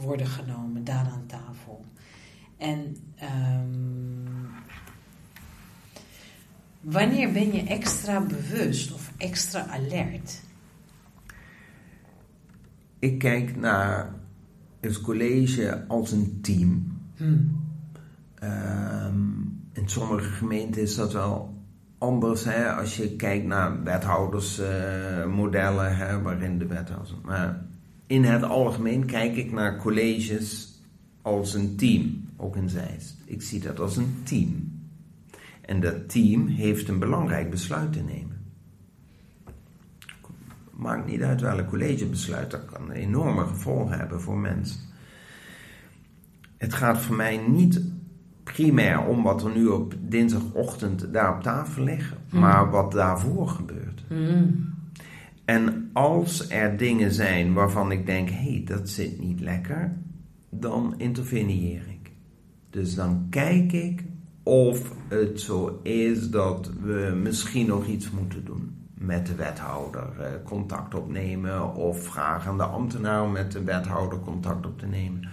worden 0.00 0.26
genomen 0.26 0.84
daar 0.84 1.08
aan 1.12 1.26
tafel. 1.26 1.84
En 2.56 2.96
um, 3.22 4.48
wanneer 6.80 7.32
ben 7.32 7.52
je 7.52 7.62
extra 7.62 8.20
bewust 8.20 8.92
of 8.92 9.12
extra 9.16 9.66
alert? 9.66 10.40
Ik 12.98 13.18
kijk 13.18 13.56
naar 13.56 14.14
het 14.80 15.00
college 15.00 15.84
als 15.88 16.12
een 16.12 16.38
team. 16.40 16.98
Hmm. 17.16 17.60
Um, 18.42 19.60
in 19.72 19.88
sommige 19.88 20.28
gemeenten 20.28 20.82
is 20.82 20.94
dat 20.94 21.12
wel 21.12 21.51
anders 22.02 22.44
hè, 22.44 22.72
als 22.72 22.96
je 22.96 23.16
kijkt 23.16 23.46
naar 23.46 23.82
wethoudersmodellen, 23.82 25.92
uh, 25.92 26.22
waarin 26.22 26.58
de 26.58 26.66
wethouders. 26.66 27.14
Maar 27.24 27.64
in 28.06 28.24
het 28.24 28.42
algemeen 28.42 29.06
kijk 29.06 29.36
ik 29.36 29.52
naar 29.52 29.76
colleges 29.76 30.80
als 31.22 31.54
een 31.54 31.76
team, 31.76 32.28
ook 32.36 32.56
in 32.56 32.68
Zeist. 32.68 33.16
Ik 33.24 33.42
zie 33.42 33.60
dat 33.60 33.80
als 33.80 33.96
een 33.96 34.20
team. 34.22 34.80
En 35.60 35.80
dat 35.80 36.08
team 36.08 36.46
heeft 36.46 36.88
een 36.88 36.98
belangrijk 36.98 37.50
besluit 37.50 37.92
te 37.92 38.02
nemen. 38.02 38.40
Maakt 40.70 41.06
niet 41.06 41.22
uit 41.22 41.40
welk 41.40 41.68
collegebesluit, 41.68 42.50
dat 42.50 42.64
kan 42.64 42.90
enorme 42.90 43.46
gevolgen 43.46 43.98
hebben 43.98 44.20
voor 44.20 44.38
mensen. 44.38 44.80
Het 46.56 46.74
gaat 46.74 47.00
voor 47.00 47.16
mij 47.16 47.36
niet 47.36 47.80
primair 48.42 49.06
om 49.06 49.22
wat 49.22 49.44
er 49.44 49.54
nu 49.54 49.66
op 49.66 49.94
dinsdagochtend 50.00 51.12
daar 51.12 51.36
op 51.36 51.42
tafel 51.42 51.82
ligt, 51.82 52.14
hmm. 52.28 52.40
maar 52.40 52.70
wat 52.70 52.92
daarvoor 52.92 53.48
gebeurt. 53.48 54.04
Hmm. 54.08 54.74
En 55.44 55.90
als 55.92 56.48
er 56.50 56.76
dingen 56.76 57.12
zijn 57.12 57.52
waarvan 57.52 57.92
ik 57.92 58.06
denk, 58.06 58.28
hé, 58.28 58.36
hey, 58.36 58.62
dat 58.64 58.88
zit 58.88 59.20
niet 59.20 59.40
lekker, 59.40 59.92
dan 60.50 60.94
interveneer 60.96 61.82
ik. 61.88 62.10
Dus 62.70 62.94
dan 62.94 63.26
kijk 63.30 63.72
ik 63.72 64.04
of 64.42 64.92
het 65.08 65.40
zo 65.40 65.80
is 65.82 66.30
dat 66.30 66.70
we 66.82 67.18
misschien 67.22 67.66
nog 67.66 67.86
iets 67.86 68.10
moeten 68.10 68.44
doen 68.44 68.76
met 68.94 69.26
de 69.26 69.34
wethouder 69.34 70.20
eh, 70.20 70.26
contact 70.44 70.94
opnemen 70.94 71.74
of 71.74 72.04
vragen 72.04 72.50
aan 72.50 72.56
de 72.56 72.64
ambtenaar 72.64 73.22
om 73.22 73.32
met 73.32 73.52
de 73.52 73.64
wethouder 73.64 74.18
contact 74.18 74.66
op 74.66 74.78
te 74.78 74.86
nemen 74.86 75.28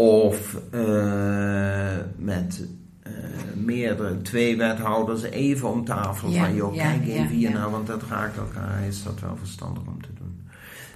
of 0.00 0.60
uh, 0.74 1.96
met 2.16 2.68
uh, 3.06 3.12
meerdere, 3.54 4.22
twee 4.22 4.56
wethouders 4.56 5.22
even 5.22 5.70
om 5.70 5.84
tafel 5.84 6.32
van, 6.32 6.54
joh, 6.54 6.74
kijk 6.74 7.06
even 7.06 7.36
hier 7.36 7.50
nou, 7.50 7.70
want 7.70 7.86
dat 7.86 8.02
raakt 8.02 8.36
elkaar, 8.36 8.86
is 8.86 9.02
dat 9.02 9.20
wel 9.20 9.36
verstandig 9.36 9.82
om 9.86 10.02
te 10.02 10.08
doen. 10.14 10.40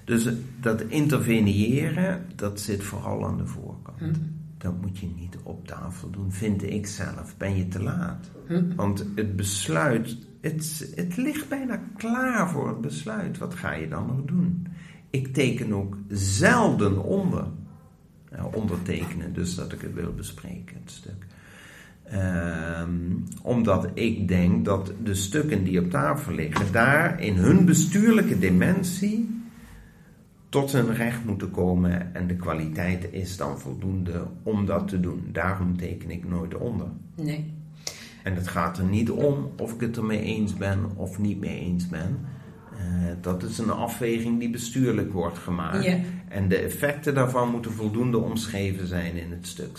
Dus 0.05 0.29
dat 0.61 0.81
interveneren, 0.81 2.27
dat 2.37 2.61
zit 2.61 2.83
vooral 2.83 3.27
aan 3.27 3.37
de 3.37 3.47
voorkant. 3.47 3.99
Hm. 3.99 4.13
Dat 4.59 4.81
moet 4.81 4.99
je 4.99 5.09
niet 5.17 5.37
op 5.43 5.67
tafel 5.67 6.11
doen, 6.11 6.33
vind 6.33 6.63
ik 6.63 6.87
zelf. 6.87 7.37
Ben 7.37 7.57
je 7.57 7.69
te 7.69 7.83
laat? 7.83 8.31
Hm. 8.47 8.75
Want 8.77 9.07
het 9.15 9.37
besluit, 9.37 10.17
het, 10.41 10.93
het 10.95 11.17
ligt 11.17 11.49
bijna 11.49 11.81
klaar 11.97 12.51
voor 12.51 12.69
het 12.69 12.81
besluit. 12.81 13.39
Wat 13.39 13.55
ga 13.55 13.73
je 13.73 13.89
dan 13.89 14.07
nog 14.07 14.25
doen? 14.25 14.67
Ik 15.11 15.35
teken 15.35 15.73
ook 15.73 15.97
zelden 16.09 17.03
onder 17.03 17.45
ondertekenen, 18.53 19.33
dus 19.33 19.55
dat 19.55 19.73
ik 19.73 19.81
het 19.81 19.95
wil 19.95 20.13
bespreken, 20.15 20.77
het 20.83 20.91
stuk. 20.91 21.27
Um, 22.13 23.25
omdat 23.43 23.89
ik 23.95 24.29
denk 24.29 24.65
dat 24.65 24.93
de 25.03 25.15
stukken 25.15 25.65
die 25.65 25.81
op 25.81 25.91
tafel 25.91 26.33
liggen, 26.33 26.73
daar 26.73 27.21
in 27.21 27.37
hun 27.37 27.65
bestuurlijke 27.65 28.39
dimensie 28.39 29.43
tot 30.49 30.73
hun 30.73 30.95
recht 30.95 31.25
moeten 31.25 31.51
komen 31.51 32.15
en 32.15 32.27
de 32.27 32.37
kwaliteit 32.37 33.09
is 33.11 33.37
dan 33.37 33.59
voldoende 33.59 34.27
om 34.43 34.67
dat 34.67 34.89
te 34.89 35.01
doen. 35.01 35.29
Daarom 35.33 35.77
teken 35.77 36.11
ik 36.11 36.29
nooit 36.29 36.55
onder. 36.55 36.87
Nee. 37.17 37.53
En 38.23 38.35
het 38.35 38.49
gaat 38.49 38.79
er 38.79 38.85
niet 38.85 39.11
om 39.11 39.51
of 39.57 39.73
ik 39.75 39.81
het 39.81 39.97
ermee 39.97 40.21
eens 40.21 40.55
ben 40.55 40.79
of 40.97 41.19
niet 41.19 41.41
mee 41.41 41.61
eens 41.61 41.89
ben. 41.89 42.19
Uh, 42.73 42.81
dat 43.21 43.43
is 43.43 43.59
een 43.59 43.71
afweging 43.71 44.39
die 44.39 44.51
bestuurlijk 44.51 45.13
wordt 45.13 45.39
gemaakt. 45.39 45.85
Ja. 45.85 45.99
En 46.35 46.49
de 46.49 46.57
effecten 46.57 47.15
daarvan 47.15 47.51
moeten 47.51 47.73
voldoende 47.73 48.19
omschreven 48.19 48.87
zijn 48.87 49.17
in 49.17 49.31
het 49.31 49.47
stuk. 49.47 49.79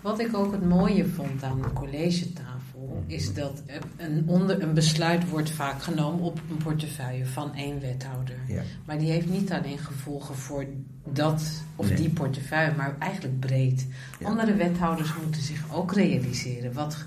Wat 0.00 0.20
ik 0.20 0.36
ook 0.36 0.52
het 0.52 0.68
mooie 0.68 1.06
vond 1.06 1.42
aan 1.42 1.62
de 1.62 1.72
collegetafel, 1.72 3.04
is 3.06 3.34
dat 3.34 3.62
een, 3.96 4.24
onder, 4.26 4.62
een 4.62 4.74
besluit 4.74 5.28
wordt 5.28 5.50
vaak 5.50 5.82
genomen 5.82 6.20
op 6.20 6.40
een 6.50 6.56
portefeuille 6.56 7.26
van 7.26 7.54
één 7.54 7.80
wethouder. 7.80 8.36
Ja. 8.46 8.62
Maar 8.84 8.98
die 8.98 9.10
heeft 9.10 9.28
niet 9.28 9.52
alleen 9.52 9.78
gevolgen 9.78 10.34
voor 10.34 10.66
dat 11.12 11.62
of 11.76 11.88
die 11.88 12.10
portefeuille, 12.10 12.74
maar 12.76 12.96
eigenlijk 12.98 13.40
breed. 13.40 13.86
Andere 14.22 14.54
wethouders 14.54 15.14
moeten 15.22 15.42
zich 15.42 15.74
ook 15.74 15.92
realiseren. 15.92 16.72
Wat, 16.72 17.06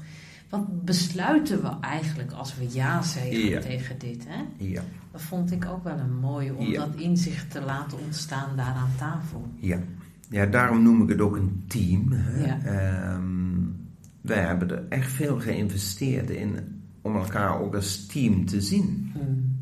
wat 0.49 0.85
besluiten 0.85 1.61
we 1.61 1.69
eigenlijk 1.81 2.31
als 2.31 2.57
we 2.57 2.67
ja 2.73 3.01
zeggen 3.01 3.61
tegen 3.61 3.99
dit? 3.99 4.25
Hè? 4.27 4.43
Ja. 4.57 4.81
Dat 5.11 5.21
vond 5.21 5.51
ik 5.51 5.65
ook 5.65 5.83
wel 5.83 5.97
een 5.97 6.19
mooie, 6.19 6.53
om 6.53 6.73
dat 6.73 6.95
inzicht 6.95 7.51
te 7.51 7.61
laten 7.61 7.97
ontstaan 8.05 8.55
daar 8.55 8.73
aan 8.73 8.91
tafel. 8.97 9.47
Ja, 9.55 9.79
ja 10.29 10.45
daarom 10.45 10.83
noem 10.83 11.01
ik 11.01 11.09
het 11.09 11.21
ook 11.21 11.35
een 11.35 11.63
team. 11.67 12.11
Hè? 12.11 13.13
Um, 13.13 13.75
wij 14.21 14.41
hebben 14.41 14.69
er 14.69 14.83
echt 14.89 15.11
veel 15.11 15.39
geïnvesteerd 15.39 16.29
in 16.29 16.81
om 17.01 17.15
elkaar 17.15 17.59
ook 17.59 17.75
als 17.75 18.05
team 18.05 18.45
te 18.45 18.61
zien. 18.61 19.11
Hmm. 19.13 19.57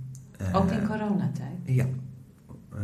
ook 0.54 0.72
in 0.72 0.88
coronatijd? 0.88 1.58
Ja. 1.66 1.86
Uh, 2.74 2.80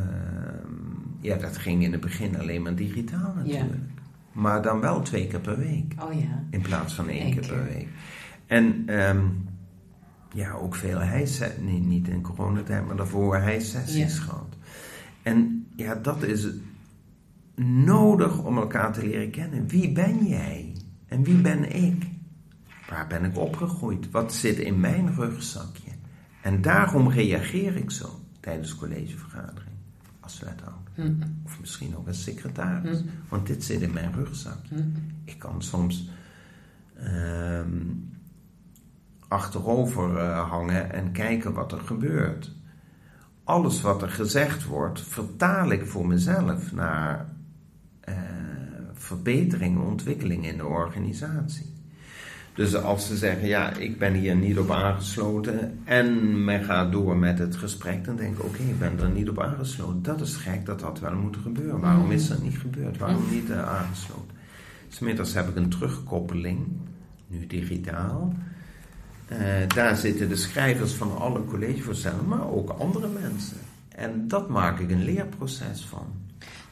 ja, 1.20 1.38
dat 1.38 1.58
ging 1.58 1.84
in 1.84 1.91
het 1.91 2.02
begin 2.02 2.39
alleen 2.39 2.62
maar 2.62 2.76
digitaal 2.76 3.34
natuurlijk. 3.36 3.91
Maar 4.32 4.62
dan 4.62 4.80
wel 4.80 5.02
twee 5.02 5.28
keer 5.28 5.40
per 5.40 5.58
week. 5.58 5.94
Oh 6.00 6.14
ja. 6.14 6.44
In 6.50 6.62
plaats 6.62 6.94
van 6.94 7.10
één 7.10 7.32
keer, 7.32 7.48
per 7.48 7.64
week. 7.64 7.88
En 8.46 9.00
um, 9.00 9.50
ja, 10.34 10.52
ook 10.52 10.76
veel 10.76 11.00
hijsessies, 11.00 11.64
niet, 11.64 11.86
niet 11.86 12.08
in 12.08 12.22
coronatijd, 12.22 12.86
maar 12.86 12.96
daarvoor 12.96 13.38
hijsessies 13.38 14.18
ja. 14.18 14.24
gehad. 14.24 14.56
En 15.22 15.68
ja, 15.76 15.96
dat 15.96 16.24
is 16.24 16.48
nodig 17.66 18.44
om 18.44 18.58
elkaar 18.58 18.94
te 18.94 19.06
leren 19.06 19.32
kennen. 19.32 19.68
Wie 19.68 19.92
ben 19.92 20.26
jij? 20.26 20.76
En 21.08 21.24
wie 21.24 21.42
ben 21.42 21.76
ik? 21.76 22.04
Waar 22.90 23.08
ben 23.08 23.24
ik 23.24 23.38
opgegroeid? 23.38 24.12
Wat 24.12 24.34
zit 24.34 24.58
in 24.58 24.80
mijn 24.80 25.16
rugzakje? 25.16 25.92
En 26.42 26.62
daarom 26.62 27.10
reageer 27.10 27.76
ik 27.76 27.92
zo 27.92 28.20
tijdens 28.40 28.76
collegevergadering 28.76 29.76
als 30.20 30.40
wethouder. 30.40 30.81
Mm 30.96 31.42
Of 31.46 31.60
misschien 31.60 31.98
ook 31.98 32.08
als 32.08 32.24
secretaris. 32.24 33.02
Mm 33.02 33.10
Want 33.30 33.48
dit 33.48 33.64
zit 33.64 33.82
in 33.82 33.94
mijn 33.94 34.14
rugzakje. 34.14 34.76
Mm 34.76 34.94
ik 35.26 35.39
kan 35.39 35.62
soms 35.62 36.10
um, 37.04 38.10
achterover 39.28 40.18
uh, 40.18 40.50
hangen 40.50 40.92
en 40.92 41.12
kijken 41.12 41.54
wat 41.54 41.72
er 41.72 41.80
gebeurt. 41.80 42.52
Alles 43.44 43.82
wat 43.82 44.02
er 44.02 44.10
gezegd 44.10 44.66
wordt, 44.66 45.02
vertaal 45.02 45.72
ik 45.72 45.86
voor 45.86 46.08
mezelf 46.08 46.72
naar 46.72 47.26
uh, 48.10 48.16
verbetering, 48.94 49.80
ontwikkeling 49.80 50.48
in 50.48 50.58
de 50.58 50.66
organisatie. 50.66 51.71
Dus 52.54 52.76
als 52.76 53.08
ze 53.08 53.18
zeggen, 53.18 53.47
ja, 53.47 53.76
ik 53.76 53.97
ben 53.97 54.14
hier 54.14 54.36
niet 54.36 54.58
op 54.58 54.72
aangesloten 54.72 55.80
en 55.84 56.43
men 56.43 56.64
gaat 56.64 56.91
door 56.91 57.18
met 57.18 57.39
het 57.39 57.56
gesprek, 57.56 58.06
dan 58.06 58.16
denk 58.16 58.38
ik, 58.38 58.43
oké, 58.43 58.62
ik 58.62 58.80
ben 58.80 58.99
er 58.99 59.10
niet 59.10 59.30
op 59.30 59.39
aangesloten. 59.39 60.02
Dat 60.02 60.22
is 60.22 60.36
gek, 60.36 60.66
dat 60.66 60.82
had 60.82 60.99
wel 60.99 61.16
moeten 61.16 61.41
gebeuren. 61.41 61.80
Waarom 61.80 62.12
is 62.12 62.28
dat 62.28 62.41
niet 62.41 62.58
gebeurd? 62.58 62.97
Waarom 62.97 63.24
niet 63.32 63.49
uh, 63.49 63.70
aangesloten? 63.70 64.36
Smiddags 64.89 65.34
heb 65.34 65.47
ik 65.47 65.56
een 65.56 65.70
terugkoppeling, 65.70 66.68
nu 67.28 67.47
digitaal. 67.47 68.34
Eh, 69.28 69.38
daar 69.68 69.95
zitten 69.95 70.30
de 70.30 70.36
schrijvers 70.36 70.93
van 70.93 71.18
alle 71.18 71.45
collegevoorstellen, 71.45 72.28
maar 72.28 72.52
ook 72.52 72.70
andere 72.70 73.08
mensen. 73.22 73.58
En 73.89 74.28
dat 74.28 74.49
maak 74.49 74.80
ik 74.80 74.91
een 74.91 75.04
leerproces 75.04 75.86
van. 75.86 76.06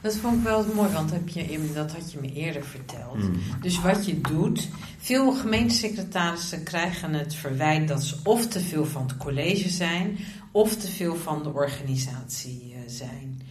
Dat 0.00 0.16
vond 0.16 0.36
ik 0.36 0.42
wel 0.42 0.66
mooi, 0.74 0.92
want 0.92 1.10
heb 1.10 1.28
je, 1.28 1.70
dat 1.74 1.92
had 1.92 2.12
je 2.12 2.18
me 2.20 2.32
eerder 2.32 2.64
verteld. 2.64 3.18
Mm. 3.18 3.32
Dus 3.60 3.80
wat 3.80 4.06
je 4.06 4.20
doet, 4.20 4.68
veel 4.98 5.32
gemeentesecretarissen 5.32 6.62
krijgen 6.62 7.12
het 7.12 7.34
verwijt 7.34 7.88
dat 7.88 8.02
ze 8.02 8.16
of 8.24 8.46
te 8.46 8.60
veel 8.60 8.84
van 8.84 9.02
het 9.02 9.16
college 9.16 9.68
zijn, 9.68 10.18
of 10.50 10.76
te 10.76 10.88
veel 10.88 11.16
van 11.16 11.42
de 11.42 11.52
organisatie 11.52 12.74
eh, 12.74 12.80
zijn. 12.86 13.42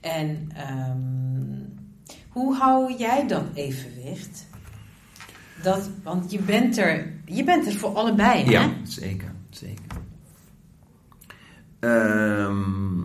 En 0.00 0.50
ehm, 0.54 1.74
hoe 2.28 2.54
hou 2.54 2.94
jij 2.98 3.26
dan 3.26 3.46
evenwicht? 3.54 4.46
Dat, 5.62 5.88
want 6.02 6.30
je 6.30 6.38
bent, 6.38 6.78
er, 6.78 7.12
je 7.24 7.44
bent 7.44 7.66
er 7.66 7.72
voor 7.72 7.94
allebei, 7.94 8.44
hè? 8.44 8.50
Ja, 8.50 8.72
zeker. 8.82 9.32
zeker. 9.50 9.84
Ehm, 11.80 13.00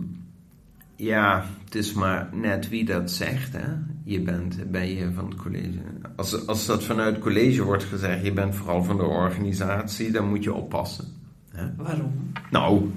ja, 1.00 1.44
het 1.64 1.74
is 1.74 1.92
maar 1.92 2.28
net 2.32 2.68
wie 2.68 2.84
dat 2.84 3.10
zegt. 3.10 3.52
Hè? 3.52 3.66
Je 4.04 4.20
bent, 4.20 4.70
ben 4.70 4.88
je 4.96 5.10
van 5.14 5.24
het 5.28 5.34
college. 5.38 5.78
Als, 6.16 6.46
als 6.46 6.66
dat 6.66 6.84
vanuit 6.84 7.14
het 7.14 7.24
college 7.24 7.62
wordt 7.62 7.84
gezegd, 7.84 8.24
je 8.24 8.32
bent 8.32 8.54
vooral 8.54 8.84
van 8.84 8.96
de 8.96 9.02
organisatie, 9.04 10.10
dan 10.10 10.28
moet 10.28 10.44
je 10.44 10.54
oppassen. 10.54 11.04
Hè? 11.50 11.64
Waarom? 11.76 12.32
Nou. 12.50 12.90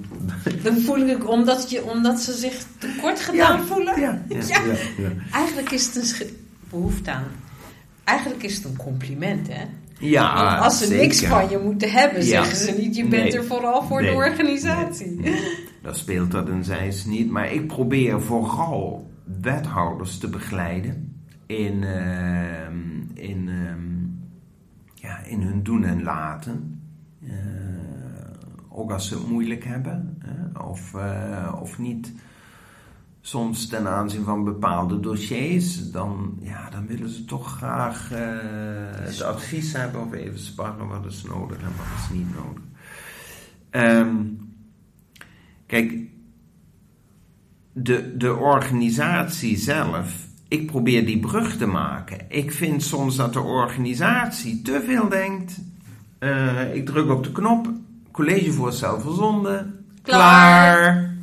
Dan 0.63 0.77
voel 0.77 0.97
ik 1.07 1.29
omdat, 1.29 1.69
je, 1.69 1.83
omdat 1.83 2.19
ze 2.19 2.33
zich 2.33 2.65
tekort 2.77 3.19
gedaan 3.19 3.63
voelen. 3.65 3.99
Ja, 3.99 4.21
ja, 4.29 4.37
Ja. 4.37 4.61
ja, 4.65 4.73
ja. 4.97 5.09
Eigenlijk 5.33 5.71
is 5.71 5.85
het 5.85 5.95
een 5.95 6.05
sch- 6.05 6.23
behoefte 6.69 7.11
aan. 7.11 7.27
Eigenlijk 8.03 8.43
is 8.43 8.55
het 8.55 8.65
een 8.65 8.75
compliment, 8.77 9.47
hè? 9.47 9.63
Ja, 9.99 10.45
Want 10.45 10.63
als 10.65 10.77
ze 10.77 10.85
zeker. 10.85 11.01
niks 11.01 11.23
van 11.25 11.49
je 11.49 11.57
moeten 11.57 11.91
hebben, 11.91 12.23
zeggen 12.23 12.57
ze 12.57 12.71
niet: 12.71 12.95
je 12.95 13.07
bent 13.07 13.23
Nee. 13.23 13.33
er 13.37 13.43
vooral 13.45 13.83
voor 13.83 14.01
de 14.01 14.05
Nee. 14.07 14.15
Dan 15.83 15.95
speelt 15.95 16.31
dat 16.31 16.47
een 16.47 16.63
zijs 16.63 17.05
niet. 17.05 17.29
Maar 17.29 17.51
ik 17.51 17.67
probeer 17.67 18.21
vooral 18.21 19.11
wethouders 19.41 20.17
te 20.17 20.29
begeleiden 20.29 21.23
in, 21.45 21.83
ehm, 21.83 23.01
in, 23.13 23.49
ehm, 23.49 24.03
ja, 24.93 25.19
in 25.19 25.41
hun 25.41 25.63
doen 25.63 25.83
en 25.83 26.03
laten. 26.03 26.81
Eh, 27.23 27.31
ook 28.69 28.91
als 28.91 29.07
ze 29.07 29.13
het 29.13 29.27
moeilijk 29.27 29.63
hebben 29.63 30.17
of, 30.67 30.93
eh, 30.93 31.57
of 31.61 31.79
niet. 31.79 32.13
Soms 33.21 33.67
ten 33.67 33.87
aanzien 33.87 34.23
van 34.23 34.43
bepaalde 34.43 34.99
dossiers, 34.99 35.91
dan, 35.91 36.37
ja, 36.39 36.69
dan 36.69 36.87
willen 36.87 37.09
ze 37.09 37.25
toch 37.25 37.55
graag 37.57 38.11
eh, 38.11 38.19
het 38.91 39.21
advies 39.21 39.73
hebben 39.73 40.01
of 40.01 40.13
even 40.13 40.39
sparren 40.39 40.87
wat 40.87 41.05
is 41.05 41.23
nodig 41.23 41.57
en 41.57 41.71
wat 41.77 41.85
is 41.97 42.15
niet 42.15 42.35
nodig. 42.35 42.63
Ehm, 43.69 44.17
Kijk, 45.73 45.93
de, 47.73 48.17
de 48.17 48.35
organisatie 48.35 49.57
zelf, 49.57 50.27
ik 50.47 50.65
probeer 50.65 51.05
die 51.05 51.19
brug 51.19 51.57
te 51.57 51.65
maken. 51.65 52.17
Ik 52.27 52.51
vind 52.51 52.83
soms 52.83 53.15
dat 53.15 53.33
de 53.33 53.39
organisatie 53.41 54.61
te 54.61 54.83
veel 54.85 55.09
denkt. 55.09 55.59
eh, 56.19 56.75
ik 56.75 56.85
druk 56.85 57.09
op 57.09 57.23
de 57.23 57.31
knop, 57.31 57.69
collegevoorstel 58.11 58.99
verzonden, 58.99 59.85
Klaar. 60.01 60.81
klaar. 60.83 61.15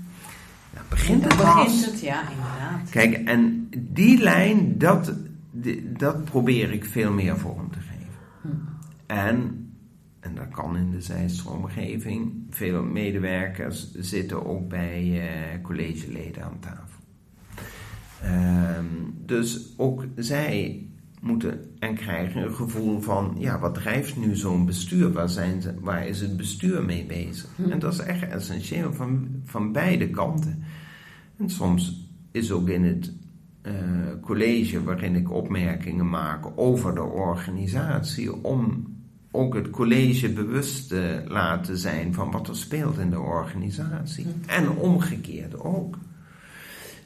Dan 0.74 0.82
begint 0.88 1.24
het 1.24 1.36
pas. 1.36 1.54
begint 1.64 1.84
het, 1.84 2.00
ja, 2.00 2.20
inderdaad. 2.20 2.90
Kijk, 2.90 3.14
en 3.14 3.68
die 3.78 4.22
lijn, 4.22 4.78
dat, 4.78 5.12
dat 5.98 6.24
probeer 6.24 6.72
ik 6.72 6.84
veel 6.84 7.12
meer 7.12 7.38
vorm 7.38 7.70
te 7.70 7.78
geven. 7.78 8.68
En, 9.06 9.59
en 10.20 10.34
dat 10.34 10.48
kan 10.48 10.76
in 10.76 10.90
de 10.90 11.00
zijstroomgeving, 11.00 12.46
veel 12.50 12.82
medewerkers 12.82 13.92
zitten 13.94 14.46
ook 14.46 14.68
bij 14.68 15.20
eh, 15.20 15.62
collegeleden 15.62 16.44
aan 16.44 16.58
tafel. 16.60 17.00
Ehm, 18.22 18.84
dus 19.26 19.74
ook 19.76 20.04
zij 20.16 20.86
moeten 21.20 21.60
en 21.78 21.94
krijgen 21.94 22.42
een 22.42 22.54
gevoel 22.54 23.00
van, 23.00 23.36
ja, 23.38 23.58
wat 23.58 23.74
drijft 23.74 24.16
nu 24.16 24.36
zo'n 24.36 24.66
bestuur? 24.66 25.12
Waar, 25.12 25.28
zijn 25.28 25.62
ze, 25.62 25.74
waar 25.80 26.06
is 26.06 26.20
het 26.20 26.36
bestuur 26.36 26.84
mee 26.84 27.04
bezig? 27.04 27.50
En 27.70 27.78
dat 27.78 27.92
is 27.92 27.98
echt 27.98 28.28
essentieel 28.28 28.92
van, 28.92 29.28
van 29.44 29.72
beide 29.72 30.10
kanten. 30.10 30.62
En 31.36 31.50
soms 31.50 32.08
is 32.30 32.52
ook 32.52 32.68
in 32.68 32.84
het 32.84 33.12
eh, 33.62 33.72
college 34.20 34.84
waarin 34.84 35.14
ik 35.14 35.30
opmerkingen 35.30 36.08
maak 36.08 36.46
over 36.54 36.94
de 36.94 37.02
organisatie, 37.02 38.44
om 38.44 38.89
ook 39.30 39.54
het 39.54 39.70
college 39.70 40.32
bewust 40.32 40.88
te 40.88 41.22
laten 41.26 41.78
zijn 41.78 42.14
van 42.14 42.30
wat 42.30 42.48
er 42.48 42.56
speelt 42.56 42.98
in 42.98 43.10
de 43.10 43.20
organisatie. 43.20 44.26
En 44.46 44.68
omgekeerd 44.70 45.60
ook. 45.60 45.98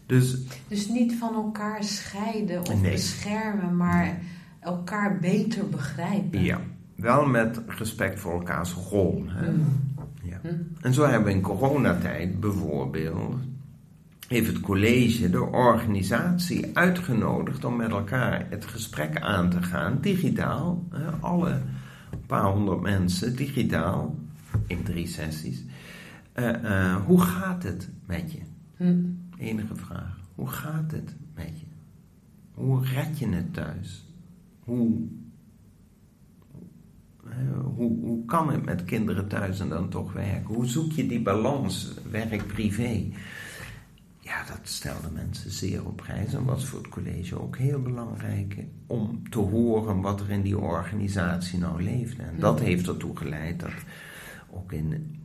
Dus 0.07 0.39
Dus 0.69 0.89
niet 0.89 1.15
van 1.19 1.35
elkaar 1.35 1.85
scheiden 1.85 2.61
of 2.61 2.81
Nee. 2.83 2.93
beschermen, 2.93 3.77
maar 3.77 4.19
elkaar 4.61 5.19
beter 5.19 5.69
begrijpen. 5.69 6.43
ja, 6.45 6.61
wel 6.97 7.27
met 7.27 7.61
respect 7.67 8.21
voor 8.21 8.33
elkaars 8.33 8.73
rol. 8.73 9.25
Hè? 9.29 9.51
Mm. 9.51 9.65
Ja. 10.23 10.39
Hm. 10.43 10.49
En 10.81 10.95
zo 10.95 11.03
hebben 11.07 11.25
we 11.25 11.35
in 11.35 11.41
coronatijd 11.43 12.41
bijvoorbeeld, 12.41 13.35
heeft 14.29 14.47
het 14.47 14.61
college 14.61 15.31
de 15.31 15.43
organisatie 15.43 16.71
uitgenodigd 16.77 17.65
om 17.65 17.77
met 17.77 17.91
elkaar 17.91 18.47
het 18.51 18.65
gesprek 18.65 19.21
aan 19.21 19.51
te 19.51 19.63
gaan, 19.63 19.99
digitaal. 20.01 20.85
Hè, 20.91 21.11
alle 22.15 22.23
paar 22.27 22.53
honderd 22.53 22.81
mensen, 22.81 23.37
digitaal, 23.37 24.15
in 24.67 24.83
drie 24.83 25.07
sessies. 25.07 25.65
Eh, 26.33 26.49
eh, 26.49 27.05
hoe 27.05 27.21
gaat 27.21 27.63
het 27.63 27.91
met 28.07 28.33
je? 28.33 28.39
Hm. 28.77 29.03
Enige 29.39 29.77
vraag. 29.77 30.19
Hoe 30.35 30.49
gaat 30.49 30.91
het 30.91 31.17
met 31.35 31.61
je? 31.61 31.67
Hoe 32.55 32.85
red 32.85 33.19
je 33.19 33.29
het 33.29 33.55
thuis? 33.55 34.07
Hoe, 34.61 35.07
hè, 37.27 37.53
hoe, 37.55 37.99
hoe 38.01 38.25
kan 38.25 38.53
het 38.53 38.65
met 38.65 38.85
kinderen 38.85 39.29
thuis 39.29 39.61
en 39.61 39.69
dan 39.69 39.89
toch 39.89 40.13
werken? 40.13 40.55
Hoe 40.55 40.67
zoek 40.67 40.93
je 40.93 41.07
die 41.07 41.23
balans 41.23 41.95
werk-privé? 42.11 43.09
Ja, 44.25 44.45
dat 44.45 44.59
stelden 44.63 45.13
mensen 45.13 45.51
zeer 45.51 45.87
op 45.87 45.97
prijs 45.97 46.35
en 46.35 46.45
was 46.45 46.65
voor 46.65 46.79
het 46.79 46.89
college 46.89 47.41
ook 47.41 47.57
heel 47.57 47.83
belangrijk 47.83 48.57
om 48.87 49.29
te 49.31 49.39
horen 49.39 50.01
wat 50.01 50.21
er 50.21 50.31
in 50.31 50.43
die 50.43 50.59
organisatie 50.59 51.59
nou 51.59 51.83
leefde. 51.83 52.23
En 52.23 52.39
dat 52.39 52.61
heeft 52.61 52.89
ertoe 52.89 53.17
geleid 53.17 53.61
dat 53.61 53.73
ook 54.51 54.73
in 54.73 55.19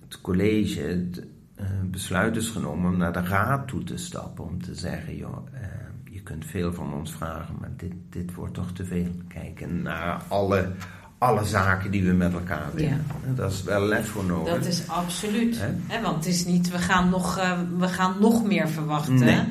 het 0.00 0.20
college 0.20 0.80
het 0.80 1.26
eh, 1.54 1.66
besluit 1.84 2.36
is 2.36 2.48
genomen 2.48 2.92
om 2.92 2.96
naar 2.96 3.12
de 3.12 3.22
raad 3.22 3.68
toe 3.68 3.84
te 3.84 3.96
stappen. 3.96 4.44
Om 4.44 4.62
te 4.62 4.74
zeggen, 4.74 5.16
joh, 5.16 5.46
eh, 5.52 5.68
je 6.10 6.22
kunt 6.22 6.44
veel 6.44 6.72
van 6.72 6.94
ons 6.94 7.12
vragen, 7.12 7.54
maar 7.60 7.72
dit, 7.76 7.94
dit 8.08 8.34
wordt 8.34 8.54
toch 8.54 8.72
te 8.72 8.84
veel. 8.84 9.10
Kijken 9.28 9.82
naar 9.82 10.22
alle, 10.28 10.72
alle 11.18 11.44
zaken 11.44 11.90
die 11.90 12.04
we 12.04 12.12
met 12.12 12.32
elkaar 12.32 12.66
willen. 12.74 13.04
En 13.26 13.34
Dat 13.34 13.52
is 13.52 13.62
wel 13.62 13.82
lef 13.84 14.08
voor 14.08 14.24
nodig. 14.24 14.54
Dat 14.54 14.66
is 14.66 14.88
absoluut. 14.88 15.60
Want 16.02 16.14
het 16.16 16.26
is 16.26 16.44
niet, 16.44 16.70
we 16.70 16.78
gaan 16.78 17.08
nog, 17.08 17.38
eh, 17.38 17.58
we 17.78 17.88
gaan 17.88 18.14
nog 18.20 18.44
meer 18.44 18.68
verwachten. 18.68 19.14
Nee. 19.14 19.42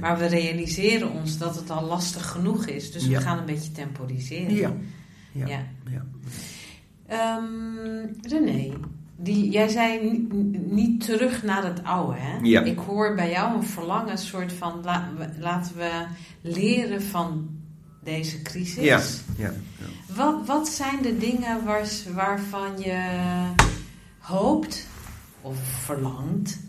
Maar 0.00 0.18
we 0.18 0.26
realiseren 0.26 1.10
ons 1.10 1.38
dat 1.38 1.56
het 1.56 1.70
al 1.70 1.84
lastig 1.84 2.28
genoeg 2.28 2.66
is. 2.66 2.92
Dus 2.92 3.04
Ja. 3.06 3.18
we 3.18 3.24
gaan 3.24 3.38
een 3.38 3.44
beetje 3.44 3.72
temporiseren. 3.72 4.54
Ja. 4.54 4.72
Ja. 5.32 5.46
Ja. 5.46 5.60
ja. 5.90 6.04
Ehm, 7.06 8.06
René, 8.22 8.72
die, 9.16 9.50
jij 9.50 9.68
zei 9.68 10.02
ni- 10.02 10.58
niet 10.70 11.04
terug 11.04 11.42
naar 11.42 11.64
het 11.64 11.84
oude. 11.84 12.18
Hè? 12.18 12.38
Ja. 12.42 12.62
Ik 12.62 12.78
hoor 12.78 13.14
bij 13.14 13.30
jou 13.30 13.56
een 13.56 13.62
verlangen, 13.66 14.10
een 14.10 14.18
soort 14.18 14.52
van 14.52 14.80
la- 14.84 15.08
laten 15.38 15.76
we 15.76 16.04
leren 16.40 17.02
van 17.02 17.48
deze 18.00 18.42
crisis. 18.42 18.84
Ja. 18.84 19.00
Ja. 19.36 19.52
Wat, 20.14 20.46
wat 20.46 20.68
zijn 20.68 21.02
de 21.02 21.18
dingen 21.18 21.64
waar, 21.64 21.88
waarvan 22.14 22.78
je 22.78 23.00
hoopt 24.18 24.86
of 25.40 25.58
verlangt 25.58 26.60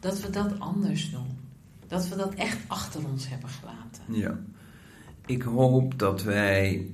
dat 0.00 0.20
we 0.20 0.30
dat 0.30 0.60
anders 0.60 1.10
doen? 1.10 1.38
Dat 1.86 2.08
we 2.08 2.16
dat 2.16 2.34
echt 2.34 2.58
achter 2.66 3.00
ons 3.06 3.28
hebben 3.28 3.48
gelaten. 3.48 4.02
Ja. 4.06 4.38
Ik 5.26 5.42
hoop 5.42 5.98
dat 5.98 6.22
wij 6.22 6.86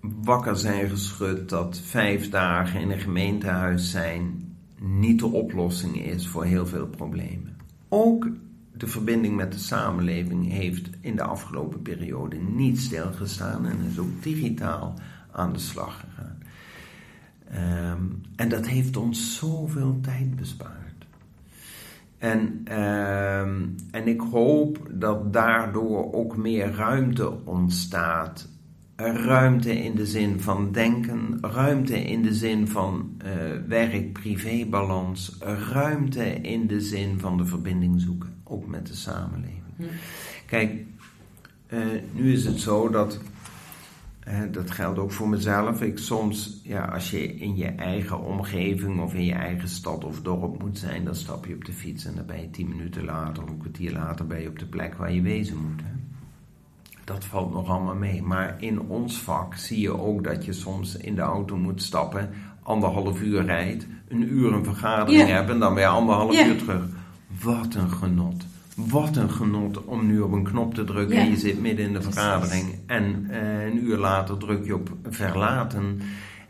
wakker 0.00 0.56
zijn 0.56 0.88
geschud 0.88 1.48
dat 1.48 1.80
vijf 1.84 2.30
dagen 2.30 2.80
in 2.80 2.90
een 2.90 3.00
gemeentehuis 3.00 3.90
zijn 3.90 4.54
niet 4.80 5.18
de 5.18 5.26
oplossing 5.26 6.04
is 6.04 6.26
voor 6.28 6.44
heel 6.44 6.66
veel 6.66 6.86
problemen. 6.86 7.56
Ook 7.88 8.28
de 8.76 8.86
verbinding 8.86 9.36
met 9.36 9.52
de 9.52 9.58
samenleving 9.58 10.52
heeft 10.52 10.90
in 11.00 11.16
de 11.16 11.22
afgelopen 11.22 11.82
periode 11.82 12.36
niet 12.36 12.80
stilgestaan 12.80 13.66
en 13.66 13.76
is 13.90 13.98
ook 13.98 14.22
digitaal 14.22 14.94
aan 15.32 15.52
de 15.52 15.58
slag 15.58 16.00
gegaan. 16.00 16.38
Ehm, 17.50 18.02
en 18.36 18.48
dat 18.48 18.66
heeft 18.66 18.96
ons 18.96 19.36
zoveel 19.36 19.98
tijd 20.00 20.36
bespaard. 20.36 21.06
En, 22.18 22.60
ehm, 22.64 23.66
en 23.90 24.08
ik 24.08 24.20
hoop 24.20 24.88
dat 24.90 25.32
daardoor 25.32 26.12
ook 26.12 26.36
meer 26.36 26.72
ruimte 26.72 27.44
ontstaat 27.44 28.48
ruimte 28.96 29.82
in 29.82 29.94
de 29.94 30.06
zin 30.06 30.40
van 30.40 30.72
denken, 30.72 31.38
ruimte 31.40 32.04
in 32.04 32.22
de 32.22 32.34
zin 32.34 32.68
van 32.68 33.10
uh, 33.24 33.32
werk-privé-balans, 33.68 35.36
ruimte 35.72 36.40
in 36.40 36.66
de 36.66 36.80
zin 36.80 37.18
van 37.18 37.36
de 37.36 37.44
verbinding 37.44 38.00
zoeken, 38.00 38.35
ook 38.48 38.66
met 38.66 38.86
de 38.86 38.94
samenleving. 38.94 39.62
Hm. 39.76 39.84
Kijk, 40.46 40.72
uh, 41.68 41.80
nu 42.12 42.32
is 42.32 42.44
het 42.44 42.60
zo 42.60 42.88
dat, 42.88 43.18
uh, 44.28 44.38
dat 44.52 44.70
geldt 44.70 44.98
ook 44.98 45.12
voor 45.12 45.28
mezelf, 45.28 45.82
ik 45.82 45.98
soms, 45.98 46.60
ja, 46.62 46.84
als 46.84 47.10
je 47.10 47.34
in 47.34 47.56
je 47.56 47.68
eigen 47.68 48.20
omgeving 48.20 49.00
of 49.00 49.14
in 49.14 49.24
je 49.24 49.34
eigen 49.34 49.68
stad 49.68 50.04
of 50.04 50.22
dorp 50.22 50.62
moet 50.62 50.78
zijn, 50.78 51.04
dan 51.04 51.14
stap 51.14 51.46
je 51.46 51.54
op 51.54 51.64
de 51.64 51.72
fiets 51.72 52.04
en 52.04 52.14
dan 52.14 52.26
ben 52.26 52.40
je 52.40 52.50
tien 52.50 52.68
minuten 52.68 53.04
later 53.04 53.42
of 53.42 53.48
een 53.48 53.58
kwartier 53.58 53.92
later 53.92 54.26
ben 54.26 54.40
je 54.40 54.48
op 54.48 54.58
de 54.58 54.66
plek 54.66 54.94
waar 54.94 55.12
je 55.12 55.22
wezen 55.22 55.56
moet. 55.56 55.80
Hè? 55.82 55.96
dat 57.06 57.24
valt 57.24 57.52
nog 57.52 57.68
allemaal 57.68 57.94
mee. 57.94 58.22
Maar 58.22 58.56
in 58.58 58.80
ons 58.80 59.18
vak 59.18 59.54
zie 59.54 59.80
je 59.80 60.00
ook 60.00 60.24
dat 60.24 60.44
je 60.44 60.52
soms 60.52 60.96
in 60.96 61.14
de 61.14 61.20
auto 61.20 61.56
moet 61.56 61.82
stappen, 61.82 62.30
anderhalf 62.62 63.22
uur 63.22 63.44
rijdt, 63.44 63.86
een 64.08 64.32
uur 64.32 64.52
een 64.52 64.64
vergadering 64.64 65.28
hebt 65.28 65.50
en 65.50 65.58
dan 65.58 65.74
weer 65.74 65.86
anderhalf 65.86 66.46
uur 66.46 66.56
terug. 66.56 66.84
Wat 67.42 67.74
een 67.74 67.90
genot. 67.90 68.44
Wat 68.74 69.16
een 69.16 69.30
genot 69.30 69.84
om 69.84 70.06
nu 70.06 70.20
op 70.20 70.32
een 70.32 70.44
knop 70.44 70.74
te 70.74 70.84
drukken 70.84 71.16
en 71.16 71.30
je 71.30 71.36
zit 71.36 71.60
midden 71.60 71.86
in 71.86 71.92
de 71.92 72.02
vergadering. 72.02 72.78
En 72.86 73.30
eh, 73.30 73.64
een 73.66 73.84
uur 73.84 73.96
later 73.96 74.36
druk 74.36 74.64
je 74.64 74.74
op 74.74 74.90
verlaten 75.08 76.00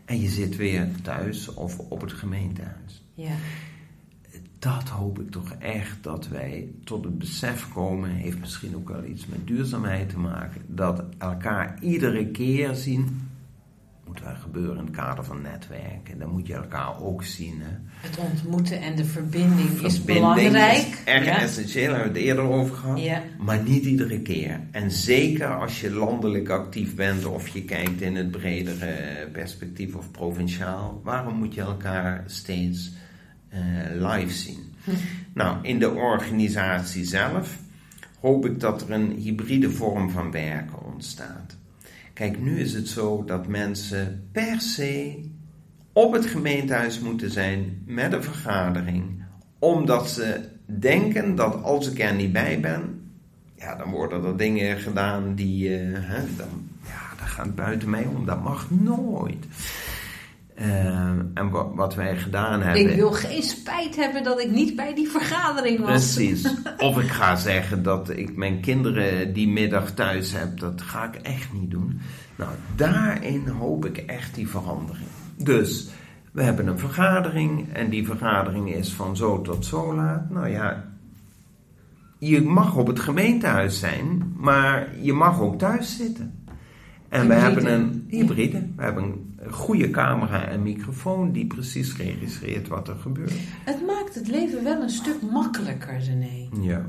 en 0.05 0.19
je 0.19 0.29
zit 0.29 0.55
weer 0.55 0.87
thuis 1.01 1.53
of 1.53 1.79
op 1.79 2.01
het 2.01 2.13
gemeentehuis. 2.13 3.03
Ja 3.13 3.35
dat 4.59 4.89
hoop 4.89 5.19
ik 5.19 5.31
toch 5.31 5.51
echt 5.59 6.03
dat 6.03 6.27
wij 6.27 6.67
tot 6.83 7.03
het 7.03 7.17
besef 7.17 7.73
komen, 7.73 8.09
heeft 8.09 8.39
misschien 8.39 8.75
ook 8.75 8.89
wel 8.89 9.03
iets 9.03 9.25
met 9.25 9.47
duurzaamheid 9.47 10.09
te 10.09 10.19
maken, 10.19 10.61
dat 10.67 11.03
elkaar 11.17 11.77
iedere 11.81 12.27
keer 12.27 12.75
zien, 12.75 13.26
moet 14.17 14.27
wel 14.27 14.41
gebeuren 14.41 14.77
in 14.77 14.85
het 14.85 14.95
kader 14.95 15.23
van 15.23 15.41
netwerken, 15.41 16.19
dan 16.19 16.29
moet 16.29 16.47
je 16.47 16.53
elkaar 16.53 17.01
ook 17.01 17.23
zien. 17.23 17.61
Hè. 17.61 17.77
Het 18.07 18.17
ontmoeten 18.17 18.81
en 18.81 18.95
de 18.95 19.05
verbinding, 19.05 19.81
is 19.81 20.03
belangrijk. 20.03 20.77
Is 20.77 21.03
erg 21.05 21.25
essentieel, 21.27 21.91
daar 21.91 21.95
hebben 21.95 22.13
we 22.13 22.19
het 22.19 22.27
eerder 22.27 22.43
over 22.43 22.75
gehad, 22.75 22.99
ja. 22.99 23.21
maar 23.39 23.63
niet 23.63 23.85
iedere 23.85 24.21
keer. 24.21 24.59
En 24.71 24.91
zeker 24.91 25.55
als 25.55 25.81
je 25.81 25.91
landelijk 25.91 26.49
actief 26.49 26.95
bent 26.95 27.25
of 27.25 27.47
je 27.47 27.63
kijkt 27.63 28.01
in 28.01 28.15
het 28.15 28.31
bredere 28.31 29.27
perspectief 29.31 29.95
of 29.95 30.11
provinciaal, 30.11 31.01
waarom 31.03 31.35
moet 31.35 31.53
je 31.53 31.61
elkaar 31.61 32.23
steeds 32.25 32.91
uh, 33.53 33.59
live 34.11 34.33
zien. 34.33 34.75
Nou, 35.33 35.57
in 35.61 35.79
de 35.79 35.89
organisatie 35.89 37.05
zelf 37.05 37.57
hoop 38.19 38.45
ik 38.45 38.59
dat 38.59 38.81
er 38.81 38.91
een 38.91 39.11
hybride 39.11 39.71
vorm 39.71 40.09
van 40.09 40.31
werken 40.31 40.85
ontstaat. 40.85 41.36
Kijk, 42.17 42.39
nu 42.39 42.59
is 42.59 42.73
het 42.73 42.87
zo 42.87 43.23
dat 43.25 43.47
mensen 43.47 44.29
per 44.31 44.61
se 44.61 45.21
op 45.93 46.13
het 46.13 46.25
gemeentehuis 46.25 46.99
moeten 46.99 47.31
zijn 47.31 47.81
met 47.85 48.13
een 48.13 48.23
vergadering, 48.23 49.23
omdat 49.59 50.09
ze 50.09 50.49
denken 50.65 51.35
dat 51.35 51.63
als 51.63 51.91
ik 51.91 51.99
er 51.99 52.13
niet 52.13 52.31
bij 52.33 52.59
ben, 52.59 53.11
ja, 53.55 53.75
dan 53.75 53.89
worden 53.89 54.23
er 54.23 54.37
dingen 54.37 54.77
gedaan 54.79 55.35
die, 55.35 55.69
uh, 55.69 55.97
hè, 56.01 56.21
dan, 56.37 56.69
ja, 56.85 57.15
dat 57.19 57.27
gaat 57.27 57.55
buiten 57.55 57.89
mij 57.89 58.05
om. 58.05 58.25
Dat 58.25 58.43
mag 58.43 58.71
nooit. 58.71 59.45
Uh, 60.61 60.65
en 61.33 61.49
wat, 61.49 61.67
wat, 61.75 61.95
wij 61.95 62.17
gedaan 62.17 62.61
hebben. 62.61 62.89
Ik 62.89 62.95
wil 62.95 63.11
geen 63.11 63.43
spijt 63.43 63.95
hebben 63.95 64.23
dat 64.23 64.39
ik 64.39 64.51
niet 64.51 64.75
bij 64.75 64.95
die 64.95 65.07
vergadering 65.09 65.79
was. 65.79 65.89
Precies. 65.89 66.53
Of 66.77 66.99
ik 66.99 67.09
ga 67.09 67.35
zeggen 67.35 67.83
dat 67.83 68.09
ik 68.09 68.35
mijn 68.35 68.59
kinderen 68.59 69.33
die 69.33 69.47
middag 69.47 69.91
thuis 69.91 70.31
heb. 70.33 70.59
Dat 70.59 70.81
ga 70.81 71.13
ik 71.13 71.15
echt 71.15 71.53
niet 71.53 71.71
doen. 71.71 71.99
Nou, 72.35 72.51
daarin 72.75 73.47
hoop 73.47 73.85
ik 73.85 73.97
echt 73.97 74.35
die 74.35 74.47
verandering. 74.49 75.07
Dus 75.35 75.89
we 76.31 76.43
hebben 76.43 76.67
een 76.67 76.79
vergadering. 76.79 77.73
En 77.73 77.89
die 77.89 78.05
vergadering 78.05 78.73
is 78.73 78.93
van 78.93 79.17
zo 79.17 79.41
tot 79.41 79.65
zo 79.65 79.95
laat. 79.95 80.29
Nou 80.29 80.47
ja, 80.47 80.85
je 82.17 82.41
mag 82.41 82.75
op 82.75 82.87
het 82.87 82.99
gemeentehuis 82.99 83.79
zijn. 83.79 84.33
Maar 84.37 84.87
je 85.01 85.13
mag 85.13 85.41
ook 85.41 85.57
thuis 85.57 85.97
zitten. 85.97 86.45
En 87.09 87.27
we 87.27 87.33
hebben 87.33 87.73
een 87.73 88.05
hybride. 88.09 88.67
We 88.75 88.83
hebben 88.83 89.03
een 89.03 89.36
goede 89.51 89.89
camera 89.89 90.47
en 90.47 90.61
microfoon 90.61 91.31
die 91.31 91.47
precies 91.47 91.95
registreert 91.95 92.67
wat 92.67 92.87
er 92.87 92.95
gebeurt. 92.95 93.33
Het 93.63 93.85
maakt 93.85 94.15
het 94.15 94.27
leven 94.27 94.63
wel 94.63 94.81
een 94.81 94.89
stuk 94.89 95.21
makkelijker, 95.21 95.99
René. 95.99 96.49
Ja. 96.61 96.85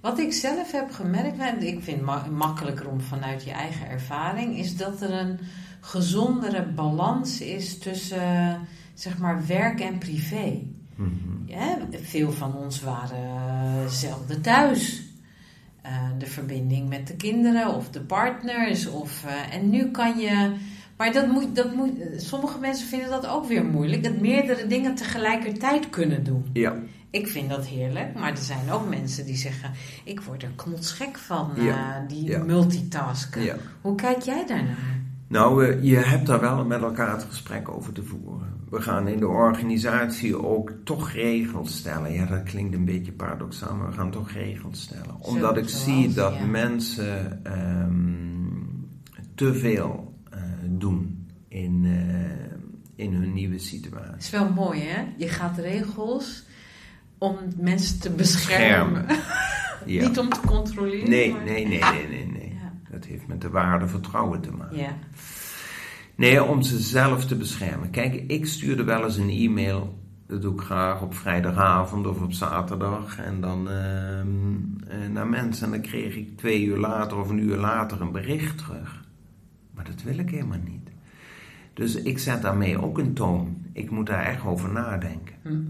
Wat 0.00 0.18
ik 0.18 0.32
zelf 0.32 0.72
heb 0.72 0.90
gemerkt, 0.90 1.38
en 1.38 1.66
ik 1.66 1.82
vind 1.82 2.10
het 2.10 2.30
makkelijker 2.30 2.88
om 2.88 3.00
vanuit 3.00 3.44
je 3.44 3.50
eigen 3.50 3.88
ervaring, 3.88 4.58
is 4.58 4.76
dat 4.76 5.00
er 5.00 5.12
een 5.12 5.38
gezondere 5.80 6.66
balans 6.66 7.40
is 7.40 7.78
tussen 7.78 8.58
zeg 8.94 9.18
maar 9.18 9.46
werk 9.46 9.80
en 9.80 9.98
privé. 9.98 10.62
Mm 10.96 11.34
ja, 11.46 11.78
veel 11.90 12.32
van 12.32 12.56
ons 12.56 12.80
waren 12.80 13.90
zelden 13.90 14.42
thuis. 14.42 15.02
Eh, 15.82 15.92
de 16.18 16.26
verbinding 16.26 16.88
met 16.88 17.06
de 17.06 17.16
kinderen 17.16 17.74
of 17.74 17.90
de 17.90 18.00
partners. 18.00 18.86
Of, 18.86 19.24
uh, 19.24 19.54
en 19.54 19.70
nu 19.70 19.90
kan 19.90 20.18
je. 20.18 20.54
Maar 21.04 21.12
dat 21.12 21.26
moet, 21.26 21.56
dat 21.56 21.74
moet, 21.74 21.90
sommige 22.16 22.58
mensen 22.58 22.86
vinden 22.86 23.10
dat 23.10 23.26
ook 23.26 23.46
weer 23.46 23.64
moeilijk. 23.64 24.04
Dat 24.04 24.20
meerdere 24.20 24.66
dingen 24.66 24.94
tegelijkertijd 24.94 25.90
kunnen 25.90 26.24
doen. 26.24 26.44
Ja. 26.52 26.76
Ik 27.10 27.28
vind 27.28 27.48
dat 27.48 27.66
heerlijk, 27.66 28.14
maar 28.14 28.30
er 28.30 28.36
zijn 28.36 28.70
ook 28.70 28.88
mensen 28.88 29.26
die 29.26 29.36
zeggen: 29.36 29.70
Ik 30.04 30.20
word 30.20 30.42
er 30.42 30.52
knotsgek 30.56 31.18
van, 31.18 31.50
uh, 31.56 31.76
die 32.08 32.24
ja. 32.24 32.44
multitasken. 32.44 33.42
Ja. 33.42 33.56
Hoe 33.80 33.94
kijk 33.94 34.22
jij 34.22 34.46
daarnaar? 34.46 35.00
Nou, 35.28 35.82
je 35.82 35.96
hebt 35.96 36.26
daar 36.26 36.40
wel 36.40 36.64
met 36.64 36.82
elkaar 36.82 37.12
het 37.12 37.26
gesprek 37.28 37.68
over 37.68 37.92
te 37.92 38.02
voeren. 38.02 38.48
We 38.70 38.80
gaan 38.80 39.08
in 39.08 39.18
de 39.18 39.28
organisatie 39.28 40.42
ook 40.42 40.72
toch 40.84 41.10
regels 41.10 41.76
stellen. 41.76 42.12
Ja, 42.12 42.26
dat 42.26 42.42
klinkt 42.42 42.74
een 42.74 42.84
beetje 42.84 43.12
paradoxaal, 43.12 43.76
maar 43.76 43.88
we 43.88 43.96
gaan 43.96 44.10
toch 44.10 44.30
regels 44.30 44.80
stellen. 44.80 45.16
Omdat 45.20 45.56
ik 45.56 45.68
zie 45.68 46.12
dat 46.12 46.46
mensen 46.46 47.42
um, 47.46 48.88
te 49.34 49.54
veel 49.54 50.13
doen 50.70 51.26
in, 51.48 51.84
uh, 51.84 53.06
in 53.06 53.12
hun 53.12 53.32
nieuwe 53.32 53.58
situatie. 53.58 54.12
Het 54.12 54.22
is 54.22 54.30
wel 54.30 54.52
mooi, 54.52 54.80
hè? 54.80 55.04
Je 55.16 55.28
gaat 55.28 55.58
regels 55.58 56.44
om 57.18 57.38
mensen 57.56 58.00
te 58.00 58.10
beschermen. 58.10 59.06
ja. 59.86 60.08
Niet 60.08 60.18
om 60.18 60.28
te 60.28 60.40
controleren. 60.46 61.10
Nee, 61.10 61.32
maar... 61.32 61.44
nee, 61.44 61.66
nee, 61.66 61.80
nee, 61.80 62.08
nee. 62.08 62.26
nee. 62.26 62.52
Dat 62.90 63.04
heeft 63.04 63.26
met 63.26 63.40
de 63.40 63.50
waarde 63.50 63.86
vertrouwen 63.86 64.40
te 64.40 64.50
maken. 64.50 64.76
Ja. 64.76 64.96
Nee, 66.14 66.44
om 66.44 66.62
ze 66.62 66.78
zelf 66.78 67.24
te 67.24 67.36
beschermen. 67.36 67.90
Kijk, 67.90 68.14
ik 68.14 68.46
stuurde 68.46 68.84
wel 68.84 69.04
eens 69.04 69.16
een 69.16 69.30
e-mail. 69.30 69.98
Dat 70.26 70.42
doe 70.42 70.54
ik 70.54 70.60
graag 70.60 71.02
op 71.02 71.14
vrijdagavond 71.14 72.06
of 72.06 72.20
op 72.20 72.32
zaterdag. 72.32 73.18
En 73.18 73.40
dan 73.40 73.70
ehm, 73.70 74.28
eh, 74.88 75.08
naar 75.12 75.26
mensen. 75.26 75.64
En 75.64 75.70
dan 75.70 75.80
kreeg 75.80 76.16
ik 76.16 76.36
twee 76.36 76.64
uur 76.64 76.78
later 76.78 77.18
of 77.18 77.28
een 77.28 77.38
uur 77.38 77.56
later 77.56 78.00
een 78.00 78.12
bericht 78.12 78.58
terug. 78.58 79.03
Maar 79.74 79.84
dat 79.84 80.02
wil 80.02 80.18
ik 80.18 80.30
helemaal 80.30 80.58
niet. 80.64 80.90
Dus 81.74 81.94
ik 81.94 82.18
zet 82.18 82.42
daarmee 82.42 82.82
ook 82.82 82.98
een 82.98 83.14
toon. 83.14 83.56
Ik 83.72 83.90
moet 83.90 84.06
daar 84.06 84.24
echt 84.24 84.44
over 84.44 84.72
nadenken. 84.72 85.34
Hm. 85.42 85.62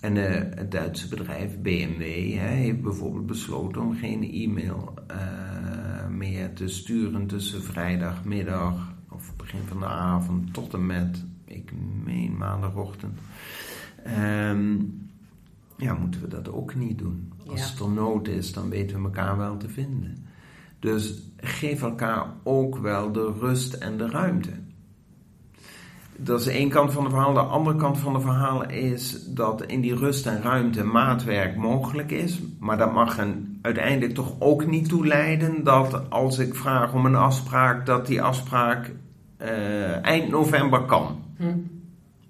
En 0.00 0.16
uh, 0.16 0.24
het 0.54 0.70
Duitse 0.70 1.08
bedrijf 1.08 1.58
BMW 1.58 2.00
hè, 2.32 2.46
heeft 2.46 2.82
bijvoorbeeld 2.82 3.26
besloten 3.26 3.82
om 3.82 3.96
geen 3.96 4.32
e-mail 4.32 4.94
uh, 5.10 6.08
meer 6.08 6.52
te 6.52 6.68
sturen 6.68 7.26
tussen 7.26 7.62
vrijdagmiddag 7.62 8.94
of 9.10 9.36
begin 9.36 9.60
van 9.66 9.78
de 9.78 9.86
avond 9.86 10.54
tot 10.54 10.74
en 10.74 10.86
met, 10.86 11.24
ik 11.44 11.72
meen 12.04 12.36
maandagochtend. 12.36 13.18
Um, 14.06 15.02
ja, 15.76 15.94
moeten 15.94 16.20
we 16.20 16.28
dat 16.28 16.48
ook 16.48 16.74
niet 16.74 16.98
doen. 16.98 17.32
Als 17.46 17.70
het 17.70 17.80
er 17.80 17.90
nood 17.90 18.28
is, 18.28 18.52
dan 18.52 18.68
weten 18.68 18.96
we 18.96 19.04
elkaar 19.04 19.36
wel 19.36 19.56
te 19.56 19.68
vinden. 19.68 20.26
Dus 20.84 21.14
geef 21.36 21.82
elkaar 21.82 22.26
ook 22.42 22.78
wel 22.78 23.12
de 23.12 23.32
rust 23.40 23.72
en 23.72 23.96
de 23.96 24.08
ruimte. 24.08 24.50
Dat 26.16 26.40
is 26.40 26.46
één 26.46 26.68
kant 26.68 26.92
van 26.92 27.04
het 27.04 27.12
verhaal. 27.12 27.34
De 27.34 27.40
andere 27.40 27.76
kant 27.76 27.98
van 27.98 28.14
het 28.14 28.22
verhaal 28.22 28.68
is 28.68 29.24
dat 29.26 29.62
in 29.62 29.80
die 29.80 29.94
rust 29.96 30.26
en 30.26 30.42
ruimte 30.42 30.84
maatwerk 30.84 31.56
mogelijk 31.56 32.10
is. 32.10 32.40
Maar 32.58 32.78
dat 32.78 32.92
mag 32.92 33.18
een, 33.18 33.58
uiteindelijk 33.62 34.14
toch 34.14 34.34
ook 34.38 34.66
niet 34.66 34.88
toe 34.88 35.06
leiden 35.06 35.64
dat 35.64 36.10
als 36.10 36.38
ik 36.38 36.54
vraag 36.54 36.92
om 36.92 37.06
een 37.06 37.14
afspraak, 37.14 37.86
dat 37.86 38.06
die 38.06 38.22
afspraak 38.22 38.92
uh, 39.42 40.04
eind 40.04 40.28
november 40.28 40.80
kan. 40.80 41.22
Hm. 41.36 41.56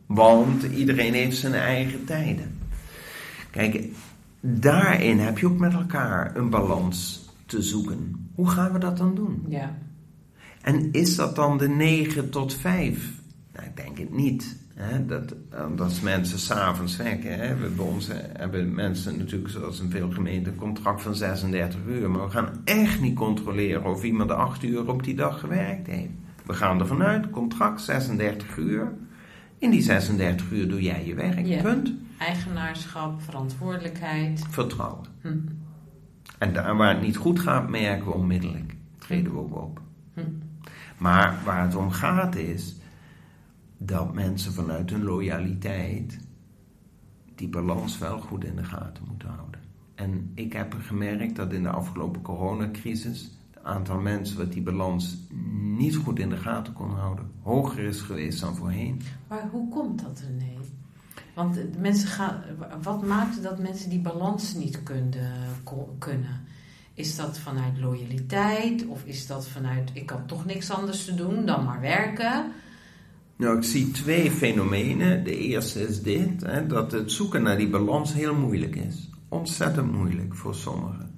Want 0.06 0.62
iedereen 0.62 1.12
heeft 1.12 1.36
zijn 1.36 1.54
eigen 1.54 2.04
tijden. 2.04 2.58
Kijk, 3.50 3.84
daarin 4.40 5.18
heb 5.18 5.38
je 5.38 5.46
ook 5.46 5.58
met 5.58 5.72
elkaar 5.72 6.36
een 6.36 6.50
balans 6.50 7.28
te 7.46 7.62
zoeken. 7.62 8.23
Hoe 8.34 8.48
gaan 8.48 8.72
we 8.72 8.78
dat 8.78 8.96
dan 8.96 9.14
doen? 9.14 9.44
Ja. 9.48 9.78
En 10.62 10.92
is 10.92 11.16
dat 11.16 11.36
dan 11.36 11.58
de 11.58 11.68
9 11.68 12.30
tot 12.30 12.54
5? 12.54 13.12
Nou, 13.52 13.66
ik 13.66 13.76
denk 13.76 13.98
het 13.98 14.12
niet. 14.12 14.56
Hè, 14.74 15.06
dat, 15.06 15.34
als 15.78 16.00
mensen 16.00 16.38
s'avonds 16.38 16.96
werken, 16.96 17.38
hè, 17.38 17.56
we, 17.56 17.68
bij 17.68 17.84
ons 17.84 18.08
hebben 18.12 18.74
mensen 18.74 19.18
natuurlijk 19.18 19.50
zoals 19.50 19.80
in 19.80 19.90
veel 19.90 20.10
gemeenten 20.10 20.52
een 20.52 20.58
contract 20.58 21.02
van 21.02 21.14
36 21.14 21.80
uur. 21.88 22.10
Maar 22.10 22.24
we 22.24 22.30
gaan 22.30 22.60
echt 22.64 23.00
niet 23.00 23.16
controleren 23.16 23.84
of 23.84 24.02
iemand 24.02 24.30
8 24.30 24.62
uur 24.62 24.88
op 24.88 25.02
die 25.02 25.14
dag 25.14 25.40
gewerkt 25.40 25.86
heeft. 25.86 26.12
We 26.46 26.52
gaan 26.52 26.80
ervan 26.80 27.02
uit, 27.02 27.30
contract 27.30 27.80
36 27.80 28.56
uur. 28.56 28.92
In 29.58 29.70
die 29.70 29.82
36 29.82 30.50
uur 30.50 30.68
doe 30.68 30.82
jij 30.82 31.06
je 31.06 31.14
werk, 31.14 31.62
punt. 31.62 31.92
Eigenaarschap, 32.18 33.22
verantwoordelijkheid. 33.22 34.44
Vertrouwen. 34.50 35.04
Hm. 35.20 35.36
En 36.38 36.76
waar 36.76 36.94
het 36.94 37.02
niet 37.02 37.16
goed 37.16 37.40
gaat, 37.40 37.68
merken 37.68 38.06
we 38.06 38.12
onmiddellijk. 38.12 38.74
Treden 38.98 39.32
we 39.32 39.38
ook 39.38 39.56
op. 39.56 39.80
Maar 40.98 41.38
waar 41.44 41.62
het 41.62 41.74
om 41.74 41.90
gaat 41.90 42.36
is 42.36 42.76
dat 43.78 44.14
mensen 44.14 44.52
vanuit 44.52 44.90
hun 44.90 45.02
loyaliteit 45.02 46.18
die 47.34 47.48
balans 47.48 47.98
wel 47.98 48.20
goed 48.20 48.44
in 48.44 48.56
de 48.56 48.64
gaten 48.64 49.04
moeten 49.08 49.28
houden. 49.28 49.60
En 49.94 50.30
ik 50.34 50.52
heb 50.52 50.76
gemerkt 50.78 51.36
dat 51.36 51.52
in 51.52 51.62
de 51.62 51.68
afgelopen 51.68 52.22
coronacrisis 52.22 53.38
het 53.50 53.64
aantal 53.64 54.00
mensen 54.00 54.38
wat 54.38 54.52
die 54.52 54.62
balans 54.62 55.18
niet 55.76 55.96
goed 55.96 56.18
in 56.18 56.28
de 56.28 56.36
gaten 56.36 56.72
kon 56.72 56.90
houden, 56.90 57.30
hoger 57.42 57.78
is 57.78 58.00
geweest 58.00 58.40
dan 58.40 58.54
voorheen. 58.54 59.00
Maar 59.28 59.48
hoe 59.50 59.68
komt 59.68 60.02
dat, 60.02 60.22
René? 60.26 60.63
Want 61.34 61.78
mensen 61.80 62.08
gaan, 62.08 62.42
wat 62.82 63.02
maakt 63.02 63.42
dat 63.42 63.58
mensen 63.58 63.90
die 63.90 64.00
balans 64.00 64.54
niet 64.54 64.82
kunnen? 65.98 66.42
Is 66.94 67.16
dat 67.16 67.38
vanuit 67.38 67.78
loyaliteit 67.78 68.86
of 68.86 69.04
is 69.04 69.26
dat 69.26 69.48
vanuit 69.48 69.90
ik 69.92 70.06
kan 70.06 70.26
toch 70.26 70.44
niks 70.44 70.70
anders 70.70 71.04
te 71.04 71.14
doen 71.14 71.46
dan 71.46 71.64
maar 71.64 71.80
werken? 71.80 72.52
Nou, 73.36 73.56
ik 73.56 73.64
zie 73.64 73.90
twee 73.90 74.30
fenomenen. 74.30 75.24
De 75.24 75.36
eerste 75.36 75.88
is 75.88 76.02
dit, 76.02 76.42
hè, 76.42 76.66
dat 76.66 76.92
het 76.92 77.12
zoeken 77.12 77.42
naar 77.42 77.56
die 77.56 77.70
balans 77.70 78.12
heel 78.12 78.34
moeilijk 78.34 78.76
is. 78.76 79.10
Ontzettend 79.28 79.92
moeilijk 79.92 80.34
voor 80.34 80.54
sommigen. 80.54 81.14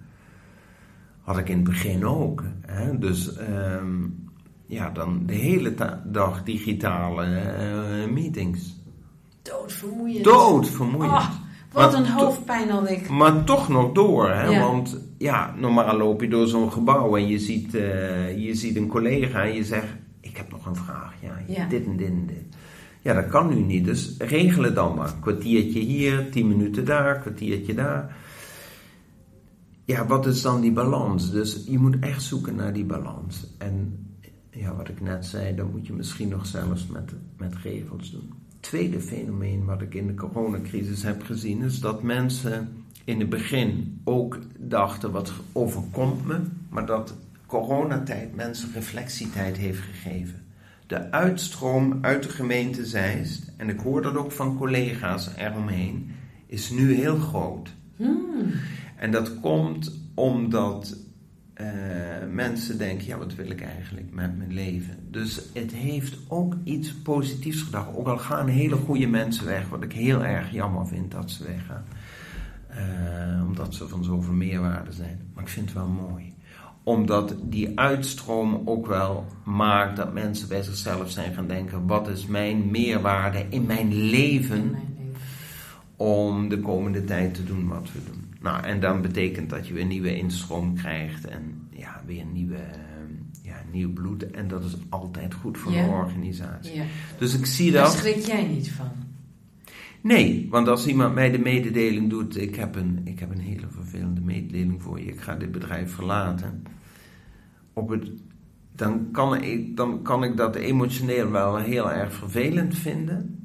Had 1.20 1.38
ik 1.38 1.48
in 1.48 1.56
het 1.56 1.64
begin 1.64 2.04
ook. 2.04 2.44
Hè. 2.66 2.98
Dus 2.98 3.36
ehm, 3.36 4.04
ja, 4.66 4.90
dan 4.90 5.26
de 5.26 5.34
hele 5.34 5.74
dag 6.04 6.42
digitale 6.42 7.26
uh, 7.26 8.12
meetings. 8.12 8.75
Doodvermoeiend. 9.50 10.24
Doodvermoeiend. 10.24 11.12
Oh, 11.12 11.30
wat 11.72 11.94
een 11.94 12.06
hoofdpijn 12.06 12.70
had 12.70 12.90
ik. 12.90 13.08
Maar 13.08 13.44
toch 13.44 13.68
nog 13.68 13.92
door, 13.92 14.30
hè? 14.30 14.60
want 14.60 14.98
ja, 15.18 15.54
normaal 15.58 15.96
loop 15.96 16.20
je 16.20 16.28
door 16.28 16.46
zo'n 16.46 16.72
gebouw 16.72 17.16
en 17.16 17.28
je 17.28 17.38
ziet, 17.38 17.74
uh, 17.74 18.38
je 18.38 18.54
ziet 18.54 18.76
een 18.76 18.88
collega 18.88 19.42
en 19.42 19.54
je 19.54 19.64
zegt 19.64 19.88
ik 20.20 20.36
heb 20.36 20.50
nog 20.50 20.66
een 20.66 20.76
vraag. 20.76 21.14
Ja, 21.46 21.66
dit 21.66 21.86
en 21.86 21.96
dit 21.96 22.08
en 22.08 22.26
dit. 22.26 22.56
Ja, 23.02 23.14
dat 23.14 23.28
kan 23.28 23.48
nu 23.48 23.60
niet. 23.60 23.84
Dus 23.84 24.14
regel 24.18 24.62
het 24.62 24.74
dan 24.74 24.94
maar. 24.94 25.14
Kwartiertje 25.20 25.80
hier, 25.80 26.30
tien 26.30 26.48
minuten 26.48 26.84
daar, 26.84 27.18
kwartiertje 27.18 27.74
daar. 27.74 28.16
Ja, 29.84 30.06
wat 30.06 30.26
is 30.26 30.42
dan 30.42 30.60
die 30.60 30.72
balans? 30.72 31.30
Dus 31.30 31.64
je 31.66 31.78
moet 31.78 31.96
echt 32.00 32.22
zoeken 32.22 32.54
naar 32.54 32.72
die 32.72 32.84
balans. 32.84 33.46
En 33.58 34.06
ja, 34.50 34.74
wat 34.74 34.88
ik 34.88 35.00
net 35.00 35.26
zei, 35.26 35.54
dan 35.54 35.70
moet 35.70 35.86
je 35.86 35.92
misschien 35.92 36.28
nog 36.28 36.46
zelfs 36.46 36.86
met, 36.86 37.12
met 37.36 37.54
regels 37.62 38.10
doen. 38.10 38.32
Tweede 38.66 39.00
fenomeen 39.00 39.64
wat 39.64 39.82
ik 39.82 39.94
in 39.94 40.06
de 40.06 40.14
coronacrisis 40.14 41.02
heb 41.02 41.22
gezien, 41.22 41.62
is 41.62 41.80
dat 41.80 42.02
mensen 42.02 42.84
in 43.04 43.20
het 43.20 43.28
begin 43.28 44.00
ook 44.04 44.38
dachten: 44.58 45.10
wat 45.10 45.32
overkomt 45.52 46.26
me? 46.26 46.40
Maar 46.68 46.86
dat 46.86 47.14
coronatijd 47.46 48.34
mensen 48.34 48.72
reflectietijd 48.72 49.56
heeft 49.56 49.78
gegeven. 49.78 50.42
De 50.86 51.10
uitstroom 51.10 51.98
uit 52.00 52.22
de 52.22 52.28
gemeente 52.28 52.86
Zeist, 52.86 53.52
en 53.56 53.68
ik 53.68 53.80
hoor 53.80 54.02
dat 54.02 54.16
ook 54.16 54.32
van 54.32 54.56
collega's 54.56 55.30
eromheen, 55.36 56.10
is 56.46 56.70
nu 56.70 56.94
heel 56.94 57.16
groot. 57.16 57.74
Hmm. 57.96 58.52
En 58.96 59.10
dat 59.10 59.40
komt 59.40 60.00
omdat 60.14 60.96
uh, 61.60 61.66
mensen 62.32 62.78
denken, 62.78 63.06
ja 63.06 63.18
wat 63.18 63.34
wil 63.34 63.50
ik 63.50 63.60
eigenlijk 63.60 64.14
met 64.14 64.38
mijn 64.38 64.52
leven? 64.52 64.98
Dus 65.10 65.42
het 65.54 65.72
heeft 65.72 66.18
ook 66.28 66.54
iets 66.64 66.94
positiefs 66.94 67.62
gedacht. 67.62 67.94
Ook 67.94 68.06
al 68.06 68.18
gaan 68.18 68.48
hele 68.48 68.76
goede 68.76 69.06
mensen 69.06 69.46
weg, 69.46 69.68
wat 69.68 69.82
ik 69.82 69.92
heel 69.92 70.24
erg 70.24 70.52
jammer 70.52 70.86
vind 70.86 71.10
dat 71.10 71.30
ze 71.30 71.44
weggaan. 71.44 71.84
Uh, 72.70 73.46
omdat 73.46 73.74
ze 73.74 73.88
van 73.88 74.04
zoveel 74.04 74.32
meerwaarde 74.32 74.92
zijn. 74.92 75.20
Maar 75.34 75.42
ik 75.42 75.50
vind 75.50 75.66
het 75.66 75.74
wel 75.74 75.88
mooi 75.88 76.34
omdat 76.86 77.34
die 77.42 77.78
uitstroom 77.78 78.62
ook 78.64 78.86
wel 78.86 79.26
maakt 79.44 79.96
dat 79.96 80.12
mensen 80.12 80.48
bij 80.48 80.62
zichzelf 80.62 81.10
zijn 81.10 81.34
gaan 81.34 81.46
denken: 81.46 81.86
wat 81.86 82.08
is 82.08 82.26
mijn 82.26 82.70
meerwaarde 82.70 83.46
in 83.48 83.66
mijn 83.66 83.94
leven 83.94 84.76
om 85.96 86.48
de 86.48 86.60
komende 86.60 87.04
tijd 87.04 87.34
te 87.34 87.44
doen 87.44 87.68
wat 87.68 87.92
we 87.92 87.98
doen. 88.04 88.25
Nou, 88.46 88.64
en 88.64 88.80
dan 88.80 89.02
betekent 89.02 89.50
dat 89.50 89.68
je 89.68 89.74
weer 89.74 89.84
nieuwe 89.84 90.16
instroom 90.16 90.74
krijgt 90.74 91.26
en 91.26 91.68
ja, 91.70 92.02
weer 92.06 92.24
nieuwe, 92.24 92.58
ja, 93.42 93.62
nieuw 93.72 93.92
bloed. 93.92 94.30
En 94.30 94.48
dat 94.48 94.64
is 94.64 94.76
altijd 94.88 95.34
goed 95.34 95.58
voor 95.58 95.72
een 95.72 95.88
organisatie. 95.88 96.74
Ja. 96.74 96.84
Dus 97.18 97.38
ik 97.38 97.46
zie 97.46 97.72
dat. 97.72 97.82
Daar 97.84 97.96
schrik 97.96 98.18
jij 98.18 98.46
niet 98.46 98.70
van? 98.70 98.90
Nee, 100.00 100.46
want 100.50 100.68
als 100.68 100.86
iemand 100.86 101.14
mij 101.14 101.30
de 101.30 101.38
mededeling 101.38 102.10
doet: 102.10 102.36
ik 102.36 102.54
heb 102.54 102.74
een, 102.74 103.00
ik 103.04 103.18
heb 103.18 103.30
een 103.30 103.40
hele 103.40 103.66
vervelende 103.68 104.20
mededeling 104.20 104.82
voor 104.82 105.00
je, 105.00 105.06
ik 105.06 105.20
ga 105.20 105.34
dit 105.34 105.52
bedrijf 105.52 105.92
verlaten 105.94 106.62
op 107.72 107.88
het, 107.88 108.10
dan, 108.74 109.10
kan 109.10 109.42
ik, 109.42 109.76
dan 109.76 110.02
kan 110.02 110.24
ik 110.24 110.36
dat 110.36 110.54
emotioneel 110.54 111.30
wel 111.30 111.56
heel 111.56 111.92
erg 111.92 112.12
vervelend 112.14 112.78
vinden. 112.78 113.35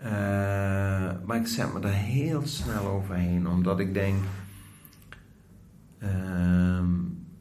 Uh, 0.00 0.06
maar 1.24 1.36
ik 1.36 1.46
zet 1.46 1.72
me 1.72 1.80
er 1.80 1.92
heel 1.92 2.46
snel 2.46 2.86
overheen, 2.86 3.48
omdat 3.48 3.80
ik 3.80 3.94
denk: 3.94 4.16
uh, 6.02 6.82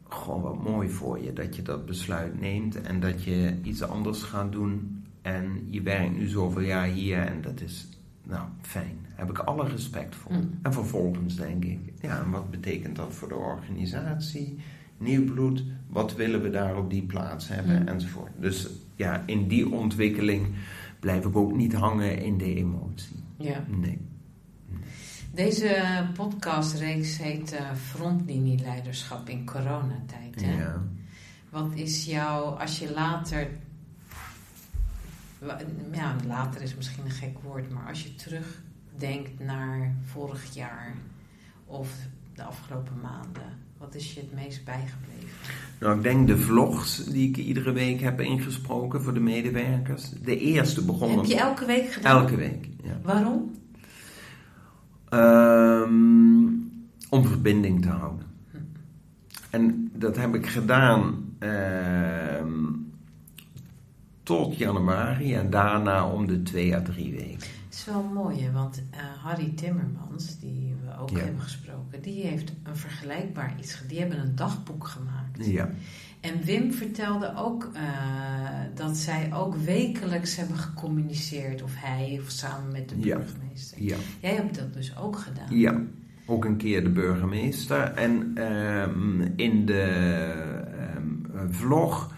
Goh, 0.04 0.44
wat 0.44 0.64
mooi 0.64 0.90
voor 0.90 1.24
je 1.24 1.34
dat 1.34 1.56
je 1.56 1.62
dat 1.62 1.86
besluit 1.86 2.40
neemt 2.40 2.82
en 2.82 3.00
dat 3.00 3.24
je 3.24 3.58
iets 3.64 3.84
anders 3.84 4.24
gaat 4.24 4.52
doen. 4.52 5.04
En 5.22 5.68
je 5.70 5.82
werkt 5.82 6.18
nu 6.18 6.28
zoveel 6.28 6.62
jaar 6.62 6.88
hier 6.88 7.18
en 7.18 7.42
dat 7.42 7.62
is, 7.62 7.90
nou, 8.24 8.48
fijn. 8.62 8.98
Daar 9.02 9.28
heb 9.28 9.30
ik 9.30 9.38
alle 9.38 9.68
respect 9.68 10.16
voor. 10.16 10.32
Mm. 10.32 10.60
En 10.62 10.74
vervolgens 10.74 11.36
denk 11.36 11.66
ik: 11.66 11.80
ja, 12.02 12.20
en 12.20 12.30
wat 12.30 12.52
betekent 12.52 12.96
dat 12.96 13.14
voor 13.14 13.28
de 13.28 13.36
organisatie? 13.36 14.60
nieuw 14.98 15.34
bloed, 15.34 15.64
wat 15.90 16.16
willen 16.16 16.42
we 16.42 16.50
daar 16.50 16.78
op 16.78 16.90
die 16.90 17.02
plaats 17.04 17.48
hebben, 17.48 17.82
mm. 17.82 17.88
enzovoort. 17.88 18.32
Dus 18.40 18.70
ja, 18.96 19.24
in 19.26 19.48
die 19.48 19.72
ontwikkeling 19.72 20.48
blijf 21.08 21.26
ik 21.26 21.36
ook 21.36 21.54
niet 21.54 21.74
hangen 21.74 22.22
in 22.22 22.38
de 22.38 22.56
emotie. 22.56 23.24
Ja. 23.38 23.64
Nee. 23.68 24.00
Deze 25.34 26.06
podcastreeks 26.14 27.18
heet 27.18 27.54
uh, 27.54 27.74
Frontlinieleiderschap 27.74 29.30
in 29.30 29.46
coronatijd. 29.46 30.42
Hè? 30.42 30.58
Ja. 30.58 30.84
Wat 31.50 31.72
is 31.74 32.06
jouw, 32.06 32.44
als 32.44 32.80
je 32.80 32.94
later, 32.94 33.50
ja, 35.92 36.16
later 36.28 36.62
is 36.62 36.76
misschien 36.76 37.06
een 37.06 37.12
gek 37.12 37.40
woord, 37.40 37.70
maar 37.70 37.88
als 37.88 38.04
je 38.04 38.16
terugdenkt 38.16 39.40
naar 39.40 39.96
vorig 40.04 40.54
jaar 40.54 40.94
of 41.66 41.96
de 42.36 42.44
afgelopen 42.44 43.00
maanden, 43.02 43.58
wat 43.78 43.96
is 43.96 44.14
je 44.14 44.20
het 44.20 44.34
meest 44.34 44.66
bijgebleven? 44.66 45.30
Nou, 45.80 45.98
ik 45.98 46.04
denk 46.04 46.28
de 46.28 46.38
vlogs 46.38 47.06
die 47.06 47.30
ik 47.30 47.38
iedere 47.38 47.72
week 47.72 48.02
heb 48.02 48.22
ingesproken 48.22 49.04
voor 49.04 49.14
de 49.14 49.20
medewerkers. 49.20 50.10
De 50.10 50.40
eerste 50.40 50.86
begon... 50.86 51.18
Heb 51.18 51.26
je 51.26 51.40
elke 51.40 51.66
week 51.66 51.92
gedaan? 51.92 52.22
Elke 52.22 52.36
week, 52.36 52.70
ja. 52.84 53.00
Waarom? 53.04 53.52
Um, 55.14 56.72
om 57.10 57.26
verbinding 57.26 57.82
te 57.82 57.90
houden. 57.90 58.26
Hm. 58.52 58.58
En 59.50 59.92
dat 59.94 60.16
heb 60.18 60.36
ik 60.36 60.48
gedaan 60.48 61.26
uh, 61.40 61.50
tot 64.24 64.58
januari 64.58 65.34
en 65.34 65.50
daarna 65.50 66.10
om 66.10 66.28
de 66.28 66.44
twee 66.44 66.76
à 66.76 66.82
drie 66.82 67.12
weken. 67.12 67.57
Is 67.78 67.86
wel 67.86 68.04
mooi, 68.04 68.42
hè? 68.42 68.52
want 68.52 68.84
uh, 68.92 69.00
Harry 69.24 69.52
Timmermans, 69.56 70.40
die 70.40 70.76
we 70.86 71.02
ook 71.02 71.12
hebben 71.12 71.42
gesproken, 71.42 72.02
die 72.02 72.24
heeft 72.24 72.52
een 72.64 72.76
vergelijkbaar 72.76 73.56
iets. 73.60 73.82
Die 73.88 74.00
hebben 74.00 74.20
een 74.20 74.36
dagboek 74.36 74.88
gemaakt. 74.88 75.46
Ja. 75.46 75.70
En 76.20 76.44
Wim 76.44 76.74
vertelde 76.74 77.34
ook 77.36 77.70
uh, 77.74 77.82
dat 78.76 78.98
zij 78.98 79.34
ook 79.34 79.56
wekelijks 79.56 80.36
hebben 80.36 80.58
gecommuniceerd, 80.58 81.64
of 81.64 81.72
hij 81.76 82.20
of 82.24 82.30
samen 82.30 82.72
met 82.72 82.90
de 82.90 82.96
burgemeester. 82.96 83.84
Ja. 83.84 83.96
Jij 84.20 84.36
hebt 84.36 84.56
dat 84.56 84.74
dus 84.74 84.98
ook 84.98 85.18
gedaan. 85.18 85.58
Ja, 85.58 85.82
ook 86.26 86.46
een 86.46 86.58
keer 86.58 86.84
de 86.84 86.90
burgemeester. 86.90 87.82
En 87.82 88.42
um, 88.90 89.34
in 89.36 89.66
de 89.66 90.34
um, 90.96 91.28
vlog, 91.50 92.14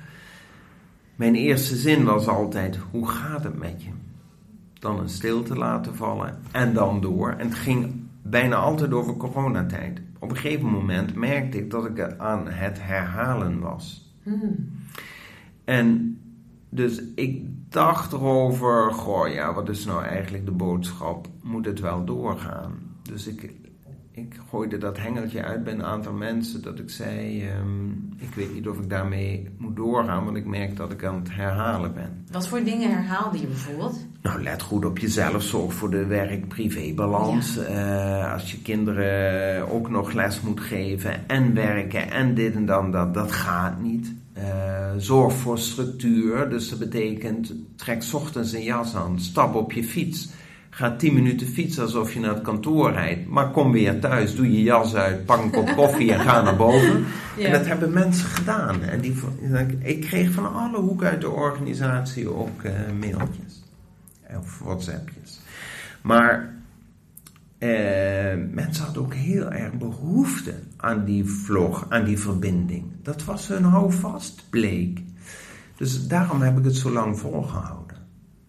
mijn 1.16 1.36
eerste 1.36 1.76
zin 1.76 2.04
was 2.04 2.28
altijd: 2.28 2.78
hoe 2.92 3.08
gaat 3.10 3.44
het 3.44 3.58
met 3.58 3.84
je? 3.84 3.90
Dan 4.80 5.00
een 5.00 5.10
stilte 5.10 5.56
laten 5.56 5.96
vallen 5.96 6.40
en 6.52 6.74
dan 6.74 7.02
door. 7.02 7.32
En 7.32 7.48
het 7.48 7.58
ging 7.58 8.04
bijna 8.22 8.56
altijd 8.56 8.94
over 8.94 9.18
coronatijd. 9.18 10.02
Op 10.20 10.30
een 10.30 10.38
gegeven 10.38 10.70
moment 10.70 11.16
merkte 11.16 11.58
ik 11.58 11.72
dat 11.72 11.86
ik 11.86 12.16
aan 12.18 12.48
het 12.48 12.78
herhalen 12.82 13.60
was. 13.60 14.14
Hmm. 14.24 14.72
En 15.66 16.20
Dus 16.70 17.02
ik 17.16 17.46
dacht 17.70 18.14
erover, 18.14 18.94
goh 18.94 19.34
ja, 19.34 19.54
wat 19.54 19.70
is 19.70 19.86
nou 19.86 20.04
eigenlijk 20.04 20.46
de 20.46 20.52
boodschap? 20.52 21.28
Moet 21.42 21.66
het 21.66 21.80
wel 21.80 22.06
doorgaan? 22.06 22.74
Dus 23.02 23.28
ik, 23.28 23.54
ik 24.12 24.40
gooide 24.50 24.78
dat 24.78 24.98
hengeltje 24.98 25.44
uit 25.44 25.64
bij 25.64 25.74
een 25.74 25.84
aantal 25.84 26.14
mensen 26.14 26.62
dat 26.62 26.80
ik 26.80 26.90
zei, 26.90 27.48
ehm, 27.48 27.90
ik 28.18 28.34
weet 28.36 28.54
niet 28.54 28.68
of 28.68 28.78
ik 28.78 28.90
daarmee 28.90 29.50
moet 29.58 29.76
doorgaan, 29.76 30.26
want 30.26 30.38
ik 30.38 30.46
merk 30.46 30.76
dat 30.76 30.92
ik 30.92 31.04
aan 31.04 31.16
het 31.16 31.36
herhalen 31.36 31.94
ben. 31.94 32.26
Wat 32.32 32.48
voor 32.48 32.64
dingen 32.64 32.92
herhaalde 32.92 33.40
je 33.40 33.48
bijvoorbeeld? 33.48 34.06
Nou, 34.22 34.44
let 34.44 34.62
goed 34.62 34.86
op 34.86 34.98
jezelf, 34.98 35.44
zorg 35.44 35.74
voor 35.74 35.90
de 35.90 36.06
werk-privé-balans. 36.06 37.58
Eh, 37.58 38.34
als 38.34 38.52
je 38.52 38.62
kinderen 38.62 39.70
ook 39.72 39.90
nog 39.90 40.12
les 40.12 40.42
moet 40.42 40.60
geven 40.60 41.28
en 41.28 41.54
werken 41.54 42.12
en 42.12 42.34
dit 42.34 42.56
en 42.56 42.66
dan, 42.66 42.92
dat, 42.92 43.14
dat 43.14 43.32
gaat 43.32 43.82
niet. 43.82 44.14
Uh, 44.38 44.92
zorg 44.98 45.34
voor 45.34 45.58
structuur, 45.58 46.50
dus 46.50 46.70
dat 46.70 46.80
betekent 46.80 47.54
trek 47.76 48.04
ochtends 48.14 48.54
een 48.54 48.64
jas 48.64 48.96
aan, 48.96 49.20
stap 49.20 49.56
op 49.56 49.72
je 49.72 49.84
fiets. 49.84 50.30
Ga 50.70 50.96
10 50.96 51.14
minuten 51.14 51.48
fietsen 51.48 51.84
alsof 51.84 52.14
je 52.14 52.20
naar 52.20 52.34
het 52.34 52.44
kantoor 52.44 52.92
rijdt. 52.92 53.28
Maar 53.28 53.52
kom 53.52 53.72
weer 53.72 54.00
thuis, 54.00 54.36
doe 54.36 54.52
je 54.52 54.64
jas 54.64 54.96
uit, 54.96 55.26
pak 55.26 55.44
een 55.44 55.52
kop 55.52 55.74
koffie 55.82 56.14
en 56.14 56.20
ga 56.20 56.42
naar 56.42 56.56
boven. 56.56 57.06
Ja. 57.38 57.46
En 57.46 57.52
dat 57.52 57.66
hebben 57.66 57.94
mensen 57.94 58.26
gedaan. 58.26 58.84
En 58.84 59.02
die, 59.02 59.16
ik 59.80 60.02
kreeg 60.02 60.32
van 60.32 60.54
alle 60.54 60.78
hoeken 60.78 61.10
uit 61.10 61.22
de 61.22 61.30
organisatie 61.30 62.34
ook 62.34 62.64
uh, 62.64 62.72
mailtjes. 63.00 63.64
Of 64.38 64.60
WhatsAppjes. 64.60 65.40
Maar 66.02 66.54
eh, 67.58 67.70
mensen 68.52 68.84
hadden 68.84 69.04
ook 69.04 69.14
heel 69.14 69.52
erg 69.52 69.74
behoefte 69.74 70.54
aan 70.78 71.06
die 71.06 71.26
vlog, 71.26 71.86
aan 71.90 72.04
die 72.04 72.20
verbinding. 72.20 72.86
Dat 73.04 73.24
was 73.24 73.48
hun 73.48 73.64
houvast, 73.64 74.44
bleek. 74.50 75.02
Dus 75.76 76.08
daarom 76.08 76.42
heb 76.42 76.58
ik 76.58 76.64
het 76.64 76.76
zo 76.76 76.92
lang 76.92 77.20
volgehouden. 77.20 77.98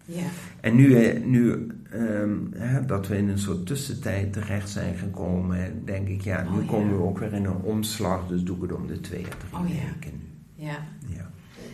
Ja. 0.05 0.25
En 0.61 0.75
nu, 0.75 0.95
eh, 0.95 1.23
nu 1.23 1.67
um, 1.93 2.49
hè, 2.55 2.85
dat 2.85 3.07
we 3.07 3.17
in 3.17 3.29
een 3.29 3.39
soort 3.39 3.65
tussentijd 3.65 4.33
terecht 4.33 4.69
zijn 4.69 4.95
gekomen, 4.95 5.85
denk 5.85 6.07
ik, 6.07 6.21
ja, 6.21 6.43
nu 6.43 6.59
oh, 6.61 6.67
komen 6.67 6.97
we 6.97 7.03
ook 7.03 7.19
weer 7.19 7.33
in 7.33 7.45
een 7.45 7.61
omslag, 7.61 8.27
dus 8.27 8.43
doe 8.43 8.55
ik 8.55 8.61
het 8.61 8.73
om 8.73 8.87
de 8.87 8.99
twee 8.99 9.21
of 9.21 9.35
drie 9.35 9.53
oh, 9.53 9.67
weken. 9.67 10.21
Ja. 10.53 10.77
ja. 11.07 11.29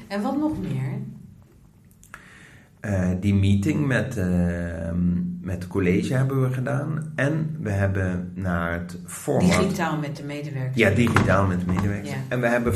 En 0.08 0.22
wat 0.22 0.38
nog 0.38 0.62
meer? 0.62 0.92
Uh, 2.82 3.10
die 3.20 3.34
meeting 3.34 3.88
met, 3.88 4.18
uh, 4.18 4.26
met 5.42 5.56
het 5.56 5.68
college 5.68 6.14
hebben 6.14 6.42
we 6.42 6.54
gedaan. 6.54 7.12
En 7.16 7.58
we 7.62 7.70
hebben 7.70 8.32
naar 8.34 8.72
het 8.72 9.00
format... 9.06 9.60
Digitaal 9.60 9.98
met 9.98 10.16
de 10.16 10.24
medewerkers. 10.24 10.76
Ja, 10.76 10.90
digitaal 10.90 11.48
met 11.48 11.60
de 11.60 11.66
medewerkers. 11.66 12.10
Ja. 12.10 12.18
En 12.28 12.42
we 12.42 12.48
hebben 12.48 12.74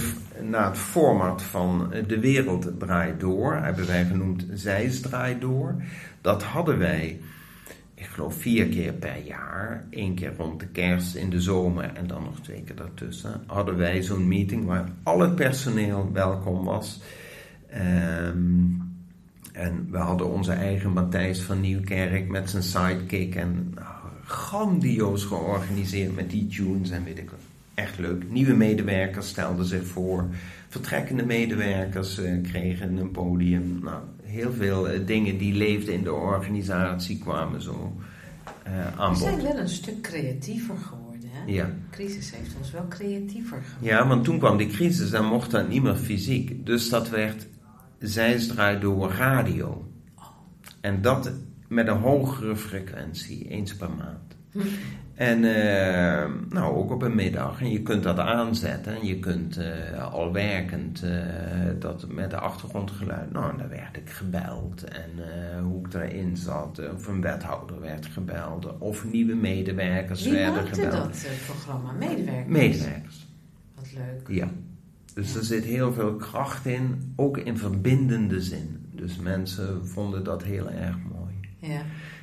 naar 0.49 0.65
het 0.65 0.77
format 0.77 1.41
van 1.41 1.93
De 2.07 2.19
Wereld 2.19 2.79
Draait 2.79 3.19
Door, 3.19 3.55
hebben 3.55 3.87
wij 3.87 4.05
genoemd 4.05 4.45
Zijs 4.53 4.99
Draait 4.99 5.41
Door. 5.41 5.75
Dat 6.21 6.43
hadden 6.43 6.77
wij, 6.77 7.19
ik 7.95 8.05
geloof 8.05 8.35
vier 8.35 8.67
keer 8.67 8.93
per 8.93 9.17
jaar, 9.25 9.85
één 9.89 10.15
keer 10.15 10.33
rond 10.37 10.59
de 10.59 10.67
kerst 10.67 11.15
in 11.15 11.29
de 11.29 11.41
zomer 11.41 11.91
en 11.93 12.07
dan 12.07 12.23
nog 12.23 12.39
twee 12.39 12.63
keer 12.63 12.75
daartussen, 12.75 13.41
hadden 13.45 13.77
wij 13.77 14.01
zo'n 14.01 14.27
meeting 14.27 14.65
waar 14.65 14.89
al 15.03 15.19
het 15.19 15.35
personeel 15.35 16.09
welkom 16.13 16.63
was. 16.63 17.01
Um, 18.27 18.89
en 19.51 19.87
we 19.91 19.97
hadden 19.97 20.31
onze 20.31 20.51
eigen 20.51 20.91
Matthijs 20.91 21.41
van 21.41 21.61
Nieuwkerk 21.61 22.29
met 22.29 22.49
zijn 22.49 22.63
sidekick. 22.63 23.35
En 23.35 23.71
nou, 23.75 23.85
grandioos 24.25 25.23
georganiseerd 25.23 26.15
met 26.15 26.29
die 26.29 26.47
tunes 26.47 26.89
en 26.89 27.03
weet 27.03 27.17
ik 27.17 27.29
wat. 27.29 27.39
Echt 27.73 27.99
leuk. 27.99 28.23
Nieuwe 28.29 28.53
medewerkers 28.53 29.27
stelden 29.27 29.65
zich 29.65 29.85
voor. 29.85 30.25
Vertrekkende 30.69 31.25
medewerkers 31.25 32.19
uh, 32.19 32.43
kregen 32.43 32.97
een 32.97 33.11
podium. 33.11 33.79
Nou, 33.83 34.01
heel 34.23 34.53
veel 34.53 34.93
uh, 34.93 34.99
dingen 35.05 35.37
die 35.37 35.53
leefden 35.53 35.93
in 35.93 36.03
de 36.03 36.13
organisatie 36.13 37.17
kwamen 37.17 37.61
zo 37.61 37.95
uh, 38.67 38.99
aan 38.99 39.13
bod. 39.13 39.19
We 39.19 39.23
zijn 39.23 39.41
wel 39.41 39.57
een 39.57 39.69
stuk 39.69 40.01
creatiever 40.01 40.77
geworden. 40.77 41.29
Hè? 41.31 41.51
Ja. 41.51 41.65
De 41.65 41.71
crisis 41.89 42.31
heeft 42.35 42.55
ons 42.57 42.71
wel 42.71 42.87
creatiever 42.89 43.61
gemaakt. 43.63 43.85
Ja, 43.85 44.07
want 44.07 44.23
toen 44.23 44.39
kwam 44.39 44.57
die 44.57 44.67
crisis 44.67 45.11
en 45.11 45.25
mocht 45.25 45.51
dat 45.51 45.69
niet 45.69 45.83
meer 45.83 45.95
fysiek. 45.95 46.65
Dus 46.65 46.89
dat 46.89 47.09
werd 47.09 47.47
zij 48.01 48.37
draait 48.47 48.81
door 48.81 49.11
radio. 49.11 49.91
En 50.81 51.01
dat 51.01 51.31
met 51.67 51.87
een 51.87 51.97
hogere 51.97 52.55
frequentie, 52.55 53.47
eens 53.47 53.75
per 53.75 53.89
maand. 53.89 54.35
Hm. 54.51 54.59
En 55.15 55.43
uh, 55.43 56.25
nou, 56.49 56.75
ook 56.75 56.91
op 56.91 57.01
een 57.01 57.15
middag. 57.15 57.61
En 57.61 57.71
je 57.71 57.81
kunt 57.81 58.03
dat 58.03 58.19
aanzetten. 58.19 58.95
En 58.95 59.05
je 59.05 59.19
kunt 59.19 59.57
uh, 59.57 60.13
al 60.13 60.33
werkend 60.33 61.03
uh, 61.03 61.11
dat 61.79 62.07
met 62.07 62.29
de 62.29 62.37
achtergrondgeluid. 62.37 63.31
Nou, 63.31 63.57
dan 63.57 63.69
werd 63.69 63.97
ik 63.97 64.09
gebeld. 64.09 64.83
En 64.83 65.09
hoe 65.63 65.85
ik 65.85 65.93
erin 65.93 66.37
zat. 66.37 66.81
Of 66.95 67.07
een 67.07 67.21
wethouder 67.21 67.79
werd 67.79 68.05
gebeld. 68.05 68.77
Of 68.77 69.05
nieuwe 69.11 69.35
medewerkers 69.35 70.23
Wie 70.23 70.33
werden 70.33 70.67
gebeld. 70.67 70.91
dat 70.91 71.27
programma? 71.45 71.91
Medewerkers? 71.91 72.57
Medewerkers. 72.57 73.27
Wat 73.75 73.87
leuk. 73.93 74.27
Ja. 74.27 74.47
Dus 75.13 75.35
er 75.35 75.43
zit 75.43 75.63
heel 75.63 75.93
veel 75.93 76.15
kracht 76.15 76.65
in, 76.65 77.13
ook 77.15 77.37
in 77.37 77.57
verbindende 77.57 78.41
zin. 78.41 78.85
Dus 78.91 79.17
mensen 79.17 79.87
vonden 79.87 80.23
dat 80.23 80.43
heel 80.43 80.69
erg 80.69 80.95
mooi. 81.13 81.33
Ja, 81.57 81.81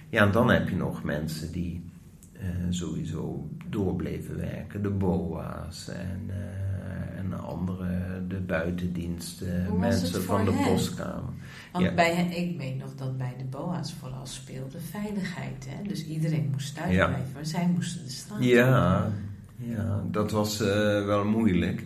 ja 0.09 0.27
en 0.27 0.33
dan 0.33 0.51
heb 0.51 0.69
je 0.69 0.77
nog 0.77 1.03
mensen 1.03 1.53
die 1.53 1.85
uh, 2.33 2.41
sowieso 2.69 3.49
doorbleven 3.69 4.37
werken. 4.37 4.83
De 4.83 4.91
BOA's 4.91 5.89
en, 5.89 6.21
uh, 6.27 7.19
en 7.19 7.41
andere, 7.41 7.87
de 8.29 8.41
buitendiensten, 8.41 9.79
mensen 9.79 10.23
van 10.23 10.45
de 10.45 10.53
postkamer. 10.67 11.33
Want 11.73 11.85
ja. 11.85 11.95
bij, 11.95 12.27
ik 12.31 12.59
weet 12.59 12.79
nog 12.79 12.95
dat 12.95 13.19
bij 13.19 13.35
de 13.39 13.45
BOA's 13.45 13.93
vooral 13.93 14.27
speelde 14.27 14.79
veiligheid. 14.81 15.67
Hè? 15.69 15.89
Dus 15.89 16.07
iedereen 16.07 16.49
moest 16.53 16.75
thuis 16.75 16.95
ja. 16.95 17.07
blijven, 17.07 17.31
maar 17.35 17.47
zij 17.47 17.69
moesten 17.75 18.05
de 18.05 18.11
straat 18.11 18.45
Ja, 18.45 19.13
ja 19.57 20.03
dat 20.11 20.31
was 20.31 20.61
uh, 20.61 20.69
wel 21.05 21.25
moeilijk 21.25 21.85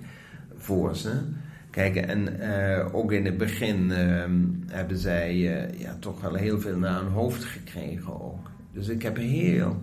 voor 0.62 0.96
ze. 0.96 1.20
Kijk, 1.70 1.96
en 1.96 2.28
uh, 2.40 2.94
ook 2.94 3.12
in 3.12 3.24
het 3.24 3.38
begin 3.38 3.90
uh, 3.90 4.24
hebben 4.66 4.98
zij 4.98 5.34
uh, 5.34 5.80
ja, 5.80 5.96
toch 5.98 6.20
wel 6.20 6.34
heel 6.34 6.60
veel 6.60 6.76
naar 6.76 7.00
hun 7.00 7.12
hoofd 7.12 7.44
gekregen 7.44 8.20
ook. 8.22 8.50
Dus 8.72 8.88
ik 8.88 9.02
heb 9.02 9.16
heel, 9.16 9.82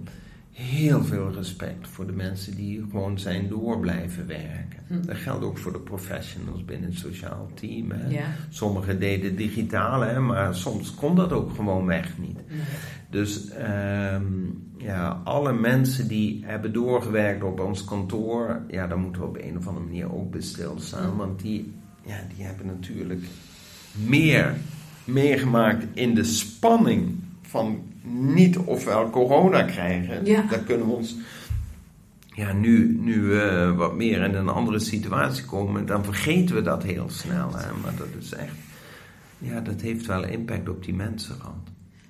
heel 0.60 1.03
veel 1.03 1.32
respect 1.32 1.88
voor 1.88 2.05
de 2.05 2.12
mensen 2.12 2.55
die 2.55 2.86
gewoon 2.89 3.20
zijn 3.20 3.47
door 3.47 3.80
blijven 3.80 4.28
werken. 4.28 4.84
Hm. 4.88 5.05
Dat 5.05 5.16
geldt 5.16 5.43
ook 5.43 5.57
voor 5.57 5.72
de 5.72 5.80
professionals 5.80 6.66
binnen 6.66 6.89
het 6.89 6.99
sociaal 6.99 7.49
team. 7.53 7.91
Hè. 7.91 8.07
Ja. 8.07 8.26
Sommigen 8.49 8.99
deden 8.99 9.36
digitaal, 9.36 10.01
hè, 10.01 10.20
maar 10.20 10.55
soms 10.55 10.95
kon 10.95 11.16
dat 11.16 11.32
ook 11.32 11.55
gewoon 11.55 11.86
weg 11.86 12.18
niet. 12.18 12.39
Dus 13.10 13.49
um, 14.14 14.64
ja, 14.78 15.22
alle 15.24 15.53
mensen 15.53 16.07
die 16.07 16.43
hebben 16.45 16.74
doorgewerkt 16.74 17.43
op 17.43 17.60
ons 17.60 17.84
kantoor, 17.84 18.62
ja, 18.68 18.88
daar 18.88 18.99
moeten 18.99 19.22
we 19.22 19.28
op 19.28 19.38
een 19.38 19.57
of 19.57 19.68
andere 19.68 19.86
manier 19.86 20.14
ook 20.14 20.32
bij 20.32 20.41
stilstaan. 20.41 21.18
Want 21.18 21.39
die, 21.39 21.74
ja, 22.05 22.18
die 22.36 22.45
hebben 22.45 22.66
natuurlijk 22.66 23.24
meer 24.07 24.55
meegemaakt 25.03 25.86
in 25.93 26.16
de 26.16 26.24
spanning 26.24 27.16
van 27.41 27.82
niet 28.10 28.57
ofwel 28.57 29.10
corona 29.10 29.64
krijgen. 29.64 30.26
Ja. 30.26 30.41
Daar 30.41 30.60
kunnen 30.60 30.88
we 30.88 30.93
ons 30.93 31.16
ja, 32.39 32.53
nu, 32.53 32.97
nu 32.99 33.14
uh, 33.14 33.76
wat 33.76 33.95
meer 33.95 34.22
in 34.22 34.34
een 34.34 34.49
andere 34.49 34.80
situatie 34.80 35.45
komen, 35.45 35.86
dan 35.86 36.03
vergeten 36.03 36.55
we 36.55 36.62
dat 36.62 36.84
heel 36.84 37.10
snel. 37.10 37.55
Hè? 37.55 37.74
Maar 37.82 37.95
dat 37.95 38.07
is 38.20 38.34
echt, 38.34 38.55
ja, 39.38 39.60
dat 39.60 39.82
heeft 39.82 40.05
wel 40.05 40.24
impact 40.24 40.70
op 40.70 40.84
die 40.84 40.93
mensen 40.93 41.36
gehad. 41.36 41.68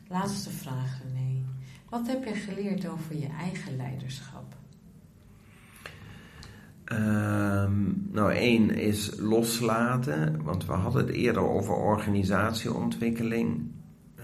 Laatste 0.08 0.50
vraag, 0.50 1.02
René. 1.04 1.44
Wat 1.90 2.08
heb 2.08 2.26
je 2.26 2.34
geleerd 2.34 2.88
over 2.88 3.16
je 3.16 3.28
eigen 3.40 3.76
leiderschap? 3.76 4.58
Um, 6.92 8.08
nou, 8.12 8.34
één 8.34 8.70
is 8.70 9.12
loslaten, 9.18 10.44
want 10.44 10.66
we 10.66 10.72
hadden 10.72 11.06
het 11.06 11.16
eerder 11.16 11.42
over 11.42 11.74
organisatieontwikkeling. 11.74 13.72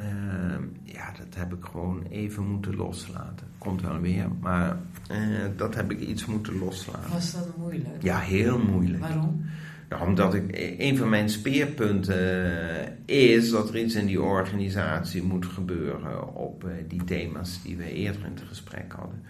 Um, 0.01 0.71
ja, 0.83 1.11
dat 1.11 1.35
heb 1.35 1.53
ik 1.53 1.65
gewoon 1.65 2.03
even 2.09 2.47
moeten 2.47 2.75
loslaten. 2.75 3.47
Komt 3.57 3.81
wel 3.81 3.99
weer, 3.99 4.27
maar 4.39 4.77
uh, 5.11 5.17
dat 5.57 5.75
heb 5.75 5.91
ik 5.91 5.99
iets 5.99 6.25
moeten 6.25 6.57
loslaten. 6.57 7.11
Was 7.11 7.31
dat 7.31 7.57
moeilijk? 7.57 8.03
Ja, 8.03 8.19
heel 8.19 8.59
moeilijk. 8.59 9.01
Waarom? 9.01 9.45
Nou, 9.89 10.07
omdat 10.07 10.33
ik, 10.33 10.75
een 10.77 10.97
van 10.97 11.09
mijn 11.09 11.29
speerpunten 11.29 13.05
is 13.05 13.49
dat 13.49 13.69
er 13.69 13.77
iets 13.79 13.95
in 13.95 14.05
die 14.05 14.21
organisatie 14.21 15.23
moet 15.23 15.45
gebeuren 15.45 16.35
op 16.35 16.65
die 16.87 17.03
thema's 17.03 17.63
die 17.63 17.77
we 17.77 17.91
eerder 17.91 18.25
in 18.25 18.31
het 18.31 18.43
gesprek 18.47 18.93
hadden. 18.93 19.21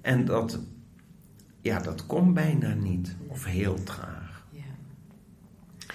En 0.00 0.24
dat, 0.24 0.58
ja, 1.60 1.78
dat 1.78 2.06
komt 2.06 2.34
bijna 2.34 2.74
niet, 2.74 3.16
of 3.26 3.44
heel 3.44 3.82
traag. 3.82 4.23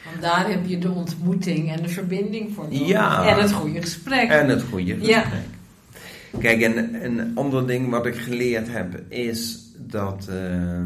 Want 0.09 0.21
daar 0.21 0.49
heb 0.49 0.65
je 0.65 0.77
de 0.77 0.91
ontmoeting 0.91 1.71
en 1.71 1.81
de 1.81 1.89
verbinding 1.89 2.53
voor 2.53 2.63
nodig. 2.63 2.87
Ja. 2.87 3.27
En 3.27 3.41
het 3.41 3.51
goede 3.51 3.81
gesprek. 3.81 4.29
En 4.29 4.49
het 4.49 4.61
goede 4.61 4.93
gesprek. 4.93 5.15
Ja. 5.15 5.25
Kijk, 6.39 6.61
en 6.61 7.05
een 7.05 7.35
ander 7.35 7.67
ding 7.67 7.89
wat 7.89 8.05
ik 8.05 8.15
geleerd 8.15 8.71
heb 8.71 9.03
is 9.11 9.59
dat. 9.77 10.27
Uh, 10.29 10.81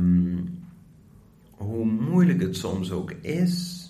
hoe 1.63 1.85
moeilijk 1.85 2.41
het 2.41 2.57
soms 2.57 2.91
ook 2.91 3.11
is, 3.21 3.89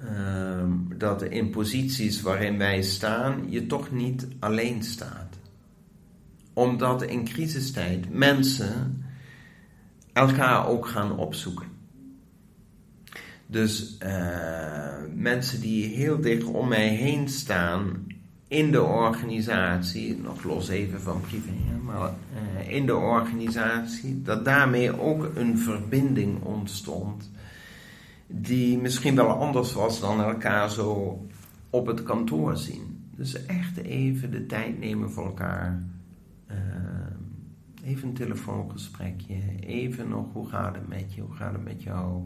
ehm, 0.00 0.70
dat 0.96 1.22
in 1.22 1.50
posities 1.50 2.22
waarin 2.22 2.58
wij 2.58 2.82
staan, 2.82 3.44
je 3.48 3.66
toch 3.66 3.92
niet 3.92 4.26
alleen 4.38 4.82
staat. 4.82 5.38
Omdat 6.52 7.02
in 7.02 7.24
crisistijd 7.24 8.14
mensen 8.14 9.04
elkaar 10.12 10.68
ook 10.68 10.86
gaan 10.86 11.18
opzoeken. 11.18 11.66
Dus 13.46 13.98
uh, 14.02 14.88
mensen 15.14 15.60
die 15.60 15.86
heel 15.86 16.20
dicht 16.20 16.44
om 16.44 16.68
mij 16.68 16.88
heen 16.88 17.28
staan 17.28 18.06
in 18.48 18.70
de 18.70 18.82
organisatie, 18.82 20.16
nog 20.16 20.44
los 20.44 20.68
even 20.68 21.00
van 21.00 21.20
privé, 21.20 21.52
maar 21.82 22.10
uh, 22.58 22.70
in 22.70 22.86
de 22.86 22.96
organisatie, 22.96 24.22
dat 24.22 24.44
daarmee 24.44 25.00
ook 25.00 25.30
een 25.34 25.58
verbinding 25.58 26.42
ontstond 26.42 27.30
die 28.26 28.78
misschien 28.78 29.14
wel 29.14 29.28
anders 29.28 29.72
was 29.72 30.00
dan 30.00 30.20
elkaar 30.20 30.70
zo 30.70 31.18
op 31.70 31.86
het 31.86 32.02
kantoor 32.02 32.56
zien. 32.56 33.10
Dus 33.16 33.46
echt 33.46 33.76
even 33.76 34.30
de 34.30 34.46
tijd 34.46 34.78
nemen 34.78 35.10
voor 35.10 35.24
elkaar. 35.24 35.82
Uh, 36.50 36.56
even 37.84 38.08
een 38.08 38.14
telefoongesprekje. 38.14 39.34
Even 39.60 40.08
nog, 40.08 40.26
hoe 40.32 40.48
gaat 40.48 40.74
het 40.74 40.88
met 40.88 41.14
je? 41.14 41.20
Hoe 41.20 41.34
gaat 41.34 41.52
het 41.52 41.64
met 41.64 41.82
jou? 41.82 42.22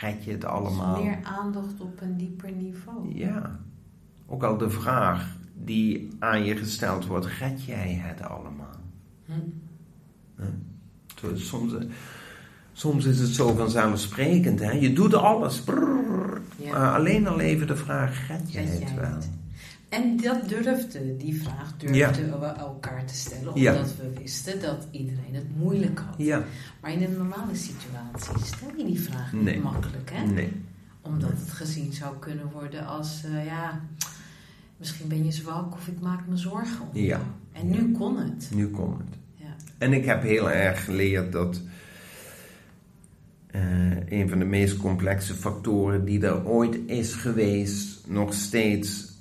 Red 0.00 0.24
je 0.24 0.32
het 0.32 0.44
allemaal? 0.44 0.94
Dus 0.94 1.04
meer 1.04 1.18
aandacht 1.22 1.80
op 1.80 2.00
een 2.00 2.16
dieper 2.16 2.52
niveau. 2.52 3.14
Ja. 3.14 3.60
Ook 4.26 4.42
al 4.42 4.56
de 4.56 4.70
vraag 4.70 5.36
die 5.54 6.08
aan 6.18 6.44
je 6.44 6.56
gesteld 6.56 7.06
wordt, 7.06 7.26
red 7.26 7.64
jij 7.64 8.00
het 8.02 8.22
allemaal? 8.22 8.76
Hm. 9.26 9.32
Hm. 10.36 11.36
Soms, 11.36 11.72
soms 12.72 13.04
is 13.04 13.18
het 13.18 13.28
zo 13.28 13.54
vanzelfsprekend. 13.54 14.60
Hè? 14.60 14.70
Je 14.70 14.92
doet 14.92 15.14
alles. 15.14 15.60
Brrr, 15.60 16.40
maar 16.72 16.94
alleen 16.94 17.26
al 17.26 17.40
even 17.40 17.66
de 17.66 17.76
vraag, 17.76 18.28
red 18.28 18.52
jij 18.52 18.64
het 18.64 18.94
wel? 18.94 19.18
En 19.96 20.16
dat 20.16 20.48
durfde, 20.48 21.16
die 21.16 21.42
vraag 21.42 21.76
durfden 21.76 22.40
we 22.40 22.46
elkaar 22.46 23.04
te 23.04 23.14
stellen, 23.14 23.54
omdat 23.54 23.96
we 23.96 24.20
wisten 24.20 24.60
dat 24.60 24.86
iedereen 24.90 25.34
het 25.34 25.56
moeilijk 25.56 25.98
had. 25.98 26.14
Ja. 26.18 26.44
Maar 26.80 26.92
in 26.92 27.02
een 27.02 27.16
normale 27.16 27.54
situatie 27.54 28.44
stel 28.44 28.68
je 28.76 28.84
die 28.84 29.00
vraag 29.00 29.32
niet 29.32 29.62
makkelijk, 29.62 30.10
hè? 30.12 30.26
Nee. 30.26 30.52
Omdat 31.00 31.30
het 31.30 31.50
gezien 31.50 31.92
zou 31.92 32.18
kunnen 32.18 32.50
worden 32.52 32.86
als, 32.86 33.22
uh, 33.26 33.44
ja, 33.44 33.80
misschien 34.76 35.08
ben 35.08 35.24
je 35.24 35.32
zwak 35.32 35.74
of 35.74 35.88
ik 35.88 36.00
maak 36.00 36.26
me 36.26 36.36
zorgen 36.36 36.80
om 36.80 37.00
ja. 37.00 37.20
En 37.52 37.68
nu 37.68 37.92
kon 37.92 38.18
het. 38.18 38.50
Nu 38.54 38.68
kon 38.68 38.90
het. 38.98 39.18
Ja. 39.34 39.56
En 39.78 39.92
ik 39.92 40.04
heb 40.04 40.22
heel 40.22 40.50
erg 40.50 40.84
geleerd 40.84 41.32
dat 41.32 41.60
uh, 43.50 44.08
een 44.08 44.28
van 44.28 44.38
de 44.38 44.44
meest 44.44 44.76
complexe 44.76 45.34
factoren 45.34 46.04
die 46.04 46.26
er 46.26 46.46
ooit 46.46 46.78
is 46.86 47.12
geweest, 47.12 48.06
nog 48.06 48.34
steeds 48.34 49.14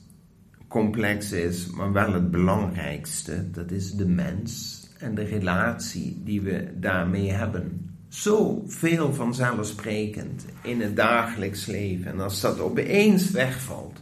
complex 0.76 1.32
is, 1.32 1.68
maar 1.68 1.92
wel 1.92 2.14
het 2.14 2.32
belangrijkste, 2.32 3.52
dat 3.52 3.72
is 3.72 3.92
de 3.92 4.08
mens 4.08 4.82
en 4.98 5.16
de 5.16 5.24
relatie 5.24 6.22
die 6.24 6.42
we 6.42 6.68
daarmee 6.74 7.32
hebben. 7.32 7.92
Zo 8.08 8.64
veel 8.68 9.14
vanzelfsprekend 9.14 10.46
in 10.62 10.82
het 10.82 10.96
dagelijks 10.96 11.66
leven. 11.66 12.12
En 12.12 12.20
als 12.20 12.42
dat 12.42 12.60
opeens 12.60 13.32
wegvalt, 13.32 14.02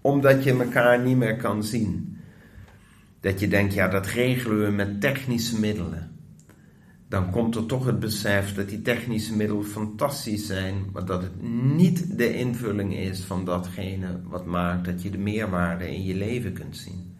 omdat 0.00 0.44
je 0.44 0.52
elkaar 0.52 1.00
niet 1.00 1.16
meer 1.16 1.36
kan 1.36 1.64
zien, 1.64 2.18
dat 3.20 3.40
je 3.40 3.48
denkt, 3.48 3.74
ja, 3.74 3.88
dat 3.88 4.06
regelen 4.06 4.64
we 4.64 4.70
met 4.70 5.00
technische 5.00 5.60
middelen 5.60 6.09
dan 7.10 7.30
komt 7.30 7.54
er 7.54 7.66
toch 7.66 7.86
het 7.86 7.98
besef 7.98 8.54
dat 8.54 8.68
die 8.68 8.82
technische 8.82 9.36
middelen 9.36 9.64
fantastisch 9.64 10.46
zijn, 10.46 10.84
maar 10.92 11.04
dat 11.04 11.22
het 11.22 11.42
niet 11.74 12.18
de 12.18 12.34
invulling 12.34 12.96
is 12.96 13.20
van 13.20 13.44
datgene 13.44 14.20
wat 14.24 14.46
maakt 14.46 14.84
dat 14.84 15.02
je 15.02 15.10
de 15.10 15.18
meerwaarde 15.18 15.94
in 15.94 16.04
je 16.04 16.14
leven 16.14 16.52
kunt 16.52 16.76
zien 16.76 17.16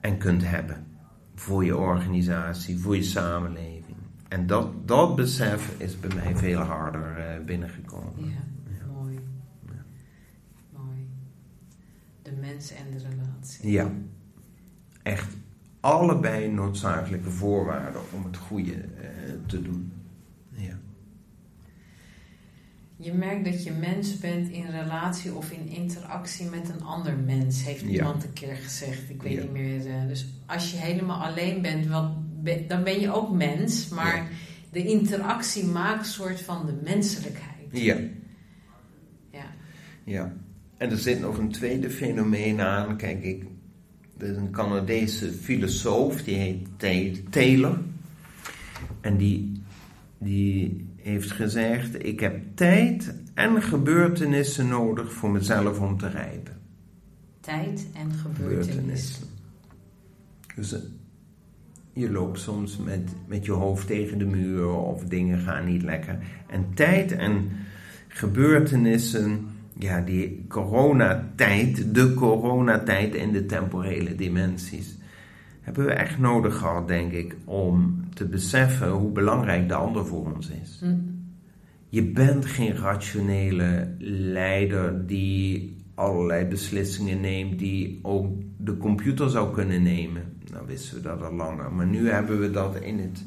en 0.00 0.18
kunt 0.18 0.42
hebben 0.44 0.86
voor 1.34 1.64
je 1.64 1.76
organisatie, 1.76 2.78
voor 2.78 2.96
je 2.96 3.02
samenleving. 3.02 3.96
En 4.28 4.46
dat, 4.46 4.88
dat 4.88 5.16
besef 5.16 5.74
is 5.78 6.00
bij 6.00 6.14
mij 6.14 6.36
veel 6.36 6.60
harder 6.60 7.18
uh, 7.18 7.44
binnengekomen. 7.44 8.12
Ja, 8.16 8.44
ja. 8.78 8.92
mooi. 8.92 9.18
Ja. 9.66 9.84
Mooi. 10.72 11.08
De 12.22 12.32
mens 12.40 12.72
en 12.72 12.90
de 12.90 12.98
relatie. 12.98 13.70
Ja, 13.70 13.90
echt 15.02 15.36
allebei 15.80 16.48
noodzakelijke 16.48 17.30
voorwaarden 17.30 18.00
om 18.14 18.24
het 18.24 18.36
goede 18.36 18.72
eh, 18.72 19.08
te 19.46 19.62
doen. 19.62 19.92
Ja. 20.50 20.78
Je 22.96 23.12
merkt 23.12 23.44
dat 23.44 23.64
je 23.64 23.72
mens 23.72 24.18
bent 24.18 24.48
in 24.48 24.66
relatie 24.66 25.34
of 25.34 25.50
in 25.50 25.68
interactie 25.68 26.46
met 26.46 26.68
een 26.68 26.82
ander 26.82 27.16
mens, 27.16 27.64
heeft 27.64 27.82
iemand 27.82 28.24
een 28.24 28.32
keer 28.32 28.56
gezegd. 28.56 29.10
Ik 29.10 29.22
weet 29.22 29.40
niet 29.40 29.52
meer. 29.52 29.86
Uh, 29.86 30.06
dus 30.06 30.26
als 30.46 30.70
je 30.70 30.76
helemaal 30.76 31.24
alleen 31.24 31.62
bent, 31.62 31.86
wat, 31.86 32.10
dan 32.68 32.84
ben 32.84 33.00
je 33.00 33.12
ook 33.12 33.30
mens, 33.30 33.88
maar 33.88 34.28
de 34.70 34.84
interactie 34.84 35.64
maakt 35.64 35.98
een 35.98 36.12
soort 36.12 36.40
van 36.40 36.66
de 36.66 36.78
menselijkheid. 36.82 37.68
Ja. 37.70 37.96
Ja. 39.30 39.46
Ja. 40.04 40.32
En 40.76 40.90
er 40.90 40.98
zit 40.98 41.20
nog 41.20 41.38
een 41.38 41.50
tweede 41.50 41.90
fenomeen 41.90 42.60
aan. 42.60 42.96
Kijk, 42.96 43.22
ik 43.22 43.44
er 44.18 44.30
is 44.30 44.36
een 44.36 44.50
Canadese 44.50 45.32
filosoof, 45.32 46.22
die 46.22 46.36
heet 46.36 46.68
Taylor. 47.30 47.78
En 49.00 49.16
die, 49.16 49.62
die 50.18 50.86
heeft 50.96 51.30
gezegd: 51.30 52.04
Ik 52.04 52.20
heb 52.20 52.40
tijd 52.54 53.14
en 53.34 53.62
gebeurtenissen 53.62 54.68
nodig 54.68 55.12
voor 55.12 55.30
mezelf 55.30 55.80
om 55.80 55.98
te 55.98 56.08
rijpen. 56.08 56.56
Tijd 57.40 57.86
en 57.94 58.12
gebeurtenissen. 58.12 59.26
Dus 60.54 60.72
eh, 60.72 60.80
je 61.92 62.10
loopt 62.10 62.40
soms 62.40 62.76
met, 62.76 63.10
met 63.26 63.44
je 63.44 63.52
hoofd 63.52 63.86
tegen 63.86 64.18
de 64.18 64.26
muur 64.26 64.68
of 64.68 65.04
dingen 65.04 65.38
gaan 65.38 65.64
niet 65.64 65.82
lekker. 65.82 66.18
En 66.46 66.74
tijd 66.74 67.12
en 67.12 67.50
gebeurtenissen 68.08 69.48
ja, 69.78 70.00
die 70.00 70.44
coronatijd, 70.48 71.94
de 71.94 72.14
coronatijd 72.14 73.14
en 73.14 73.32
de 73.32 73.46
temporele 73.46 74.14
dimensies, 74.14 74.96
hebben 75.60 75.84
we 75.84 75.92
echt 75.92 76.18
nodig 76.18 76.56
gehad, 76.56 76.88
denk 76.88 77.12
ik, 77.12 77.36
om 77.44 78.04
te 78.14 78.24
beseffen 78.24 78.90
hoe 78.90 79.10
belangrijk 79.10 79.68
de 79.68 79.74
ander 79.74 80.06
voor 80.06 80.34
ons 80.34 80.50
is. 80.62 80.78
Hm. 80.80 80.94
Je 81.88 82.02
bent 82.02 82.46
geen 82.46 82.76
rationele 82.76 83.94
leider 83.98 85.06
die 85.06 85.76
allerlei 85.94 86.44
beslissingen 86.44 87.20
neemt 87.20 87.58
die 87.58 87.98
ook 88.02 88.26
de 88.56 88.76
computer 88.76 89.30
zou 89.30 89.54
kunnen 89.54 89.82
nemen. 89.82 90.22
Nou 90.52 90.66
wisten 90.66 90.94
we 90.94 91.02
dat 91.02 91.22
al 91.22 91.34
langer, 91.34 91.72
maar 91.72 91.86
nu 91.86 92.10
hebben 92.10 92.40
we 92.40 92.50
dat 92.50 92.80
in, 92.80 92.98
het, 92.98 93.24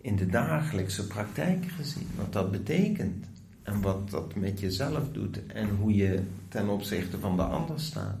in 0.00 0.16
de 0.16 0.26
dagelijkse 0.26 1.06
praktijk 1.06 1.64
gezien, 1.64 2.06
wat 2.16 2.32
dat 2.32 2.50
betekent. 2.50 3.26
En 3.66 3.80
wat 3.80 4.10
dat 4.10 4.34
met 4.34 4.60
jezelf 4.60 5.12
doet 5.12 5.46
en 5.46 5.68
hoe 5.68 5.94
je 5.94 6.22
ten 6.48 6.68
opzichte 6.68 7.18
van 7.18 7.36
de 7.36 7.42
ander 7.42 7.80
staat. 7.80 8.18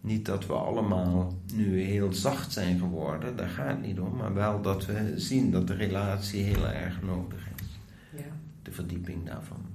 Niet 0.00 0.26
dat 0.26 0.46
we 0.46 0.52
allemaal 0.52 1.38
nu 1.54 1.80
heel 1.80 2.12
zacht 2.12 2.52
zijn 2.52 2.78
geworden, 2.78 3.36
daar 3.36 3.48
gaat 3.48 3.68
het 3.68 3.82
niet 3.82 4.00
om, 4.00 4.16
maar 4.16 4.34
wel 4.34 4.62
dat 4.62 4.86
we 4.86 5.12
zien 5.16 5.50
dat 5.50 5.66
de 5.66 5.74
relatie 5.74 6.42
heel 6.42 6.68
erg 6.68 7.02
nodig 7.02 7.48
is. 7.56 7.78
Ja. 8.10 8.32
De 8.62 8.72
verdieping 8.72 9.26
daarvan. 9.26 9.66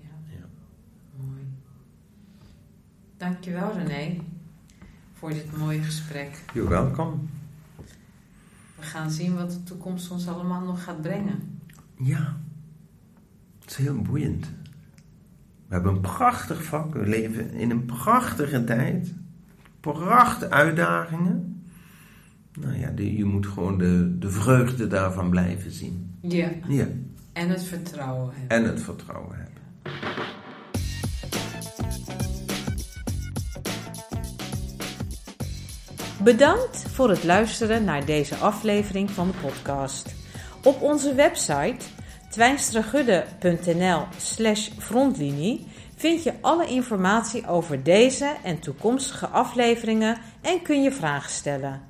Ja. 0.00 0.08
ja. 0.28 0.44
Mooi. 1.16 1.42
Dankjewel 3.16 3.72
René 3.72 4.20
voor 5.12 5.30
dit 5.30 5.56
mooie 5.56 5.82
gesprek. 5.82 6.42
You're 6.54 6.70
welkom. 6.70 7.30
We 8.76 8.82
gaan 8.82 9.10
zien 9.10 9.34
wat 9.34 9.50
de 9.50 9.62
toekomst 9.62 10.10
ons 10.10 10.28
allemaal 10.28 10.64
nog 10.64 10.84
gaat 10.84 11.02
brengen. 11.02 11.60
Ja. 11.96 12.36
Het 13.72 13.80
is 13.80 13.86
heel 13.86 14.02
boeiend. 14.02 14.46
We 15.66 15.74
hebben 15.74 15.94
een 15.94 16.00
prachtig 16.00 16.64
vak. 16.64 16.94
We 16.94 17.06
leven 17.06 17.52
in 17.52 17.70
een 17.70 17.84
prachtige 17.84 18.64
tijd. 18.64 19.14
Prachtige 19.80 20.50
uitdagingen. 20.50 21.64
Nou 22.60 22.78
ja, 22.78 22.92
je 22.96 23.24
moet 23.24 23.46
gewoon 23.46 23.78
de, 23.78 24.18
de 24.18 24.30
vreugde 24.30 24.86
daarvan 24.86 25.30
blijven 25.30 25.70
zien. 25.70 26.16
Ja. 26.20 26.50
ja. 26.68 26.86
En 27.32 27.48
het 27.48 27.62
vertrouwen 27.62 28.34
hebben. 28.34 28.58
En 28.58 28.64
het 28.64 28.82
vertrouwen 28.82 29.36
hebben. 29.36 29.62
Bedankt 36.24 36.76
voor 36.76 37.10
het 37.10 37.24
luisteren 37.24 37.84
naar 37.84 38.04
deze 38.04 38.34
aflevering 38.34 39.10
van 39.10 39.26
de 39.26 39.34
podcast. 39.42 40.14
Op 40.62 40.82
onze 40.82 41.14
website 41.14 41.84
twijnstragudde.nl 42.32 44.02
slash 44.16 44.68
frontlinie 44.78 45.66
vind 45.96 46.22
je 46.22 46.32
alle 46.40 46.66
informatie 46.66 47.46
over 47.46 47.82
deze 47.82 48.34
en 48.44 48.58
toekomstige 48.58 49.26
afleveringen 49.26 50.18
en 50.40 50.62
kun 50.62 50.82
je 50.82 50.92
vragen 50.92 51.30
stellen. 51.30 51.82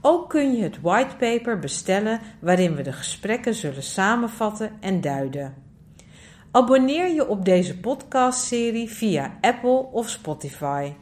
Ook 0.00 0.28
kun 0.28 0.56
je 0.56 0.62
het 0.62 0.80
whitepaper 0.80 1.58
bestellen 1.58 2.20
waarin 2.40 2.74
we 2.74 2.82
de 2.82 2.92
gesprekken 2.92 3.54
zullen 3.54 3.82
samenvatten 3.82 4.70
en 4.80 5.00
duiden. 5.00 5.54
Abonneer 6.50 7.14
je 7.14 7.28
op 7.28 7.44
deze 7.44 7.78
podcastserie 7.78 8.90
via 8.90 9.38
Apple 9.40 9.86
of 9.92 10.08
Spotify. 10.08 10.92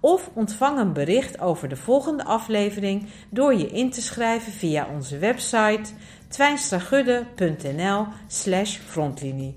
Of 0.00 0.30
ontvang 0.34 0.78
een 0.78 0.92
bericht 0.92 1.40
over 1.40 1.68
de 1.68 1.76
volgende 1.76 2.24
aflevering 2.24 3.06
door 3.30 3.54
je 3.54 3.66
in 3.66 3.90
te 3.90 4.02
schrijven 4.02 4.52
via 4.52 4.88
onze 4.94 5.18
website 5.18 5.92
twijnstragudde.nl 6.36 8.06
slash 8.26 8.78
frontlinie. 8.86 9.54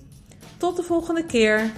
Tot 0.58 0.76
de 0.76 0.84
volgende 0.84 1.26
keer! 1.26 1.72